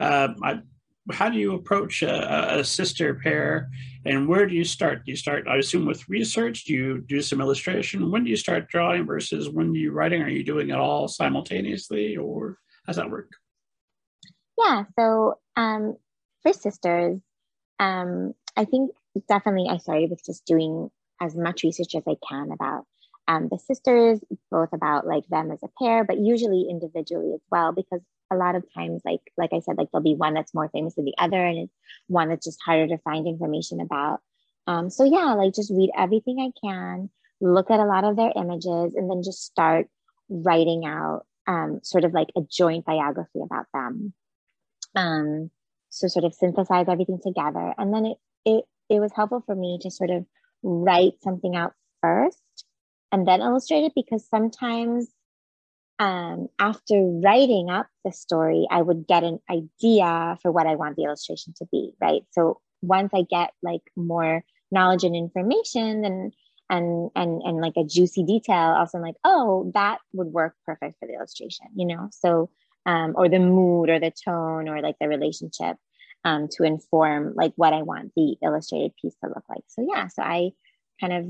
uh, 0.00 0.28
I, 0.42 0.60
how 1.12 1.28
do 1.28 1.38
you 1.38 1.54
approach 1.54 2.02
a, 2.02 2.58
a, 2.58 2.64
sister 2.64 3.14
pair, 3.14 3.70
and 4.04 4.26
where 4.26 4.46
do 4.46 4.54
you 4.54 4.64
start? 4.64 5.04
Do 5.04 5.12
you 5.12 5.16
start, 5.16 5.46
I 5.46 5.56
assume, 5.56 5.86
with 5.86 6.08
research? 6.08 6.64
Do 6.64 6.72
you 6.72 7.00
do 7.00 7.22
some 7.22 7.40
illustration? 7.40 8.10
When 8.10 8.24
do 8.24 8.30
you 8.30 8.36
start 8.36 8.68
drawing 8.68 9.06
versus 9.06 9.48
when 9.48 9.74
you 9.74 9.92
writing? 9.92 10.22
Are 10.22 10.28
you 10.28 10.42
doing 10.42 10.70
it 10.70 10.76
all 10.76 11.06
simultaneously, 11.08 12.16
or 12.16 12.58
how's 12.86 12.96
that 12.96 13.10
work? 13.10 13.30
Yeah, 14.58 14.84
so 14.98 15.38
um, 15.56 15.96
for 16.42 16.52
sisters, 16.52 17.20
um, 17.78 18.34
I 18.56 18.64
think 18.64 18.92
definitely 19.28 19.68
I 19.68 19.78
started 19.78 20.10
with 20.10 20.24
just 20.24 20.44
doing 20.46 20.90
as 21.20 21.34
much 21.34 21.62
research 21.62 21.94
as 21.94 22.02
I 22.06 22.16
can 22.28 22.50
about 22.52 22.84
um, 23.28 23.48
the 23.50 23.58
sisters, 23.58 24.20
both 24.50 24.72
about 24.72 25.06
like 25.06 25.26
them 25.28 25.50
as 25.50 25.62
a 25.62 25.68
pair, 25.82 26.04
but 26.04 26.18
usually 26.18 26.66
individually 26.70 27.32
as 27.34 27.40
well, 27.50 27.72
because 27.72 28.00
a 28.30 28.36
lot 28.36 28.54
of 28.54 28.64
times, 28.74 29.02
like 29.04 29.20
like 29.36 29.52
I 29.52 29.60
said, 29.60 29.76
like 29.76 29.88
there'll 29.92 30.02
be 30.02 30.14
one 30.14 30.34
that's 30.34 30.54
more 30.54 30.68
famous 30.68 30.94
than 30.94 31.04
the 31.04 31.14
other, 31.18 31.44
and 31.44 31.58
it's 31.58 31.74
one 32.08 32.28
that's 32.28 32.46
just 32.46 32.60
harder 32.64 32.88
to 32.88 32.98
find 32.98 33.26
information 33.26 33.80
about. 33.80 34.20
Um, 34.66 34.90
so 34.90 35.04
yeah, 35.04 35.34
like 35.34 35.54
just 35.54 35.70
read 35.70 35.90
everything 35.96 36.40
I 36.40 36.50
can, 36.66 37.10
look 37.40 37.70
at 37.70 37.80
a 37.80 37.84
lot 37.84 38.04
of 38.04 38.16
their 38.16 38.32
images, 38.36 38.94
and 38.94 39.10
then 39.10 39.22
just 39.22 39.44
start 39.44 39.88
writing 40.28 40.84
out 40.84 41.24
um, 41.46 41.80
sort 41.82 42.04
of 42.04 42.12
like 42.12 42.28
a 42.36 42.40
joint 42.50 42.84
biography 42.84 43.40
about 43.42 43.66
them. 43.72 44.12
Um, 44.94 45.50
so 45.96 46.08
sort 46.08 46.24
of 46.24 46.34
synthesize 46.34 46.88
everything 46.88 47.20
together, 47.22 47.74
and 47.78 47.92
then 47.92 48.06
it 48.06 48.18
it 48.44 48.64
it 48.88 49.00
was 49.00 49.12
helpful 49.14 49.42
for 49.44 49.54
me 49.54 49.78
to 49.82 49.90
sort 49.90 50.10
of 50.10 50.24
write 50.62 51.14
something 51.22 51.56
out 51.56 51.72
first 52.02 52.64
and 53.12 53.26
then 53.26 53.40
illustrate 53.40 53.84
it 53.84 53.92
because 53.94 54.26
sometimes 54.28 55.08
um, 55.98 56.48
after 56.58 56.94
writing 57.24 57.70
up 57.70 57.86
the 58.04 58.12
story, 58.12 58.66
I 58.70 58.82
would 58.82 59.06
get 59.06 59.24
an 59.24 59.40
idea 59.50 60.36
for 60.42 60.52
what 60.52 60.66
I 60.66 60.74
want 60.76 60.96
the 60.96 61.04
illustration 61.04 61.54
to 61.58 61.66
be, 61.72 61.92
right? 62.00 62.22
So 62.32 62.60
once 62.82 63.12
I 63.14 63.24
get 63.28 63.50
like 63.62 63.80
more 63.96 64.44
knowledge 64.70 65.04
and 65.04 65.16
information 65.16 66.04
and 66.04 66.32
and 66.68 67.10
and 67.14 67.40
and 67.42 67.60
like 67.60 67.74
a 67.76 67.84
juicy 67.84 68.24
detail, 68.24 68.74
also 68.78 68.98
I'm 68.98 69.04
like, 69.04 69.14
oh, 69.24 69.70
that 69.74 69.98
would 70.12 70.28
work 70.28 70.54
perfect 70.66 70.98
for 70.98 71.06
the 71.08 71.14
illustration, 71.14 71.66
you 71.74 71.86
know? 71.86 72.08
So 72.10 72.50
um, 72.84 73.14
or 73.16 73.28
the 73.28 73.38
mood 73.38 73.88
or 73.88 73.98
the 73.98 74.12
tone 74.24 74.68
or 74.68 74.80
like 74.82 74.96
the 75.00 75.08
relationship 75.08 75.76
um, 76.26 76.48
to 76.50 76.64
inform 76.64 77.34
like 77.36 77.52
what 77.54 77.72
I 77.72 77.82
want 77.82 78.10
the 78.16 78.36
illustrated 78.42 78.92
piece 79.00 79.14
to 79.22 79.28
look 79.28 79.44
like. 79.48 79.62
So 79.68 79.86
yeah, 79.88 80.08
so 80.08 80.22
I 80.22 80.50
kind 81.00 81.12
of 81.12 81.26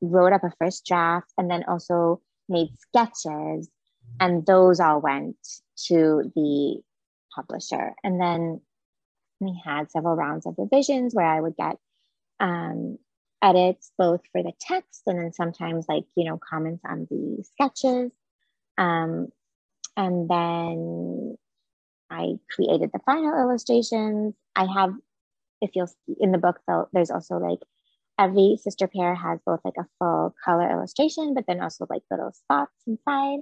wrote 0.00 0.32
up 0.32 0.42
a 0.42 0.52
first 0.58 0.84
draft 0.84 1.32
and 1.38 1.48
then 1.48 1.62
also 1.68 2.20
made 2.48 2.70
sketches 2.76 3.70
and 4.18 4.44
those 4.44 4.80
all 4.80 5.00
went 5.00 5.36
to 5.86 6.30
the 6.34 6.82
publisher. 7.36 7.94
And 8.02 8.20
then 8.20 8.60
we 9.38 9.60
had 9.64 9.92
several 9.92 10.16
rounds 10.16 10.44
of 10.44 10.56
revisions 10.58 11.14
where 11.14 11.26
I 11.26 11.40
would 11.40 11.56
get 11.56 11.76
um, 12.40 12.98
edits 13.42 13.92
both 13.96 14.22
for 14.32 14.42
the 14.42 14.52
text 14.60 15.02
and 15.06 15.20
then 15.20 15.32
sometimes 15.32 15.86
like, 15.88 16.04
you 16.16 16.24
know, 16.24 16.40
comments 16.50 16.82
on 16.84 17.06
the 17.08 17.44
sketches. 17.52 18.10
Um, 18.76 19.28
and 19.96 20.28
then 20.28 21.36
I 22.14 22.34
created 22.54 22.90
the 22.92 23.00
final 23.04 23.34
illustrations. 23.34 24.34
I 24.54 24.66
have, 24.72 24.92
if 25.60 25.70
you'll 25.74 25.88
see 25.88 26.16
in 26.20 26.30
the 26.32 26.38
book, 26.38 26.60
there's 26.92 27.10
also 27.10 27.38
like 27.38 27.58
every 28.18 28.56
sister 28.62 28.86
pair 28.86 29.14
has 29.14 29.40
both 29.44 29.60
like 29.64 29.74
a 29.78 29.86
full 29.98 30.34
color 30.44 30.70
illustration, 30.70 31.34
but 31.34 31.44
then 31.46 31.60
also 31.60 31.86
like 31.90 32.02
little 32.10 32.32
spots 32.32 32.72
inside. 32.86 33.40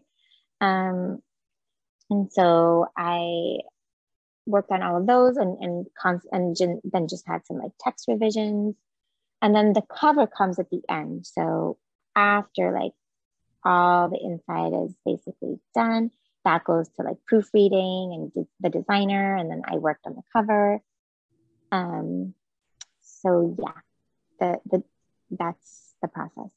Um, 0.61 1.18
and 2.09 2.33
so 2.33 2.87
I 2.97 3.59
worked 4.47 4.70
on 4.73 4.83
all 4.83 4.97
of 4.97 5.07
those 5.07 5.37
and 5.37 5.59
and, 5.61 5.87
cons- 6.01 6.27
and 6.33 6.57
then 6.85 7.09
just 7.09 7.27
had 7.27 7.47
some 7.47 7.59
like 7.59 7.73
text 7.81 8.07
revisions. 8.09 8.75
And 9.43 9.55
then 9.55 9.73
the 9.73 9.83
cover 9.83 10.27
comes 10.27 10.59
at 10.59 10.70
the 10.70 10.83
end. 10.89 11.27
So 11.27 11.79
after 12.14 12.73
like 12.73 12.93
all 13.64 14.09
the 14.09 14.18
inside 14.18 14.73
is 14.85 14.95
basically 15.05 15.59
done, 15.75 16.11
that 16.45 16.64
goes 16.64 16.88
to 16.97 17.03
like 17.03 17.16
proofreading 17.26 18.12
and 18.34 18.47
the 18.61 18.70
designer 18.70 19.36
and 19.36 19.51
then 19.51 19.62
i 19.66 19.76
worked 19.76 20.07
on 20.07 20.14
the 20.14 20.22
cover. 20.32 20.80
Um 21.70 22.34
so 23.01 23.57
yeah 23.59 23.72
the 24.40 24.61
the 24.70 24.82
that's 25.30 25.95
the 26.03 26.09
process. 26.09 26.51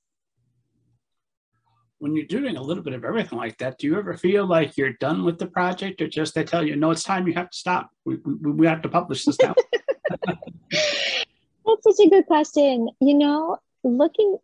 When 1.99 2.15
you're 2.15 2.25
doing 2.25 2.57
a 2.57 2.61
little 2.61 2.83
bit 2.83 2.93
of 2.93 3.05
everything 3.05 3.37
like 3.37 3.57
that 3.59 3.77
do 3.77 3.87
you 3.87 3.97
ever 3.97 4.17
feel 4.17 4.45
like 4.45 4.77
you're 4.77 4.93
done 4.93 5.23
with 5.23 5.39
the 5.39 5.47
project 5.47 6.01
or 6.01 6.07
just 6.07 6.35
they 6.35 6.43
tell 6.43 6.65
you 6.65 6.75
no 6.75 6.91
it's 6.91 7.03
time 7.03 7.27
you 7.27 7.33
have 7.33 7.49
to 7.49 7.57
stop. 7.57 7.89
We, 8.05 8.17
we, 8.17 8.51
we 8.51 8.67
have 8.67 8.81
to 8.81 8.89
publish 8.89 9.25
this 9.25 9.37
now. 9.41 9.55
That's 10.71 11.83
such 11.83 12.05
a 12.05 12.09
good 12.09 12.25
question. 12.25 12.89
You 12.99 13.13
know 13.13 13.57
looking 13.83 14.37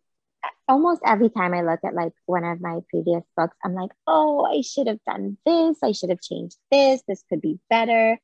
almost 0.68 1.02
every 1.04 1.28
time 1.28 1.54
I 1.54 1.62
look 1.62 1.80
at 1.84 1.94
like 1.94 2.12
one 2.26 2.44
of 2.44 2.60
my 2.60 2.80
previous 2.90 3.24
books, 3.36 3.56
I'm 3.64 3.74
like, 3.74 3.90
oh, 4.06 4.44
I 4.44 4.62
should 4.62 4.86
have 4.86 5.02
done 5.06 5.36
this. 5.44 5.78
I 5.82 5.92
should 5.92 6.10
have 6.10 6.20
changed 6.20 6.56
this. 6.70 7.02
This 7.06 7.24
could 7.28 7.40
be 7.40 7.58
better. 7.68 8.18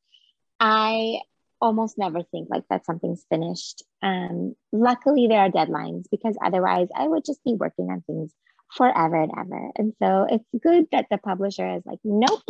I 0.60 1.20
almost 1.60 1.98
never 1.98 2.22
think 2.22 2.48
like 2.50 2.64
that 2.70 2.86
something's 2.86 3.24
finished. 3.28 3.82
Um, 4.02 4.54
luckily, 4.72 5.26
there 5.26 5.40
are 5.40 5.50
deadlines 5.50 6.04
because 6.10 6.36
otherwise 6.44 6.88
I 6.94 7.08
would 7.08 7.24
just 7.24 7.42
be 7.44 7.54
working 7.54 7.90
on 7.90 8.02
things 8.02 8.32
forever 8.74 9.22
and 9.22 9.32
ever. 9.36 9.70
And 9.76 9.92
so 10.00 10.26
it's 10.30 10.44
good 10.62 10.86
that 10.92 11.06
the 11.10 11.18
publisher 11.18 11.76
is 11.76 11.82
like, 11.84 12.00
nope, 12.04 12.42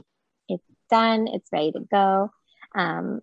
it's 0.48 0.64
done, 0.90 1.28
it's 1.28 1.48
ready 1.52 1.72
to 1.72 1.80
go. 1.90 2.30
Um, 2.74 3.20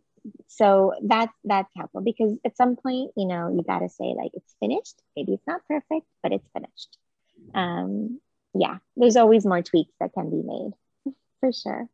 so 0.48 0.94
that's 1.04 1.34
that's 1.44 1.72
helpful 1.76 2.02
because 2.02 2.38
at 2.46 2.58
some 2.58 2.76
point, 2.76 3.12
you 3.16 3.28
know, 3.28 3.54
you 3.54 3.64
got 3.64 3.80
to 3.80 3.90
say 3.90 4.14
like 4.18 4.32
it's 4.34 4.56
finished. 4.60 5.02
Maybe 5.16 5.34
it's 5.34 5.48
not 5.48 5.62
perfect, 5.68 6.08
but 6.24 6.32
it's 6.32 6.48
finished. 6.54 6.98
Um, 7.54 8.20
yeah, 8.54 8.78
there's 8.96 9.18
always 9.18 9.46
more 9.46 9.62
tweaks 9.62 9.94
that 10.00 10.14
can 10.14 10.30
be 10.30 10.42
made 10.44 11.14
for 11.40 11.52
sure. 11.52 11.90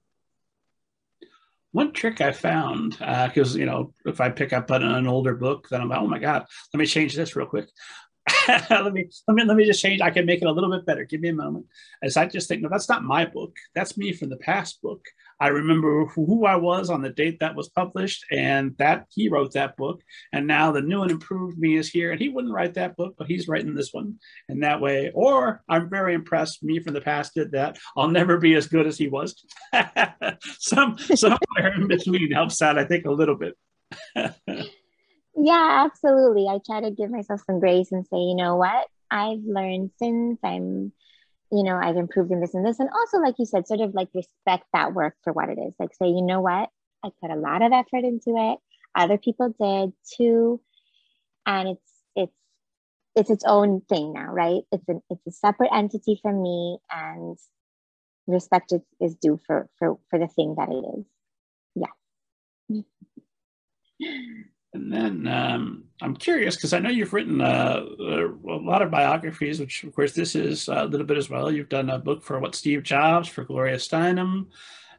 One 1.74 1.94
trick 1.94 2.20
I 2.20 2.34
found, 2.34 2.98
because 3.00 3.56
uh, 3.56 3.60
you 3.60 3.66
know, 3.66 3.94
if 4.06 4.20
I 4.20 4.30
pick 4.30 4.52
up 4.52 4.70
an, 4.72 4.84
an 4.84 5.08
older 5.08 5.36
book, 5.36 5.70
then 5.70 5.82
I'm 5.82 5.90
like, 5.90 6.02
oh 6.02 6.08
my 6.08 6.20
god, 6.20 6.46
let 6.74 6.80
me 6.80 6.86
change 6.86 7.16
this 7.16 7.36
real 7.36 7.48
quick. 7.48 7.70
let 8.70 8.94
me 8.94 9.10
let 9.28 9.36
me 9.36 9.44
let 9.44 9.58
me 9.58 9.66
just 9.66 9.82
change. 9.82 10.02
I 10.02 10.12
can 10.12 10.26
make 10.26 10.42
it 10.42 10.48
a 10.48 10.52
little 10.52 10.70
bit 10.70 10.86
better. 10.86 11.06
Give 11.06 11.22
me 11.22 11.30
a 11.30 11.34
moment. 11.34 11.66
As 12.04 12.18
I 12.18 12.28
just 12.28 12.48
think, 12.48 12.62
no, 12.62 12.70
that's 12.70 12.90
not 12.90 13.04
my 13.04 13.26
book. 13.26 13.56
That's 13.74 13.98
me 13.98 14.14
from 14.14 14.30
the 14.30 14.38
past 14.38 14.82
book. 14.82 15.04
I 15.42 15.48
remember 15.48 16.06
who 16.06 16.46
I 16.46 16.56
was 16.56 16.90
on 16.90 17.02
the 17.02 17.10
date 17.10 17.40
that 17.40 17.56
was 17.56 17.68
published, 17.70 18.26
and 18.32 18.78
that 18.78 19.08
he 19.10 19.28
wrote 19.28 19.54
that 19.54 19.76
book. 19.76 20.02
And 20.32 20.48
now 20.48 20.72
the 20.72 20.82
new 20.82 21.02
and 21.02 21.12
improved 21.12 21.58
me 21.58 21.76
is 21.76 21.90
here, 21.90 22.12
and 22.12 22.22
he 22.22 22.30
wouldn't 22.30 22.54
write 22.54 22.76
that 22.76 22.96
book, 22.96 23.16
but 23.18 23.28
he's 23.28 23.48
writing 23.48 23.76
this 23.76 23.92
one. 23.92 24.20
And 24.48 24.64
that 24.64 24.80
way, 24.80 25.12
or 25.14 25.64
I'm 25.68 25.90
very 25.90 26.14
impressed. 26.14 26.64
Me 26.64 26.80
from 26.80 26.94
the 26.94 27.02
past 27.02 27.34
did 27.34 27.52
that. 27.52 27.78
I'll 27.98 28.08
never 28.08 28.38
be 28.38 28.56
as 28.56 28.68
good 28.68 28.88
as 28.88 28.98
he 28.98 29.08
was. 29.10 29.36
Some 30.60 30.98
somewhere 30.98 31.74
in 31.76 31.88
between 31.88 32.32
helps 32.32 32.62
out, 32.62 32.78
I 32.78 32.86
think, 32.86 33.06
a 33.06 33.12
little 33.12 33.36
bit. 33.36 33.58
Yeah, 35.36 35.86
absolutely. 35.86 36.48
I 36.48 36.60
try 36.66 36.82
to 36.82 36.92
give 36.92 37.10
myself 37.10 37.42
some 37.46 37.60
grace 37.60 37.92
and 37.92 38.06
say, 38.06 38.18
you 38.18 38.36
know 38.36 38.58
what? 38.58 38.88
I've 39.10 39.44
learned 39.44 39.92
since 39.98 40.40
I'm, 40.44 40.92
you 41.52 41.64
know, 41.64 41.76
I've 41.76 41.98
improved 41.98 42.32
in 42.32 42.40
this 42.40 42.54
and 42.54 42.66
this. 42.66 42.80
And 42.80 42.90
also, 42.90 43.18
like 43.20 43.36
you 43.38 43.46
said, 43.46 43.68
sort 43.68 43.82
of 43.82 43.94
like 43.94 44.10
respect 44.14 44.66
that 44.74 44.94
work 44.94 45.16
for 45.24 45.34
what 45.34 45.50
it 45.50 45.60
is. 45.60 45.74
Like 45.80 45.94
say, 45.94 46.08
you 46.08 46.22
know 46.22 46.42
what? 46.42 46.70
I 47.04 47.10
put 47.22 47.32
a 47.32 47.36
lot 47.36 47.62
of 47.62 47.72
effort 47.74 48.06
into 48.06 48.36
it. 48.38 48.60
Other 48.96 49.18
people 49.18 49.54
did 49.60 49.94
too. 50.18 50.62
And 51.46 51.70
it's 51.70 51.92
it's 52.16 52.38
it's 53.16 53.30
its 53.30 53.44
own 53.46 53.82
thing 53.90 54.14
now, 54.14 54.32
right? 54.32 54.62
It's 54.72 54.88
an 54.88 55.02
it's 55.10 55.28
a 55.28 55.32
separate 55.32 55.72
entity 55.74 56.20
from 56.22 56.42
me 56.42 56.78
and 56.92 57.38
respect 58.28 58.72
is, 58.72 58.82
is 59.02 59.16
due 59.16 59.40
for 59.46 59.70
for 59.78 59.98
for 60.10 60.20
the 60.20 60.28
thing 60.28 60.56
that 60.58 60.70
it 60.70 60.86
is. 61.00 61.06
Yeah. 62.70 62.82
And 64.74 64.92
then 64.92 65.28
um, 65.28 65.84
I'm 66.02 66.16
curious 66.16 66.56
because 66.56 66.74
I 66.74 66.80
know 66.80 66.90
you've 66.90 67.14
written 67.14 67.42
uh, 67.42 67.84
a 68.00 68.30
lot 68.44 68.82
of 68.82 68.90
biographies, 68.90 69.60
which 69.60 69.84
of 69.84 69.94
course 69.94 70.14
this 70.14 70.34
is 70.34 70.70
a 70.70 70.86
little 70.86 71.06
bit 71.06 71.18
as 71.18 71.30
well. 71.30 71.52
You've 71.52 71.70
done 71.70 71.90
a 71.90 72.00
book 72.00 72.24
for 72.24 72.40
what 72.40 72.56
Steve 72.56 72.84
Jobs, 72.84 73.28
for 73.28 73.44
Gloria 73.44 73.76
Steinem, 73.76 74.48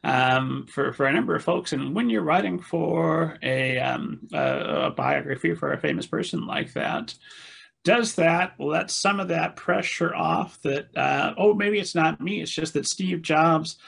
um, 0.05 0.67
for 0.69 0.93
for 0.93 1.07
a 1.07 1.13
number 1.13 1.35
of 1.35 1.43
folks. 1.43 1.73
And 1.73 1.95
when 1.95 2.11
you're 2.11 2.23
writing 2.23 2.61
for 2.61 3.39
a, 3.43 3.79
um, 3.79 4.21
a, 4.35 4.87
a 4.87 4.91
biography 4.91 5.55
for 5.55 5.73
a 5.73 5.81
famous 5.81 6.07
person 6.07 6.47
like 6.47 6.75
that, 6.75 7.15
does 7.83 8.15
that 8.17 8.55
let 8.59 8.91
some 8.91 9.21
of 9.21 9.29
that 9.29 9.57
pressure 9.57 10.15
off? 10.15 10.61
That 10.63 10.95
uh, 10.97 11.33
oh, 11.39 11.55
maybe 11.55 11.79
it's 11.79 11.95
not 11.95 12.21
me. 12.21 12.43
It's 12.43 12.53
just 12.53 12.75
that 12.75 12.87
Steve 12.87 13.23
Jobs 13.23 13.79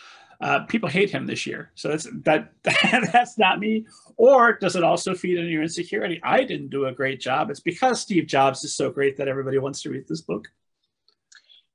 uh, 0.44 0.60
people 0.66 0.90
hate 0.90 1.10
him 1.10 1.26
this 1.26 1.46
year. 1.46 1.70
So 1.74 1.88
that's 1.88 2.06
that 2.24 2.52
that's 3.12 3.38
not 3.38 3.58
me. 3.58 3.86
Or 4.18 4.52
does 4.52 4.76
it 4.76 4.84
also 4.84 5.14
feed 5.14 5.38
into 5.38 5.50
your 5.50 5.62
insecurity? 5.62 6.20
I 6.22 6.44
didn't 6.44 6.68
do 6.68 6.84
a 6.84 6.92
great 6.92 7.18
job. 7.18 7.48
It's 7.48 7.60
because 7.60 8.02
Steve 8.02 8.26
Jobs 8.26 8.62
is 8.62 8.76
so 8.76 8.90
great 8.90 9.16
that 9.16 9.26
everybody 9.26 9.56
wants 9.56 9.80
to 9.82 9.90
read 9.90 10.06
this 10.06 10.20
book. 10.20 10.48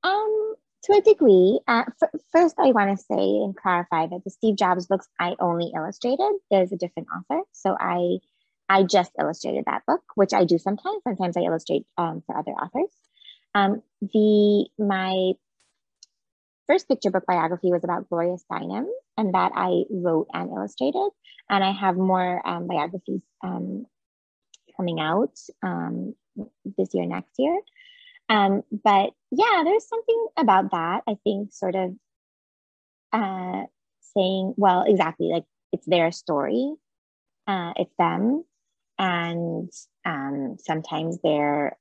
Um, 0.03 0.53
to 0.83 0.93
a 0.93 1.01
degree. 1.01 1.59
Uh, 1.67 1.85
f- 2.01 2.21
first, 2.31 2.55
I 2.59 2.71
want 2.71 2.95
to 2.95 3.03
say 3.03 3.17
and 3.17 3.57
clarify 3.57 4.05
that 4.05 4.23
the 4.23 4.29
Steve 4.29 4.55
Jobs 4.55 4.85
books 4.85 5.07
I 5.19 5.35
only 5.39 5.71
illustrated. 5.75 6.31
There's 6.51 6.71
a 6.71 6.77
different 6.77 7.07
author, 7.09 7.41
so 7.51 7.75
I 7.77 8.19
I 8.69 8.83
just 8.83 9.11
illustrated 9.19 9.65
that 9.65 9.81
book, 9.87 10.03
which 10.13 10.31
I 10.31 10.45
do 10.45 10.59
sometimes. 10.59 11.01
Sometimes 11.03 11.35
I 11.35 11.41
illustrate 11.41 11.87
um, 11.97 12.21
for 12.27 12.37
other 12.37 12.51
authors. 12.51 12.91
Um, 13.55 13.81
the 13.99 14.67
my 14.77 15.31
first 16.69 16.87
picture 16.87 17.09
book 17.09 17.23
biography 17.27 17.71
was 17.71 17.83
about 17.83 18.07
Gloria 18.09 18.37
Steinem, 18.37 18.85
and 19.17 19.33
that 19.33 19.51
I 19.55 19.83
wrote 19.89 20.27
and 20.33 20.51
illustrated. 20.51 21.09
And 21.49 21.63
I 21.63 21.71
have 21.71 21.97
more 21.97 22.47
um, 22.47 22.67
biographies 22.67 23.21
um, 23.43 23.85
coming 24.77 24.99
out 24.99 25.35
um, 25.63 26.13
this 26.77 26.89
year, 26.93 27.05
next 27.05 27.31
year. 27.39 27.59
Um, 28.29 28.61
but 28.71 29.09
yeah, 29.31 29.63
there's 29.65 29.87
something 29.87 30.27
about 30.37 30.71
that. 30.71 31.01
I 31.07 31.15
think 31.23 31.51
sort 31.51 31.75
of 31.75 31.95
uh, 33.11 33.63
saying, 34.15 34.53
well, 34.55 34.83
exactly, 34.87 35.29
like 35.33 35.45
it's 35.73 35.87
their 35.87 36.11
story, 36.11 36.71
uh, 37.47 37.73
it's 37.77 37.93
them, 37.97 38.43
and 38.99 39.71
um, 40.05 40.57
sometimes 40.59 41.17
they're 41.23 41.75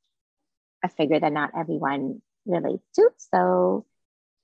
a 0.83 0.89
figure 0.89 1.21
that 1.21 1.33
not 1.33 1.51
everyone 1.59 2.23
relates 2.47 2.85
to. 2.95 3.11
So 3.19 3.85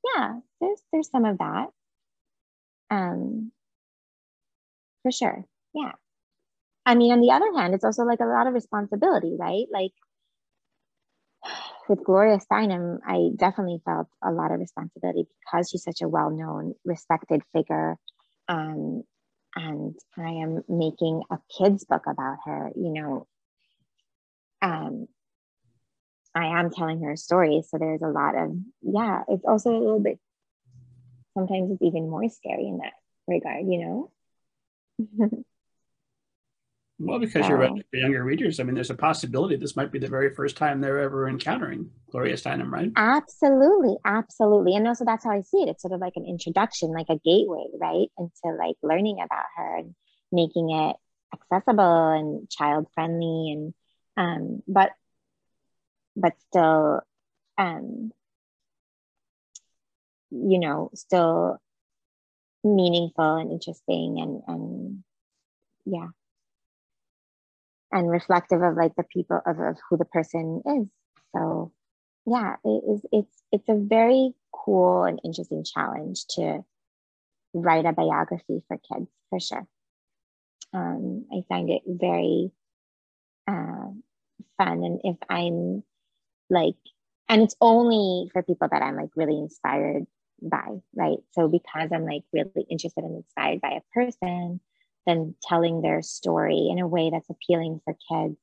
yeah, 0.05 0.41
there's 0.61 0.81
there's 0.93 1.11
some 1.11 1.25
of 1.25 1.39
that. 1.39 1.69
Um, 2.91 3.53
for 5.03 5.13
sure. 5.13 5.45
Yeah. 5.75 5.93
I 6.87 6.95
mean, 6.95 7.13
on 7.13 7.21
the 7.21 7.31
other 7.33 7.53
hand, 7.57 7.75
it's 7.75 7.85
also 7.85 8.03
like 8.05 8.21
a 8.21 8.27
lot 8.27 8.47
of 8.47 8.55
responsibility, 8.55 9.37
right? 9.39 9.67
Like 9.73 9.93
with 11.89 12.05
Gloria 12.05 12.39
Steinem, 12.39 12.99
I 13.07 13.31
definitely 13.37 13.81
felt 13.85 14.09
a 14.23 14.33
lot 14.33 14.53
of 14.53 14.61
responsibility 14.61 15.27
because 15.41 15.71
she's 15.71 15.85
such 15.85 16.03
a 16.03 16.09
well-known, 16.09 16.75
respected 16.85 17.43
figure. 17.53 17.97
Um, 18.49 19.05
and 19.57 19.95
I 20.19 20.31
am 20.31 20.63
making 20.69 21.23
a 21.31 21.39
kid's 21.59 21.85
book 21.85 22.03
about 22.07 22.39
her, 22.47 22.73
you 22.77 22.93
know. 22.93 23.27
Um, 24.63 25.07
I 26.35 26.59
am 26.59 26.71
telling 26.71 27.01
her 27.03 27.13
a 27.13 27.17
story. 27.17 27.63
So 27.69 27.79
there's 27.79 28.03
a 28.03 28.09
lot 28.09 28.37
of, 28.37 28.57
yeah, 28.83 29.23
it's 29.29 29.45
also 29.45 29.71
a 29.71 29.79
little 29.79 30.01
bit, 30.01 30.19
sometimes 31.35 31.71
it's 31.73 31.83
even 31.83 32.11
more 32.11 32.29
scary 32.29 32.67
in 32.67 32.79
that 32.79 32.95
regard, 33.29 33.65
you 33.67 33.79
know? 33.79 34.11
well, 36.99 37.19
because 37.21 37.45
so, 37.45 37.49
you're 37.49 37.59
writing 37.59 37.85
for 37.89 37.97
younger 37.97 38.25
readers, 38.25 38.59
I 38.59 38.65
mean, 38.65 38.75
there's 38.75 38.91
a 38.91 38.95
possibility 38.95 39.57
this 39.57 39.77
might 39.77 39.93
be 39.93 40.01
the 40.01 40.09
very 40.09 40.35
first 40.35 40.57
time 40.57 40.81
they're 40.81 41.01
ever 41.01 41.29
encountering 41.29 41.91
Gloria 42.11 42.35
Steinem, 42.35 42.71
right? 42.71 42.91
Absolutely, 42.97 43.97
absolutely. 44.05 44.75
And 44.75 44.89
also 44.89 45.05
that's 45.05 45.25
how 45.25 45.31
I 45.31 45.43
see 45.43 45.59
it. 45.59 45.69
It's 45.69 45.83
sort 45.83 45.95
of 45.95 46.01
like 46.01 46.15
an 46.17 46.27
introduction, 46.27 46.91
like 46.91 47.09
a 47.09 47.19
gateway, 47.25 47.67
right? 47.81 48.09
Into 48.19 48.57
like 48.59 48.77
learning 48.83 49.19
about 49.23 49.45
her 49.57 49.77
and 49.79 49.95
making 50.33 50.71
it 50.71 50.97
accessible 51.33 52.11
and 52.11 52.51
child 52.51 52.87
friendly 52.95 53.53
and 53.53 53.75
um, 54.17 54.63
but 54.69 54.91
but 56.17 56.33
still 56.49 57.01
um 57.59 58.13
you 60.31 60.59
know 60.59 60.91
still 60.95 61.59
meaningful 62.65 63.37
and 63.37 63.53
interesting 63.53 64.19
and 64.21 64.43
and 64.49 65.05
yeah. 65.85 66.09
And 67.93 68.11
reflective 68.11 68.61
of 68.61 68.75
like 68.77 68.97
the 68.97 69.05
people 69.05 69.41
of, 69.47 69.61
of 69.61 69.77
who 69.89 69.97
the 69.97 70.05
person 70.05 70.63
is. 70.67 70.89
So 71.35 71.73
yeah 72.27 72.57
it 72.65 72.83
is 72.91 73.07
it's 73.13 73.43
it's 73.53 73.69
a 73.69 73.77
very 73.77 74.33
cool 74.53 75.05
and 75.05 75.21
interesting 75.25 75.63
challenge 75.63 76.27
to 76.31 76.65
write 77.53 77.85
a 77.85 77.93
biography 77.93 78.63
for 78.67 78.79
kids 78.79 79.11
for 79.31 79.39
sure. 79.39 79.67
Um, 80.73 81.27
i 81.33 81.43
find 81.49 81.71
it 81.71 81.83
very 81.87 82.51
uh, 83.47 83.91
fun. 84.59 84.85
And 84.85 85.01
if 85.05 85.17
i'm 85.29 85.85
like 86.55 86.77
and 87.29 87.43
it's 87.43 87.57
only 87.61 88.31
for 88.33 88.43
people 88.43 88.69
that 88.71 88.83
i'm 88.83 88.97
like 88.97 89.11
really 89.17 89.39
inspired 89.39 90.07
by 90.41 90.69
right 90.95 91.19
so 91.33 91.49
because 91.49 91.91
i'm 91.93 92.07
like 92.07 92.23
really 92.33 92.67
interested 92.71 93.05
and 93.05 93.17
inspired 93.17 93.61
by 93.61 93.71
a 93.71 93.93
person 93.93 94.61
then 95.07 95.35
telling 95.43 95.83
their 95.83 96.01
story 96.01 96.69
in 96.71 96.79
a 96.79 96.87
way 96.87 97.11
that's 97.11 97.29
appealing 97.29 97.81
for 97.85 97.97
kids 98.09 98.39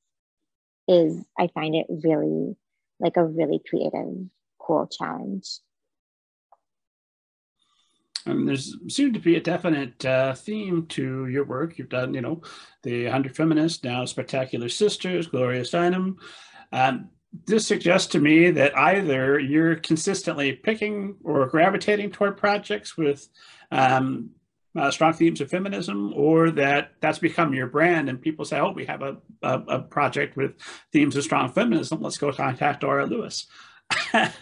is 0.88 1.24
i 1.38 1.48
find 1.48 1.74
it 1.74 1.86
really 1.88 2.56
like 3.00 3.16
a 3.16 3.24
really 3.24 3.60
creative 3.68 4.14
cool 4.58 4.86
challenge 4.86 5.58
and 8.26 8.48
there's 8.48 8.76
seemed 8.88 9.14
to 9.14 9.20
be 9.20 9.36
a 9.36 9.40
definite 9.40 10.04
uh, 10.04 10.34
theme 10.34 10.86
to 10.86 11.26
your 11.26 11.44
work. 11.44 11.76
You've 11.76 11.88
done, 11.88 12.14
you 12.14 12.20
know, 12.20 12.40
the 12.82 13.04
100 13.04 13.34
Feminists, 13.34 13.82
now 13.82 14.04
Spectacular 14.04 14.68
Sisters, 14.68 15.26
Gloria 15.26 15.62
Steinem. 15.62 16.14
Um, 16.72 17.10
this 17.46 17.66
suggests 17.66 18.08
to 18.12 18.20
me 18.20 18.50
that 18.50 18.76
either 18.76 19.38
you're 19.38 19.76
consistently 19.76 20.52
picking 20.52 21.16
or 21.24 21.46
gravitating 21.46 22.10
toward 22.10 22.36
projects 22.36 22.96
with 22.96 23.28
um, 23.70 24.30
uh, 24.76 24.90
strong 24.90 25.12
themes 25.12 25.40
of 25.40 25.50
feminism, 25.50 26.12
or 26.14 26.50
that 26.50 26.92
that's 27.00 27.18
become 27.18 27.54
your 27.54 27.66
brand 27.66 28.08
and 28.08 28.20
people 28.20 28.44
say, 28.44 28.58
oh, 28.58 28.72
we 28.72 28.86
have 28.86 29.02
a, 29.02 29.16
a, 29.42 29.58
a 29.68 29.78
project 29.80 30.36
with 30.36 30.52
themes 30.92 31.16
of 31.16 31.24
strong 31.24 31.50
feminism. 31.50 32.00
Let's 32.00 32.18
go 32.18 32.32
contact 32.32 32.84
Aura 32.84 33.06
Lewis. 33.06 33.46
yeah, 34.14 34.32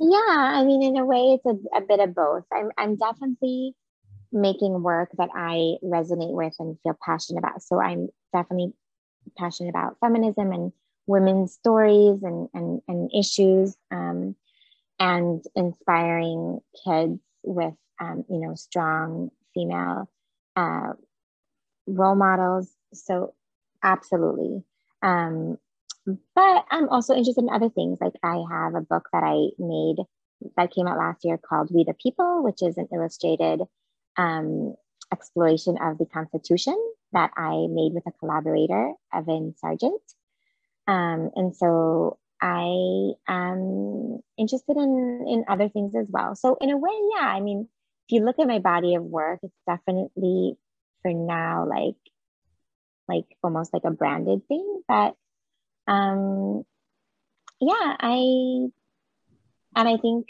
I 0.00 0.64
mean, 0.64 0.82
in 0.82 0.96
a 0.96 1.04
way, 1.04 1.38
it's 1.38 1.46
a, 1.46 1.78
a 1.78 1.80
bit 1.80 2.00
of 2.00 2.14
both. 2.14 2.44
I'm, 2.52 2.70
I'm 2.78 2.96
definitely 2.96 3.74
making 4.32 4.82
work 4.82 5.10
that 5.18 5.28
I 5.34 5.76
resonate 5.84 6.34
with 6.34 6.54
and 6.58 6.76
feel 6.82 6.98
passionate 7.04 7.38
about. 7.38 7.62
So 7.62 7.80
I'm 7.80 8.08
definitely 8.32 8.72
passionate 9.38 9.70
about 9.70 9.98
feminism 10.00 10.52
and 10.52 10.72
women's 11.06 11.52
stories 11.52 12.22
and, 12.22 12.48
and, 12.54 12.80
and 12.88 13.10
issues 13.14 13.76
um, 13.90 14.34
and 14.98 15.44
inspiring 15.54 16.60
kids 16.84 17.20
with, 17.42 17.74
um, 18.00 18.24
you 18.28 18.38
know, 18.40 18.54
strong 18.54 19.30
female 19.54 20.10
uh, 20.56 20.92
role 21.86 22.14
models. 22.14 22.70
So 22.92 23.34
absolutely. 23.82 24.64
Um, 25.02 25.58
but 26.34 26.64
I'm 26.70 26.88
also 26.88 27.14
interested 27.14 27.42
in 27.42 27.50
other 27.50 27.70
things. 27.70 27.98
Like 28.00 28.14
I 28.22 28.42
have 28.50 28.74
a 28.74 28.80
book 28.80 29.08
that 29.12 29.22
I 29.22 29.48
made 29.58 29.96
that 30.56 30.72
came 30.72 30.86
out 30.86 30.98
last 30.98 31.24
year 31.24 31.38
called 31.38 31.70
We 31.72 31.84
the 31.84 31.94
People, 31.94 32.42
which 32.42 32.62
is 32.62 32.76
an 32.76 32.88
illustrated 32.92 33.62
um, 34.16 34.74
exploration 35.12 35.76
of 35.80 35.98
the 35.98 36.06
Constitution 36.06 36.76
that 37.12 37.30
I 37.36 37.66
made 37.70 37.92
with 37.94 38.06
a 38.06 38.12
collaborator, 38.12 38.92
Evan 39.12 39.54
Sargent. 39.56 40.00
Um, 40.86 41.30
and 41.34 41.56
so 41.56 42.18
I 42.40 43.12
am 43.28 44.20
interested 44.36 44.76
in, 44.76 45.24
in 45.28 45.44
other 45.48 45.68
things 45.68 45.94
as 45.94 46.06
well. 46.08 46.34
So, 46.34 46.56
in 46.60 46.70
a 46.70 46.76
way, 46.76 46.92
yeah, 47.16 47.26
I 47.26 47.40
mean, 47.40 47.68
if 48.08 48.12
you 48.12 48.24
look 48.24 48.38
at 48.38 48.46
my 48.46 48.58
body 48.58 48.94
of 48.94 49.02
work, 49.02 49.40
it's 49.42 49.54
definitely 49.66 50.56
for 51.02 51.12
now 51.12 51.66
like 51.68 51.96
like 53.06 53.26
almost 53.42 53.72
like 53.74 53.84
a 53.84 53.90
branded 53.90 54.40
thing 54.48 54.80
but 54.88 55.14
um 55.86 56.64
yeah 57.60 57.96
i 58.00 58.16
and 59.76 59.88
i 59.88 59.98
think 59.98 60.28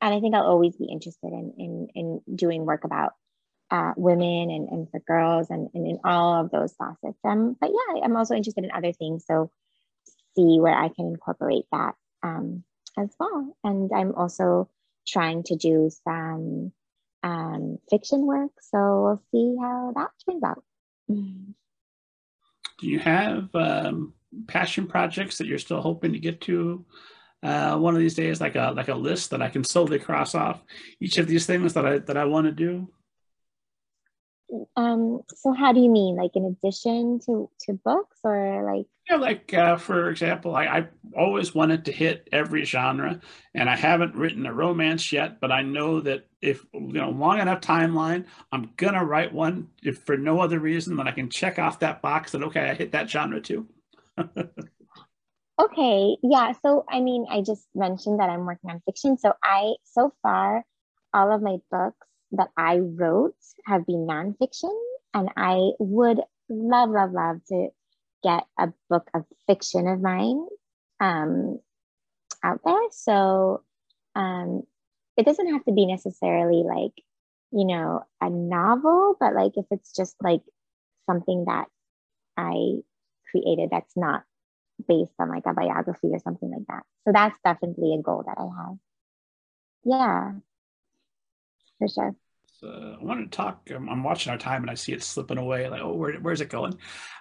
and 0.00 0.14
I 0.14 0.20
think 0.20 0.34
I'll 0.34 0.46
always 0.46 0.76
be 0.76 0.86
interested 0.90 1.32
in 1.32 1.52
in, 1.58 1.88
in 1.94 2.36
doing 2.36 2.64
work 2.64 2.84
about 2.84 3.14
uh, 3.70 3.92
women 3.96 4.50
and, 4.50 4.68
and 4.68 4.90
for 4.90 5.00
girls 5.00 5.50
and, 5.50 5.68
and 5.74 5.86
in 5.86 5.98
all 6.04 6.40
of 6.40 6.50
those 6.50 6.74
facets. 6.74 7.18
Um, 7.24 7.56
but 7.60 7.70
yeah, 7.70 8.02
I'm 8.04 8.16
also 8.16 8.34
interested 8.34 8.64
in 8.64 8.70
other 8.70 8.92
things. 8.92 9.24
So 9.26 9.50
see 10.36 10.58
where 10.60 10.74
I 10.74 10.88
can 10.88 11.06
incorporate 11.06 11.64
that 11.72 11.94
um, 12.22 12.64
as 12.98 13.08
well. 13.18 13.56
And 13.64 13.90
I'm 13.94 14.14
also 14.14 14.68
trying 15.06 15.42
to 15.44 15.56
do 15.56 15.90
some 16.04 16.72
um, 17.22 17.78
fiction 17.90 18.26
work. 18.26 18.52
So 18.60 18.78
we'll 18.78 19.22
see 19.32 19.56
how 19.60 19.92
that 19.96 20.10
turns 20.28 20.42
out. 20.44 20.62
Do 21.08 22.86
you 22.88 22.98
have 22.98 23.54
um, 23.54 24.12
passion 24.46 24.86
projects 24.86 25.38
that 25.38 25.46
you're 25.46 25.58
still 25.58 25.80
hoping 25.80 26.12
to 26.12 26.18
get 26.18 26.40
to 26.42 26.84
uh, 27.42 27.76
one 27.78 27.94
of 27.94 28.00
these 28.00 28.14
days, 28.14 28.40
like 28.40 28.56
a 28.56 28.72
like 28.76 28.88
a 28.88 28.94
list 28.94 29.30
that 29.30 29.40
I 29.40 29.48
can 29.48 29.64
slowly 29.64 29.98
cross 29.98 30.34
off 30.34 30.62
each 31.00 31.18
of 31.18 31.26
these 31.26 31.46
things 31.46 31.72
that 31.74 31.86
I 31.86 31.98
that 31.98 32.16
I 32.16 32.24
want 32.24 32.46
to 32.46 32.52
do? 32.52 32.88
Um, 34.76 35.20
so 35.34 35.52
how 35.52 35.72
do 35.72 35.80
you 35.80 35.90
mean? 35.90 36.16
Like 36.16 36.32
in 36.34 36.44
addition 36.44 37.20
to 37.26 37.50
to 37.60 37.72
books, 37.72 38.18
or 38.24 38.64
like? 38.64 38.86
Yeah, 39.08 39.16
like 39.16 39.52
uh, 39.54 39.76
for 39.76 40.10
example, 40.10 40.56
I, 40.56 40.66
I 40.66 40.86
always 41.16 41.54
wanted 41.54 41.84
to 41.84 41.92
hit 41.92 42.28
every 42.32 42.64
genre, 42.64 43.20
and 43.54 43.68
I 43.70 43.76
haven't 43.76 44.14
written 44.14 44.46
a 44.46 44.52
romance 44.52 45.12
yet. 45.12 45.40
But 45.40 45.52
I 45.52 45.62
know 45.62 46.00
that 46.00 46.26
if 46.40 46.64
you 46.72 46.92
know 46.92 47.10
long 47.10 47.40
enough 47.40 47.60
timeline, 47.60 48.26
I'm 48.52 48.70
gonna 48.76 49.04
write 49.04 49.32
one. 49.32 49.68
If 49.82 49.98
for 49.98 50.16
no 50.16 50.40
other 50.40 50.58
reason 50.58 50.96
than 50.96 51.08
I 51.08 51.12
can 51.12 51.30
check 51.30 51.58
off 51.58 51.80
that 51.80 52.02
box 52.02 52.32
that 52.32 52.42
okay, 52.44 52.70
I 52.70 52.74
hit 52.74 52.92
that 52.92 53.10
genre 53.10 53.40
too. 53.40 53.68
Okay, 55.58 56.16
yeah. 56.22 56.52
So, 56.60 56.84
I 56.88 57.00
mean, 57.00 57.26
I 57.30 57.40
just 57.40 57.66
mentioned 57.74 58.20
that 58.20 58.28
I'm 58.28 58.44
working 58.44 58.70
on 58.70 58.82
fiction. 58.84 59.16
So, 59.16 59.32
I, 59.42 59.74
so 59.84 60.12
far, 60.22 60.64
all 61.14 61.32
of 61.32 61.40
my 61.40 61.56
books 61.70 62.05
that 62.32 62.48
I 62.56 62.78
wrote 62.78 63.36
have 63.64 63.86
been 63.86 64.06
nonfiction. 64.06 64.74
And 65.14 65.30
I 65.36 65.70
would 65.78 66.20
love, 66.48 66.90
love, 66.90 67.12
love 67.12 67.36
to 67.48 67.68
get 68.22 68.44
a 68.58 68.68
book 68.90 69.08
of 69.14 69.24
fiction 69.46 69.86
of 69.86 70.00
mine 70.00 70.46
um, 71.00 71.58
out 72.44 72.60
there. 72.64 72.80
So, 72.90 73.62
um, 74.14 74.62
it 75.16 75.24
doesn't 75.24 75.52
have 75.52 75.64
to 75.64 75.72
be 75.72 75.86
necessarily 75.86 76.62
like, 76.62 76.92
you 77.52 77.66
know, 77.66 78.02
a 78.20 78.28
novel, 78.28 79.16
but 79.18 79.34
like 79.34 79.52
if 79.56 79.64
it's 79.70 79.94
just 79.94 80.16
like 80.22 80.42
something 81.08 81.44
that 81.46 81.66
I 82.36 82.80
created 83.30 83.70
that's 83.70 83.96
not 83.96 84.22
based 84.88 85.14
on 85.18 85.30
like 85.30 85.44
a 85.46 85.54
biography 85.54 86.08
or 86.12 86.18
something 86.18 86.50
like 86.50 86.66
that. 86.68 86.82
So 87.06 87.12
that's 87.12 87.38
definitely 87.44 87.96
a 87.98 88.02
goal 88.02 88.24
that 88.26 88.36
I 88.38 88.42
have. 88.42 88.76
Yeah, 89.84 90.32
for 91.78 91.88
sure. 91.88 92.14
So 92.60 92.96
I 92.98 93.04
want 93.04 93.30
to 93.30 93.36
talk. 93.36 93.68
Um, 93.74 93.88
I'm 93.90 94.02
watching 94.02 94.32
our 94.32 94.38
time 94.38 94.62
and 94.62 94.70
I 94.70 94.74
see 94.74 94.92
it 94.92 95.02
slipping 95.02 95.36
away. 95.36 95.68
Like, 95.68 95.82
oh, 95.82 95.92
where, 95.92 96.14
where's 96.14 96.40
it 96.40 96.48
going? 96.48 96.72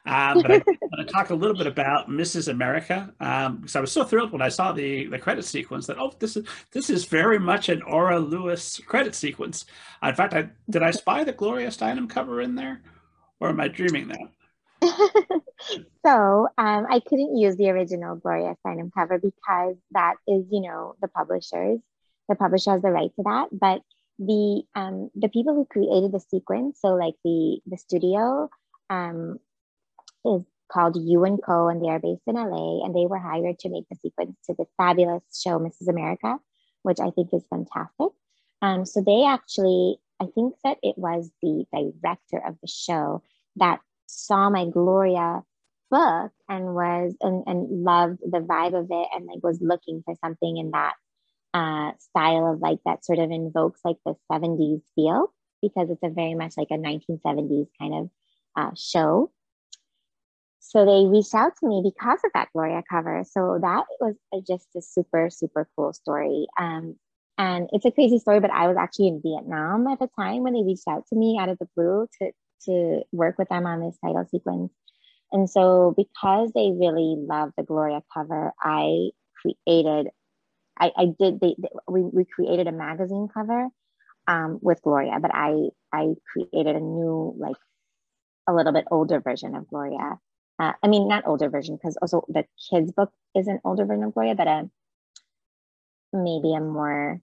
Um, 0.05 0.41
but 0.41 0.51
I 0.51 0.63
want 0.81 1.05
to 1.07 1.13
talk 1.13 1.29
a 1.29 1.35
little 1.35 1.57
bit 1.57 1.67
about 1.67 2.09
Mrs. 2.09 2.47
America 2.47 3.13
um, 3.19 3.57
because 3.57 3.75
I 3.75 3.81
was 3.81 3.91
so 3.91 4.05
thrilled 4.05 4.31
when 4.31 4.41
I 4.41 4.47
saw 4.47 4.71
the 4.71 5.07
the 5.07 5.19
credit 5.19 5.43
sequence 5.43 5.87
that 5.87 5.99
oh, 5.99 6.13
this 6.19 6.37
is 6.37 6.47
this 6.71 6.89
is 6.89 7.03
very 7.03 7.37
much 7.37 7.67
an 7.67 7.81
Aura 7.81 8.17
Lewis 8.17 8.79
credit 8.85 9.13
sequence. 9.13 9.65
Uh, 10.01 10.07
in 10.07 10.15
fact, 10.15 10.33
I 10.33 10.49
did 10.69 10.83
I 10.83 10.91
spy 10.91 11.25
the 11.25 11.33
Gloria 11.33 11.67
Steinem 11.67 12.09
cover 12.09 12.39
in 12.39 12.55
there, 12.55 12.81
or 13.41 13.49
am 13.49 13.59
I 13.59 13.67
dreaming 13.67 14.07
that? 14.07 14.29
so 16.05 16.47
um, 16.57 16.87
I 16.89 17.01
couldn't 17.05 17.35
use 17.35 17.55
the 17.57 17.69
original 17.69 18.15
Gloria 18.15 18.55
Steinem 18.65 18.91
cover 18.93 19.17
because 19.19 19.75
that 19.91 20.15
is, 20.27 20.45
you 20.49 20.61
know, 20.61 20.95
the 21.01 21.07
publishers. 21.07 21.79
The 22.29 22.35
publisher 22.35 22.71
has 22.71 22.81
the 22.81 22.91
right 22.91 23.11
to 23.15 23.23
that. 23.23 23.47
But 23.51 23.81
the 24.19 24.63
um, 24.75 25.09
the 25.15 25.29
people 25.29 25.53
who 25.53 25.65
created 25.65 26.11
the 26.11 26.19
sequence, 26.19 26.79
so 26.81 26.95
like 26.95 27.15
the 27.23 27.59
the 27.65 27.77
studio, 27.77 28.49
um, 28.89 29.39
is 30.25 30.43
called 30.71 30.95
You 30.95 31.23
and 31.25 31.41
Co. 31.41 31.67
and 31.67 31.83
they 31.83 31.89
are 31.89 31.99
based 31.99 32.23
in 32.27 32.35
LA. 32.35 32.83
And 32.83 32.95
they 32.95 33.05
were 33.05 33.19
hired 33.19 33.59
to 33.59 33.69
make 33.69 33.85
the 33.89 33.95
sequence 33.95 34.35
to 34.45 34.55
the 34.57 34.65
fabulous 34.77 35.23
show 35.33 35.59
Mrs. 35.59 35.87
America, 35.87 36.37
which 36.83 36.99
I 36.99 37.11
think 37.11 37.29
is 37.33 37.45
fantastic. 37.49 38.09
Um, 38.61 38.85
so 38.85 39.01
they 39.01 39.25
actually, 39.25 39.97
I 40.19 40.25
think 40.33 40.55
that 40.63 40.77
it 40.81 40.97
was 40.97 41.29
the 41.41 41.65
director 41.71 42.41
of 42.45 42.55
the 42.61 42.67
show 42.67 43.21
that 43.57 43.79
saw 44.07 44.49
my 44.49 44.65
Gloria 44.65 45.43
book 45.91 46.31
and 46.49 46.73
was 46.73 47.15
and, 47.21 47.43
and 47.45 47.83
loved 47.83 48.19
the 48.19 48.39
vibe 48.39 48.77
of 48.77 48.87
it 48.89 49.07
and 49.13 49.25
like 49.27 49.43
was 49.43 49.61
looking 49.61 50.01
for 50.03 50.15
something 50.23 50.57
in 50.57 50.71
that 50.71 50.93
uh, 51.55 51.91
style 51.99 52.51
of 52.51 52.59
like 52.59 52.79
that 52.85 53.05
sort 53.05 53.17
of 53.17 53.31
invokes 53.31 53.79
like 53.85 53.95
the 54.05 54.13
70s 54.29 54.81
feel 54.93 55.33
because 55.61 55.89
it's 55.89 56.03
a 56.03 56.09
very 56.09 56.35
much 56.35 56.53
like 56.57 56.67
a 56.69 56.73
1970s 56.73 57.67
kind 57.79 57.93
of 57.93 58.09
uh, 58.57 58.71
show. 58.75 59.31
So 60.59 60.85
they 60.85 61.09
reached 61.09 61.33
out 61.33 61.53
to 61.59 61.67
me 61.67 61.81
because 61.81 62.19
of 62.25 62.31
that 62.33 62.49
Gloria 62.51 62.83
cover. 62.89 63.23
So 63.23 63.59
that 63.61 63.85
was 64.01 64.15
a, 64.33 64.41
just 64.41 64.67
a 64.75 64.81
super, 64.81 65.29
super 65.29 65.69
cool 65.77 65.93
story. 65.93 66.47
Um, 66.59 66.97
and 67.37 67.69
it's 67.71 67.85
a 67.85 67.91
crazy 67.91 68.19
story, 68.19 68.41
but 68.41 68.51
I 68.51 68.67
was 68.67 68.75
actually 68.77 69.07
in 69.07 69.21
Vietnam 69.21 69.87
at 69.87 69.99
the 69.99 70.09
time 70.19 70.43
when 70.43 70.53
they 70.53 70.63
reached 70.63 70.87
out 70.89 71.07
to 71.07 71.15
me 71.15 71.37
out 71.39 71.49
of 71.49 71.57
the 71.59 71.69
blue 71.75 72.07
to, 72.19 72.31
to 72.65 73.01
work 73.13 73.37
with 73.37 73.47
them 73.47 73.65
on 73.65 73.79
this 73.79 73.97
title 74.03 74.25
sequence. 74.29 74.73
And 75.31 75.49
so, 75.49 75.93
because 75.95 76.51
they 76.53 76.71
really 76.71 77.15
love 77.17 77.51
the 77.57 77.63
Gloria 77.63 78.01
cover, 78.13 78.53
I 78.61 79.09
created, 79.41 80.09
I, 80.79 80.91
I 80.95 81.05
did, 81.05 81.39
they, 81.39 81.55
they, 81.57 81.69
we, 81.87 82.01
we 82.01 82.25
created 82.25 82.67
a 82.67 82.71
magazine 82.71 83.27
cover 83.33 83.67
um, 84.27 84.59
with 84.61 84.81
Gloria, 84.81 85.17
but 85.21 85.31
I, 85.33 85.69
I 85.93 86.13
created 86.31 86.75
a 86.75 86.79
new, 86.79 87.33
like, 87.37 87.57
a 88.47 88.53
little 88.53 88.73
bit 88.73 88.85
older 88.91 89.19
version 89.19 89.55
of 89.55 89.67
Gloria. 89.67 90.19
Uh, 90.59 90.73
I 90.83 90.87
mean, 90.87 91.07
not 91.07 91.27
older 91.27 91.49
version, 91.49 91.75
because 91.75 91.97
also 92.01 92.25
the 92.29 92.45
kids' 92.69 92.91
book 92.91 93.11
is 93.35 93.47
an 93.47 93.59
older 93.65 93.85
version 93.85 94.03
of 94.03 94.13
Gloria, 94.13 94.35
but 94.35 94.47
a 94.47 94.69
maybe 96.13 96.53
a 96.53 96.61
more 96.61 97.21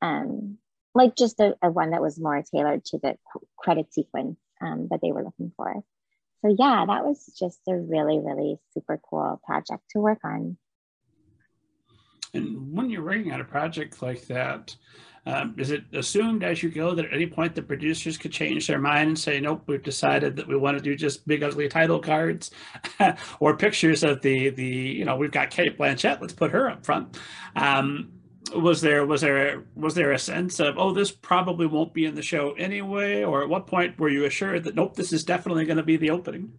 um, 0.00 0.58
like 0.94 1.16
just 1.16 1.40
a, 1.40 1.56
a, 1.62 1.70
one 1.70 1.90
that 1.90 2.02
was 2.02 2.20
more 2.20 2.42
tailored 2.42 2.84
to 2.86 2.98
the 2.98 3.16
credit 3.58 3.92
sequence 3.92 4.38
um, 4.60 4.88
that 4.90 5.00
they 5.02 5.12
were 5.12 5.24
looking 5.24 5.52
for. 5.56 5.82
So 6.42 6.54
yeah, 6.56 6.84
that 6.86 7.04
was 7.04 7.34
just 7.38 7.60
a 7.68 7.74
really, 7.74 8.20
really 8.20 8.58
super 8.72 9.00
cool 9.08 9.40
project 9.44 9.82
to 9.90 10.00
work 10.00 10.20
on. 10.24 10.56
And 12.34 12.72
when 12.72 12.90
you're 12.90 13.04
working 13.04 13.32
on 13.32 13.40
a 13.40 13.44
project 13.44 14.02
like 14.02 14.26
that, 14.26 14.76
um, 15.26 15.54
is 15.58 15.70
it 15.70 15.84
assumed 15.92 16.42
as 16.42 16.62
you 16.62 16.70
go 16.70 16.94
that 16.94 17.04
at 17.04 17.12
any 17.12 17.26
point 17.26 17.54
the 17.54 17.62
producers 17.62 18.16
could 18.16 18.32
change 18.32 18.66
their 18.66 18.78
mind 18.78 19.08
and 19.08 19.18
say, 19.18 19.40
nope, 19.40 19.62
we've 19.66 19.82
decided 19.82 20.36
that 20.36 20.48
we 20.48 20.56
want 20.56 20.78
to 20.78 20.82
do 20.82 20.96
just 20.96 21.26
big 21.26 21.42
ugly 21.42 21.68
title 21.68 21.98
cards 21.98 22.50
or 23.40 23.56
pictures 23.56 24.02
of 24.02 24.22
the 24.22 24.48
the 24.50 24.64
you 24.64 25.04
know 25.04 25.16
we've 25.16 25.30
got 25.30 25.50
Cate 25.50 25.76
Blanchett, 25.76 26.20
let's 26.20 26.32
put 26.32 26.50
her 26.50 26.70
up 26.70 26.84
front. 26.84 27.18
Um, 27.56 28.10
was 28.54 28.80
there 28.80 29.04
was 29.04 29.20
there 29.20 29.64
was 29.74 29.94
there 29.94 30.12
a 30.12 30.18
sense 30.18 30.60
of 30.60 30.78
oh 30.78 30.92
this 30.92 31.12
probably 31.12 31.66
won't 31.66 31.92
be 31.92 32.06
in 32.06 32.14
the 32.14 32.22
show 32.22 32.52
anyway 32.52 33.22
or 33.22 33.42
at 33.42 33.48
what 33.48 33.66
point 33.66 33.98
were 33.98 34.08
you 34.08 34.24
assured 34.24 34.64
that 34.64 34.74
nope 34.74 34.94
this 34.96 35.12
is 35.12 35.22
definitely 35.22 35.66
going 35.66 35.76
to 35.76 35.82
be 35.82 35.98
the 35.98 36.08
opening 36.08 36.50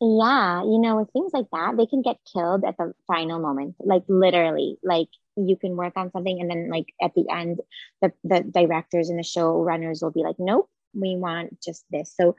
yeah 0.00 0.62
you 0.62 0.78
know 0.78 0.96
with 0.96 1.10
things 1.12 1.32
like 1.32 1.46
that 1.52 1.76
they 1.76 1.86
can 1.86 2.02
get 2.02 2.16
killed 2.32 2.64
at 2.64 2.76
the 2.76 2.92
final 3.06 3.40
moment 3.40 3.74
like 3.80 4.02
literally 4.08 4.76
like 4.82 5.08
you 5.36 5.56
can 5.56 5.76
work 5.76 5.92
on 5.96 6.10
something 6.10 6.40
and 6.40 6.50
then 6.50 6.68
like 6.70 6.86
at 7.00 7.12
the 7.14 7.24
end 7.30 7.60
the, 8.02 8.12
the 8.24 8.40
directors 8.40 9.08
and 9.08 9.18
the 9.18 9.24
show 9.24 9.62
runners 9.62 10.00
will 10.02 10.10
be 10.10 10.22
like 10.22 10.36
nope 10.38 10.68
we 10.94 11.16
want 11.16 11.60
just 11.62 11.84
this. 11.90 12.14
So 12.18 12.34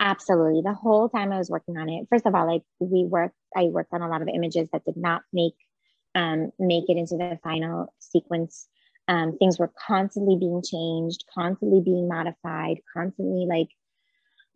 absolutely 0.00 0.62
the 0.62 0.74
whole 0.74 1.08
time 1.08 1.32
i 1.32 1.38
was 1.38 1.48
working 1.48 1.76
on 1.76 1.88
it 1.88 2.06
first 2.10 2.26
of 2.26 2.34
all 2.34 2.46
like 2.46 2.62
we 2.80 3.04
worked 3.04 3.36
i 3.56 3.64
worked 3.64 3.92
on 3.92 4.02
a 4.02 4.08
lot 4.08 4.20
of 4.20 4.28
images 4.28 4.68
that 4.72 4.84
did 4.84 4.96
not 4.96 5.22
make 5.32 5.54
um, 6.14 6.50
make 6.58 6.90
it 6.90 6.96
into 6.98 7.16
the 7.16 7.38
final 7.42 7.94
sequence. 7.98 8.66
Um, 9.08 9.38
things 9.38 9.58
were 9.58 9.72
constantly 9.86 10.36
being 10.36 10.62
changed 10.62 11.24
constantly 11.34 11.80
being 11.84 12.06
modified 12.06 12.78
constantly 12.94 13.46
like 13.46 13.68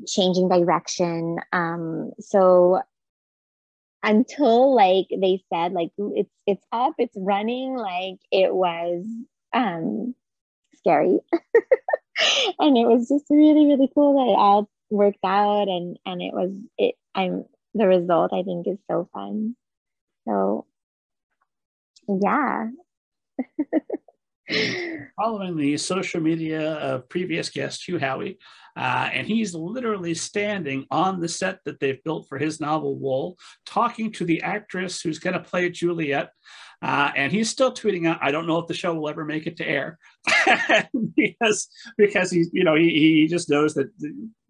changing 0.07 0.49
direction. 0.49 1.39
Um, 1.53 2.13
so 2.21 2.81
until 4.03 4.75
like 4.75 5.07
they 5.11 5.43
said 5.53 5.73
like 5.73 5.91
it's 5.99 6.31
it's 6.47 6.65
up 6.71 6.95
it's 6.99 7.17
running 7.17 7.75
like 7.75 8.19
it 8.31 8.55
was 8.55 9.05
um 9.53 10.15
scary. 10.77 11.19
And 12.59 12.79
it 12.79 12.87
was 12.87 13.09
just 13.09 13.27
really 13.31 13.67
really 13.67 13.91
cool 13.95 14.15
that 14.25 14.33
it 14.33 14.37
all 14.39 14.71
worked 14.91 15.25
out 15.25 15.69
and 15.69 15.99
and 16.07 16.23
it 16.23 16.33
was 16.33 16.53
it 16.79 16.95
i'm 17.15 17.45
the 17.75 17.87
result 17.87 18.33
i 18.33 18.43
think 18.43 18.67
is 18.67 18.79
so 18.91 19.09
fun. 19.13 19.55
So 20.27 20.67
yeah 22.09 22.69
following 25.17 25.57
the 25.57 25.77
social 25.77 26.21
media 26.21 26.75
of 26.75 27.09
previous 27.09 27.51
guest 27.51 27.87
Hugh 27.87 27.99
Howey, 27.99 28.37
uh, 28.77 29.09
and 29.13 29.27
he's 29.27 29.55
literally 29.55 30.15
standing 30.15 30.87
on 30.91 31.21
the 31.21 31.29
set 31.29 31.61
that 31.65 31.81
they've 31.81 32.03
built 32.05 32.29
for 32.29 32.39
his 32.39 32.61
novel 32.61 32.99
Wool, 32.99 33.39
talking 33.65 34.13
to 34.13 34.25
the 34.25 34.43
actress 34.43 35.01
who's 35.01 35.19
going 35.19 35.35
to 35.35 35.41
play 35.41 35.71
Juliet. 35.71 36.31
Uh, 36.83 37.11
and 37.17 37.33
he's 37.33 37.49
still 37.49 37.73
tweeting 37.73 38.07
out, 38.07 38.19
"I 38.21 38.31
don't 38.31 38.47
know 38.47 38.59
if 38.59 38.67
the 38.67 38.75
show 38.75 38.93
will 38.95 39.09
ever 39.09 39.25
make 39.25 39.47
it 39.47 39.57
to 39.57 39.67
air," 39.67 39.99
because 41.17 41.69
because 41.97 42.31
he 42.31 42.45
you 42.53 42.65
know 42.65 42.75
he, 42.75 42.91
he 42.91 43.27
just 43.27 43.49
knows 43.49 43.73
that 43.75 43.89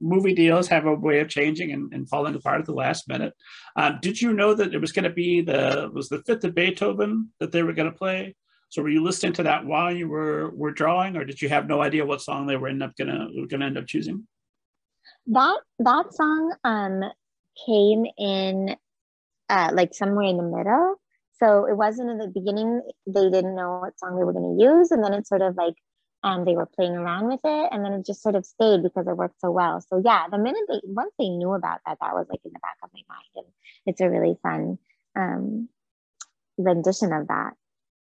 movie 0.01 0.35
deals 0.35 0.67
have 0.67 0.87
a 0.87 0.95
way 0.95 1.21
of 1.21 1.29
changing 1.29 1.71
and, 1.71 1.93
and 1.95 2.09
falling 2.09 2.35
apart 2.35 2.61
at 2.61 2.67
the 2.67 2.73
last 2.73 3.09
minute. 3.09 3.33
Uh, 3.77 3.93
did 4.03 4.21
you 4.21 4.33
know 4.33 4.55
that 4.55 4.75
it 4.75 4.81
was 4.81 4.91
going 4.91 5.05
to 5.05 5.11
be 5.11 5.41
the 5.41 5.89
was 5.95 6.09
the 6.09 6.23
fifth 6.27 6.43
of 6.43 6.55
Beethoven 6.55 7.31
that 7.39 7.53
they 7.53 7.63
were 7.63 7.73
going 7.73 7.91
to 7.91 7.97
play? 7.97 8.35
So 8.69 8.83
were 8.83 8.89
you 8.89 9.03
listening 9.03 9.33
to 9.35 9.45
that 9.45 9.65
while 9.65 9.93
you 9.93 10.09
were 10.09 10.51
were 10.51 10.73
drawing, 10.73 11.17
or 11.17 11.25
did 11.25 11.41
you 11.41 11.49
have 11.49 11.69
no 11.69 11.83
idea 11.83 12.05
what 12.05 12.21
song 12.21 12.47
they 12.47 12.57
were 12.57 12.69
end 12.69 12.83
up 12.83 12.97
gonna 12.97 13.29
gonna 13.49 13.67
end 13.67 13.79
up 13.79 13.87
choosing? 13.87 14.27
That 15.29 15.61
that 15.79 16.13
song 16.13 16.55
um 16.65 17.03
came 17.67 18.07
in 18.19 18.77
uh 19.49 19.71
like 19.73 19.95
somewhere 19.95 20.27
in 20.27 20.37
the 20.37 20.43
middle. 20.43 20.97
So 21.39 21.67
it 21.67 21.77
wasn't 21.77 22.11
in 22.11 22.19
the 22.19 22.29
beginning, 22.29 22.81
they 23.07 23.29
didn't 23.31 23.55
know 23.55 23.81
what 23.83 23.99
song 23.99 24.17
they 24.17 24.25
were 24.25 24.33
gonna 24.33 24.57
use, 24.59 24.91
and 24.91 25.05
then 25.05 25.13
it's 25.15 25.29
sort 25.29 25.43
of 25.43 25.57
like 25.57 25.75
um 26.25 26.45
they 26.45 26.57
were 26.57 26.67
playing 26.67 26.97
around 26.97 27.29
with 27.29 27.41
it 27.45 27.69
and 27.71 27.85
then 27.85 27.93
it 27.93 28.07
just 28.07 28.23
sort 28.23 28.35
of 28.35 28.45
stayed 28.45 28.83
because 28.83 29.07
it 29.07 29.17
worked 29.17 29.41
so 29.41 29.51
well. 29.51 29.81
So 29.81 30.03
yeah, 30.05 30.27
the 30.29 30.39
minute 30.39 30.65
they 30.69 30.81
once 30.85 31.13
they 31.19 31.29
knew 31.29 31.53
about 31.53 31.81
that, 31.87 31.99
that 32.01 32.15
was 32.15 32.27
like 32.29 32.41
in 32.45 32.53
the 32.53 32.59
back 32.59 32.77
of 32.83 32.91
my 32.93 33.03
mind. 33.09 33.31
And 33.37 33.47
it's 33.87 34.01
a 34.01 34.11
really 34.11 34.37
fun 34.43 34.79
um 35.15 35.69
rendition 36.59 37.13
of 37.13 37.29
that 37.29 37.53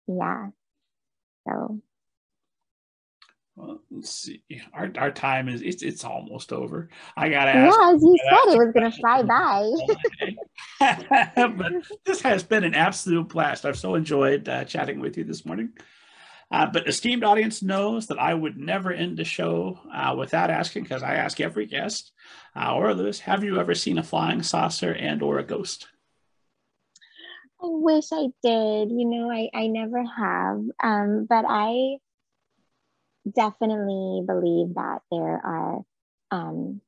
yeah 0.06 0.48
so 1.46 1.80
well, 3.56 3.80
let's 3.88 4.10
see. 4.10 4.42
Our, 4.72 4.90
our 4.98 5.12
time 5.12 5.48
is 5.48 5.62
it's 5.62 5.84
it's 5.84 6.02
almost 6.02 6.52
over. 6.52 6.88
I 7.16 7.28
gotta 7.28 7.52
ask. 7.52 7.78
Yeah, 7.78 7.94
as 7.94 8.02
you 8.02 8.16
said, 8.28 8.52
it 8.52 8.58
was 8.58 8.72
gonna 8.74 8.90
fly 8.90 9.22
by. 9.22 9.70
but 11.56 11.72
this 12.04 12.20
has 12.22 12.42
been 12.42 12.64
an 12.64 12.74
absolute 12.74 13.28
blast. 13.28 13.64
I've 13.64 13.78
so 13.78 13.94
enjoyed 13.94 14.48
uh, 14.48 14.64
chatting 14.64 14.98
with 14.98 15.16
you 15.16 15.22
this 15.22 15.46
morning. 15.46 15.70
Uh, 16.50 16.66
but 16.66 16.88
esteemed 16.88 17.22
audience 17.22 17.62
knows 17.62 18.08
that 18.08 18.18
I 18.18 18.34
would 18.34 18.56
never 18.56 18.92
end 18.92 19.16
the 19.16 19.24
show 19.24 19.78
uh, 19.92 20.14
without 20.18 20.50
asking, 20.50 20.82
because 20.82 21.02
I 21.02 21.14
ask 21.14 21.40
every 21.40 21.66
guest 21.66 22.12
uh, 22.56 22.74
Aura 22.74 22.94
Lewis, 22.94 23.20
have 23.20 23.44
you 23.44 23.58
ever 23.58 23.74
seen 23.74 23.98
a 23.98 24.02
flying 24.02 24.42
saucer 24.42 24.92
and 24.92 25.22
or 25.22 25.38
a 25.38 25.44
ghost? 25.44 25.88
I 27.64 27.66
wish 27.66 28.12
I 28.12 28.26
did. 28.42 28.90
You 28.90 29.06
know, 29.06 29.30
I, 29.30 29.48
I 29.54 29.66
never 29.68 30.04
have. 30.04 30.62
Um, 30.82 31.26
but 31.28 31.46
I 31.48 31.96
definitely 33.34 34.22
believe 34.26 34.74
that 34.74 34.98
there 35.10 35.40
are 35.42 35.80
um, 36.30 36.82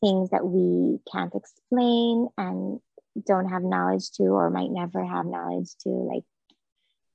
things 0.00 0.30
that 0.30 0.46
we 0.46 1.00
can't 1.12 1.34
explain 1.34 2.28
and 2.38 2.80
don't 3.26 3.50
have 3.50 3.62
knowledge 3.62 4.10
to 4.12 4.24
or 4.24 4.48
might 4.48 4.70
never 4.70 5.04
have 5.04 5.26
knowledge 5.26 5.68
to 5.82 5.90
like 5.90 6.24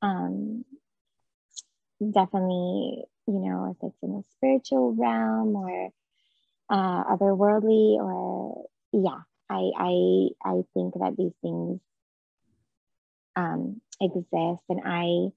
um, 0.03 0.63
definitely 1.99 3.05
you 3.25 3.39
know 3.39 3.71
if 3.71 3.87
it's 3.87 4.03
in 4.03 4.17
the 4.17 4.23
spiritual 4.35 4.93
realm 4.93 5.55
or 5.55 5.89
uh, 6.69 7.03
otherworldly 7.15 7.95
or 7.95 8.65
yeah 8.91 9.21
I, 9.49 9.71
I 9.77 10.29
i 10.43 10.61
think 10.73 10.95
that 10.95 11.15
these 11.17 11.31
things 11.41 11.79
um, 13.35 13.81
exist. 14.01 14.63
And 14.69 14.81
I, 14.85 15.29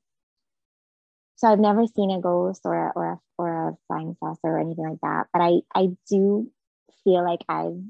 so 1.37 1.49
I've 1.49 1.59
never 1.59 1.87
seen 1.87 2.11
a 2.11 2.21
ghost 2.21 2.63
or 2.65 2.75
a, 2.75 2.93
or 2.95 3.13
a, 3.13 3.21
or 3.39 3.69
a 3.69 3.77
flying 3.87 4.17
saucer 4.21 4.49
or 4.49 4.59
anything 4.59 4.89
like 4.89 5.01
that. 5.03 5.27
But 5.33 5.43
I, 5.43 5.61
I 5.75 5.89
do 6.09 6.51
feel 7.05 7.25
like 7.25 7.41
I've 7.49 7.83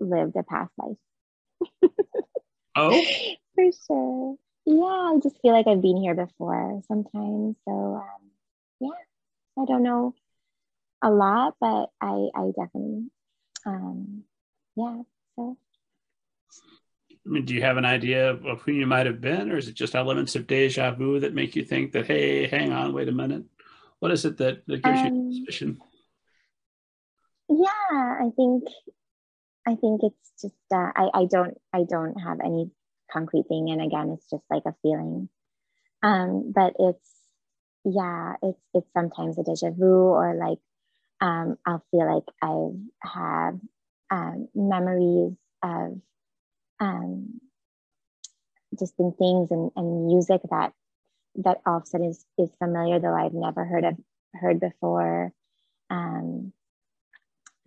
lived 0.00 0.36
a 0.36 0.42
past 0.42 0.72
life. 0.78 1.90
oh, 2.76 3.06
for 3.54 3.64
sure. 3.86 4.36
Yeah, 4.66 5.14
I 5.14 5.18
just 5.22 5.40
feel 5.40 5.52
like 5.52 5.66
I've 5.66 5.82
been 5.82 5.96
here 5.96 6.14
before 6.14 6.82
sometimes. 6.86 7.56
So 7.64 7.70
um, 7.70 8.30
yeah, 8.80 8.88
I 9.58 9.64
don't 9.66 9.82
know 9.82 10.14
a 11.02 11.10
lot, 11.10 11.54
but 11.60 11.90
I, 12.00 12.28
I 12.34 12.50
definitely, 12.56 13.10
um, 13.66 14.24
yeah. 14.76 15.02
So 15.36 15.56
I 17.30 17.32
mean, 17.32 17.44
do 17.44 17.54
you 17.54 17.62
have 17.62 17.76
an 17.76 17.84
idea 17.84 18.30
of 18.32 18.60
who 18.62 18.72
you 18.72 18.88
might 18.88 19.06
have 19.06 19.20
been, 19.20 19.52
or 19.52 19.56
is 19.56 19.68
it 19.68 19.74
just 19.74 19.94
elements 19.94 20.34
of 20.34 20.48
deja 20.48 20.90
vu 20.90 21.20
that 21.20 21.32
make 21.32 21.54
you 21.54 21.64
think 21.64 21.92
that, 21.92 22.08
hey, 22.08 22.48
hang 22.48 22.72
on, 22.72 22.92
wait 22.92 23.08
a 23.08 23.12
minute? 23.12 23.44
What 24.00 24.10
is 24.10 24.24
it 24.24 24.36
that, 24.38 24.66
that 24.66 24.82
gives 24.82 25.00
um, 25.00 25.14
you 25.14 25.32
suspicion? 25.34 25.80
Yeah, 27.48 27.66
I 27.86 28.30
think 28.34 28.64
I 29.64 29.76
think 29.76 30.00
it's 30.02 30.42
just 30.42 30.54
uh, 30.74 30.90
I 30.96 31.10
I 31.14 31.24
don't 31.30 31.56
I 31.72 31.84
don't 31.88 32.16
have 32.20 32.40
any 32.44 32.72
concrete 33.12 33.46
thing, 33.48 33.70
and 33.70 33.80
again, 33.80 34.10
it's 34.10 34.28
just 34.28 34.44
like 34.50 34.64
a 34.66 34.74
feeling. 34.82 35.28
Um, 36.02 36.52
but 36.52 36.74
it's 36.80 37.10
yeah, 37.84 38.34
it's 38.42 38.60
it's 38.74 38.92
sometimes 38.92 39.38
a 39.38 39.44
deja 39.44 39.70
vu, 39.70 39.84
or 39.84 40.34
like 40.34 40.58
um, 41.20 41.58
I'll 41.64 41.84
feel 41.92 42.12
like 42.12 42.24
I've 42.42 43.12
had 43.12 43.60
um, 44.10 44.48
memories 44.52 45.36
of 45.62 46.00
um, 46.80 47.40
distinct 48.76 49.18
things 49.18 49.50
and, 49.50 49.70
and 49.76 50.06
music 50.06 50.40
that 50.50 50.72
that 51.36 51.58
all 51.66 51.78
of 51.78 51.84
a 51.84 51.86
sudden 51.86 52.08
is, 52.10 52.24
is 52.38 52.50
familiar 52.58 52.98
though 53.00 53.14
I've 53.14 53.34
never 53.34 53.64
heard 53.64 53.84
of 53.84 53.96
heard 54.34 54.60
before. 54.60 55.32
Um, 55.90 56.52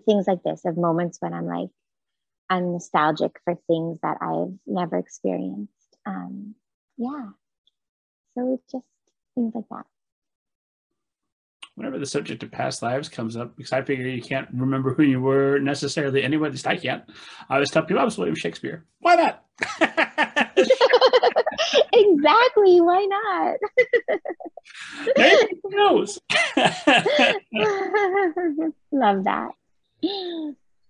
things 0.06 0.28
like 0.28 0.44
this 0.44 0.66
of 0.66 0.78
moments 0.78 1.18
when 1.22 1.34
I'm 1.34 1.46
like 1.48 1.70
I'm 2.50 2.74
nostalgic 2.74 3.40
for 3.46 3.56
things 3.68 4.00
that 4.04 4.18
I've 4.22 4.54
never 4.68 4.98
experienced. 4.98 5.98
Um, 6.06 6.56
yeah. 6.98 7.30
So 8.36 8.60
just 8.72 8.86
things 9.36 9.54
like 9.56 9.66
that 9.72 9.86
whenever 11.76 11.98
the 12.00 12.06
subject 12.06 12.44
of 12.44 12.52
past 12.52 12.82
lives 12.82 13.10
comes 13.10 13.36
up, 13.36 13.56
because 13.56 13.74
I 13.74 13.82
figure 13.82 14.08
you 14.08 14.22
can't 14.22 14.48
remember 14.54 14.94
who 14.94 15.04
you 15.04 15.22
were 15.22 15.60
necessarily 15.60 16.24
anyway, 16.24 16.48
at 16.48 16.54
least 16.54 16.68
I 16.68 16.78
can't. 16.78 17.04
I 17.50 17.56
always 17.56 17.72
tell 17.72 17.84
people 17.84 17.98
oh, 17.98 18.02
I 18.02 18.06
was 18.06 18.18
William 18.18 18.36
Shakespeare. 18.36 18.86
Why 19.00 19.16
not? 19.16 19.44
exactly. 21.94 22.82
Why 22.82 23.06
not? 23.06 23.58
Maybe 25.18 25.60
who 25.64 25.70
knows? 25.70 26.20
Love 28.92 29.24
that. 29.24 29.52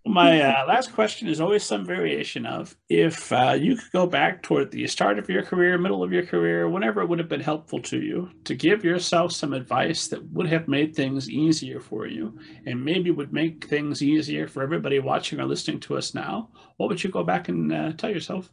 My 0.06 0.42
uh, 0.42 0.66
last 0.68 0.92
question 0.92 1.30
is 1.30 1.40
always 1.40 1.64
some 1.64 1.86
variation 1.86 2.46
of 2.46 2.76
if 2.90 3.32
uh, 3.32 3.56
you 3.58 3.78
could 3.78 3.92
go 3.94 4.06
back 4.06 4.44
toward 4.44 4.70
the 4.70 4.86
start 4.88 5.18
of 5.18 5.30
your 5.30 5.44
career, 5.44 5.78
middle 5.78 6.04
of 6.04 6.12
your 6.12 6.26
career, 6.26 6.68
whenever 6.68 7.02
it 7.02 7.08
would 7.08 7.20
have 7.20 7.30
been 7.30 7.40
helpful 7.40 7.82
to 7.84 8.02
you 8.02 8.30
to 8.44 8.54
give 8.54 8.84
yourself 8.84 9.32
some 9.32 9.54
advice 9.54 10.08
that 10.08 10.22
would 10.32 10.48
have 10.48 10.68
made 10.68 10.94
things 10.94 11.30
easier 11.30 11.80
for 11.80 12.06
you 12.06 12.38
and 12.66 12.84
maybe 12.84 13.12
would 13.12 13.32
make 13.32 13.66
things 13.66 14.04
easier 14.04 14.46
for 14.46 14.62
everybody 14.62 15.00
watching 15.00 15.40
or 15.40 15.46
listening 15.46 15.80
to 15.80 15.98
us 15.98 16.14
now, 16.14 16.50
what 16.76 16.90
would 16.90 17.02
you 17.02 17.10
go 17.10 17.24
back 17.24 17.48
and 17.48 17.72
uh, 17.72 17.94
tell 17.94 18.10
yourself? 18.10 18.52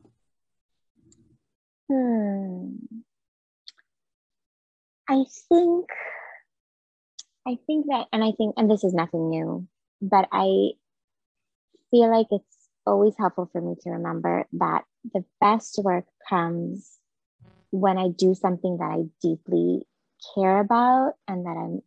Hmm. 1.90 2.76
I 5.08 5.24
think, 5.48 5.88
I 7.44 7.58
think 7.66 7.86
that, 7.88 8.06
and 8.12 8.22
I 8.22 8.30
think, 8.38 8.54
and 8.56 8.70
this 8.70 8.84
is 8.84 8.94
nothing 8.94 9.28
new, 9.30 9.66
but 10.00 10.28
I 10.30 10.74
feel 11.90 12.10
like 12.10 12.26
it's 12.30 12.68
always 12.86 13.14
helpful 13.18 13.48
for 13.52 13.60
me 13.60 13.74
to 13.82 13.90
remember 13.90 14.46
that 14.54 14.84
the 15.12 15.24
best 15.40 15.78
work 15.82 16.04
comes 16.28 16.98
when 17.70 17.98
I 17.98 18.08
do 18.08 18.34
something 18.34 18.78
that 18.78 18.84
I 18.84 19.04
deeply 19.22 19.86
care 20.34 20.58
about 20.58 21.14
and 21.28 21.46
that 21.46 21.56
I'm 21.56 21.80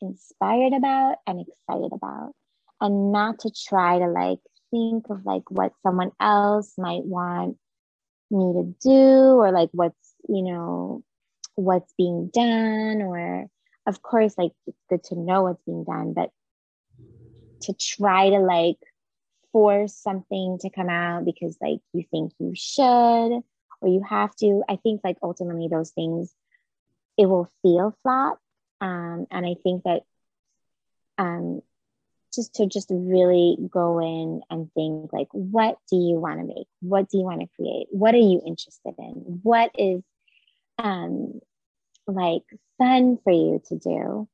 inspired 0.00 0.72
about 0.72 1.16
and 1.26 1.40
excited 1.40 1.92
about, 1.92 2.32
and 2.80 3.12
not 3.12 3.40
to 3.40 3.50
try 3.50 3.98
to 3.98 4.06
like 4.06 4.38
think 4.70 5.06
of 5.10 5.24
like 5.24 5.50
what 5.50 5.72
someone 5.82 6.12
else 6.20 6.74
might 6.78 7.04
want 7.04 7.56
me 8.30 8.52
to 8.52 8.74
do 8.82 9.38
or 9.38 9.50
like 9.52 9.70
what's, 9.72 10.14
you 10.28 10.42
know, 10.42 11.02
what's 11.58 11.92
being 11.98 12.30
done 12.32 13.02
or 13.02 13.46
of 13.88 14.00
course 14.00 14.38
like 14.38 14.52
it's 14.68 14.78
good 14.88 15.02
to 15.02 15.16
know 15.16 15.42
what's 15.42 15.62
being 15.64 15.82
done 15.82 16.12
but 16.12 16.30
to 17.60 17.74
try 17.74 18.30
to 18.30 18.38
like 18.38 18.76
force 19.58 19.96
something 19.96 20.56
to 20.60 20.70
come 20.70 20.88
out 20.88 21.24
because 21.24 21.56
like 21.60 21.80
you 21.92 22.04
think 22.12 22.32
you 22.38 22.52
should 22.54 23.40
or 23.80 23.88
you 23.88 24.04
have 24.08 24.32
to. 24.36 24.62
I 24.68 24.76
think 24.76 25.00
like 25.02 25.16
ultimately 25.20 25.66
those 25.68 25.90
things 25.90 26.32
it 27.16 27.26
will 27.26 27.50
feel 27.62 27.96
flat. 28.04 28.36
Um, 28.80 29.26
and 29.32 29.44
i 29.44 29.56
think 29.64 29.82
that 29.82 30.02
um, 31.18 31.62
just 32.32 32.54
to 32.54 32.66
just 32.66 32.86
really 32.92 33.56
go 33.68 33.98
in 33.98 34.42
and 34.48 34.72
think 34.74 35.12
like 35.12 35.26
what 35.32 35.78
do 35.90 35.96
you 35.96 36.20
want 36.20 36.38
to 36.38 36.46
make? 36.46 36.68
What 36.80 37.10
do 37.10 37.18
you 37.18 37.24
want 37.24 37.40
to 37.40 37.48
create? 37.56 37.88
What 37.90 38.14
are 38.14 38.18
you 38.18 38.40
interested 38.46 38.94
in? 38.96 39.40
What 39.42 39.72
is 39.76 40.04
um 40.78 41.40
like 42.06 42.44
fun 42.78 43.18
for 43.24 43.32
you 43.32 43.60
to 43.70 43.78
do 43.78 44.28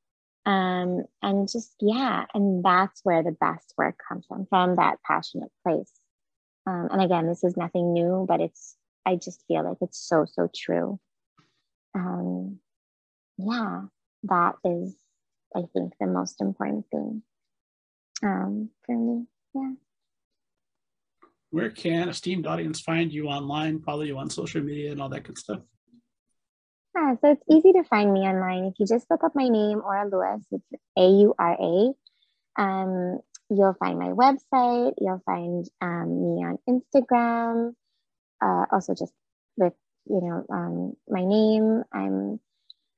um 0.45 1.03
and 1.21 1.49
just 1.49 1.73
yeah 1.81 2.25
and 2.33 2.63
that's 2.63 3.01
where 3.03 3.23
the 3.23 3.31
best 3.31 3.73
work 3.77 3.95
comes 4.07 4.25
from 4.27 4.45
from 4.49 4.75
that 4.75 4.97
passionate 5.05 5.51
place 5.63 5.91
um, 6.67 6.89
and 6.91 7.01
again 7.01 7.27
this 7.27 7.43
is 7.43 7.57
nothing 7.57 7.93
new 7.93 8.25
but 8.27 8.41
it's 8.41 8.75
i 9.05 9.15
just 9.15 9.43
feel 9.47 9.63
like 9.63 9.77
it's 9.81 9.99
so 9.99 10.25
so 10.25 10.49
true 10.55 10.99
um 11.95 12.59
yeah 13.37 13.81
that 14.23 14.55
is 14.63 14.95
i 15.55 15.61
think 15.73 15.93
the 15.99 16.07
most 16.07 16.41
important 16.41 16.85
thing 16.91 17.23
um, 18.23 18.69
for 18.85 18.97
me. 18.97 19.25
Yeah. 19.53 19.73
Where 21.51 21.69
can 21.69 22.09
esteemed 22.09 22.47
audience 22.47 22.81
find 22.81 23.13
you 23.13 23.27
online, 23.27 23.81
follow 23.81 24.01
you 24.01 24.17
on 24.17 24.29
social 24.29 24.61
media, 24.61 24.91
and 24.91 25.01
all 25.01 25.09
that 25.09 25.23
good 25.23 25.37
stuff? 25.37 25.61
Yeah, 26.95 27.15
so 27.21 27.31
it's 27.31 27.43
easy 27.51 27.73
to 27.73 27.83
find 27.83 28.13
me 28.13 28.21
online. 28.21 28.65
If 28.65 28.75
you 28.79 28.85
just 28.85 29.09
look 29.11 29.23
up 29.23 29.35
my 29.35 29.47
name, 29.49 29.81
Aura 29.83 30.07
Lewis, 30.09 30.45
it's 30.51 30.81
A 30.97 31.07
U 31.23 31.33
R 31.37 31.57
A. 31.59 31.93
Um, 32.61 33.19
you'll 33.49 33.75
find 33.79 33.99
my 33.99 34.09
website. 34.09 34.93
You'll 34.99 35.23
find 35.25 35.65
um, 35.81 36.09
me 36.21 36.45
on 36.45 36.59
Instagram. 36.69 37.73
Uh, 38.43 38.65
also, 38.71 38.93
just 38.95 39.13
with 39.57 39.73
you 40.07 40.21
know 40.21 40.45
um, 40.51 40.93
my 41.09 41.25
name. 41.25 41.83
I'm 41.93 42.39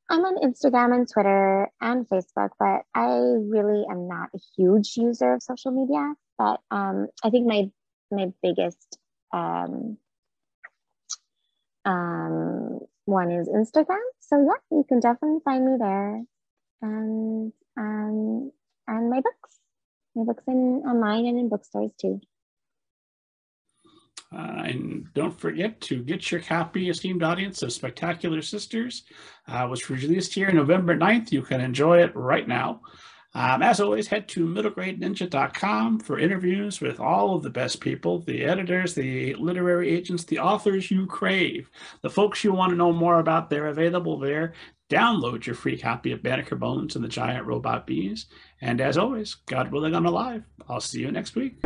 I'm 0.09 0.25
on 0.25 0.37
Instagram 0.43 0.95
and 0.95 1.09
Twitter 1.11 1.69
and 1.81 2.07
Facebook, 2.09 2.51
but 2.59 2.83
I 2.95 3.07
really 3.49 3.85
am 3.89 4.07
not 4.07 4.29
a 4.35 4.39
huge 4.57 4.97
user 4.97 5.33
of 5.35 5.43
social 5.43 5.71
media. 5.71 6.13
But 6.37 6.61
um, 6.71 7.07
I 7.23 7.29
think 7.31 7.47
my 7.47 7.71
my 8.11 8.33
biggest 8.43 8.99
um, 9.33 9.97
um, 11.85 12.76
one 13.07 13.31
is 13.31 13.47
Instagram. 13.47 14.03
So 14.19 14.37
yeah, 14.37 14.77
you 14.77 14.85
can 14.87 14.99
definitely 14.99 15.39
find 15.45 15.65
me 15.65 15.77
there, 15.79 16.23
and 16.81 17.53
um, 17.77 18.51
and 18.87 19.09
my 19.09 19.21
books, 19.21 19.59
my 20.15 20.23
books 20.23 20.43
in 20.47 20.83
online 20.85 21.25
and 21.25 21.39
in 21.39 21.49
bookstores 21.49 21.91
too. 21.99 22.21
Uh, 24.35 24.63
and 24.65 25.07
don't 25.13 25.39
forget 25.39 25.79
to 25.79 26.03
get 26.03 26.31
your 26.31 26.41
copy, 26.41 26.89
esteemed 26.89 27.23
audience, 27.23 27.61
of 27.61 27.71
Spectacular 27.71 28.41
Sisters, 28.41 29.03
uh, 29.47 29.67
which 29.67 29.89
was 29.89 30.03
released 30.03 30.33
here 30.33 30.51
November 30.51 30.97
9th. 30.97 31.31
You 31.31 31.41
can 31.41 31.61
enjoy 31.61 32.03
it 32.03 32.13
right 32.13 32.45
now. 32.45 32.81
Um, 33.33 33.61
as 33.61 33.79
always, 33.79 34.07
head 34.07 34.27
to 34.29 34.47
middlegradeninja.com 34.47 35.99
for 35.99 36.17
interviews 36.17 36.81
with 36.81 36.99
all 36.99 37.35
of 37.35 37.43
the 37.43 37.49
best 37.49 37.81
people 37.81 38.19
the 38.19 38.43
editors, 38.43 38.95
the 38.95 39.35
literary 39.35 39.89
agents, 39.89 40.23
the 40.23 40.39
authors 40.39 40.89
you 40.89 41.05
crave, 41.05 41.69
the 42.01 42.09
folks 42.09 42.43
you 42.43 42.51
want 42.53 42.71
to 42.71 42.77
know 42.77 42.91
more 42.91 43.19
about. 43.19 43.49
They're 43.49 43.67
available 43.67 44.17
there. 44.17 44.53
Download 44.89 45.45
your 45.45 45.55
free 45.55 45.77
copy 45.77 46.13
of 46.13 46.23
Banneker 46.23 46.55
Bones 46.55 46.95
and 46.95 47.03
the 47.03 47.09
Giant 47.09 47.45
Robot 47.45 47.85
Bees. 47.85 48.27
And 48.61 48.79
as 48.79 48.97
always, 48.97 49.35
God 49.45 49.71
willing, 49.71 49.93
I'm 49.93 50.05
alive. 50.05 50.43
I'll 50.69 50.79
see 50.81 51.01
you 51.01 51.11
next 51.11 51.35
week. 51.35 51.57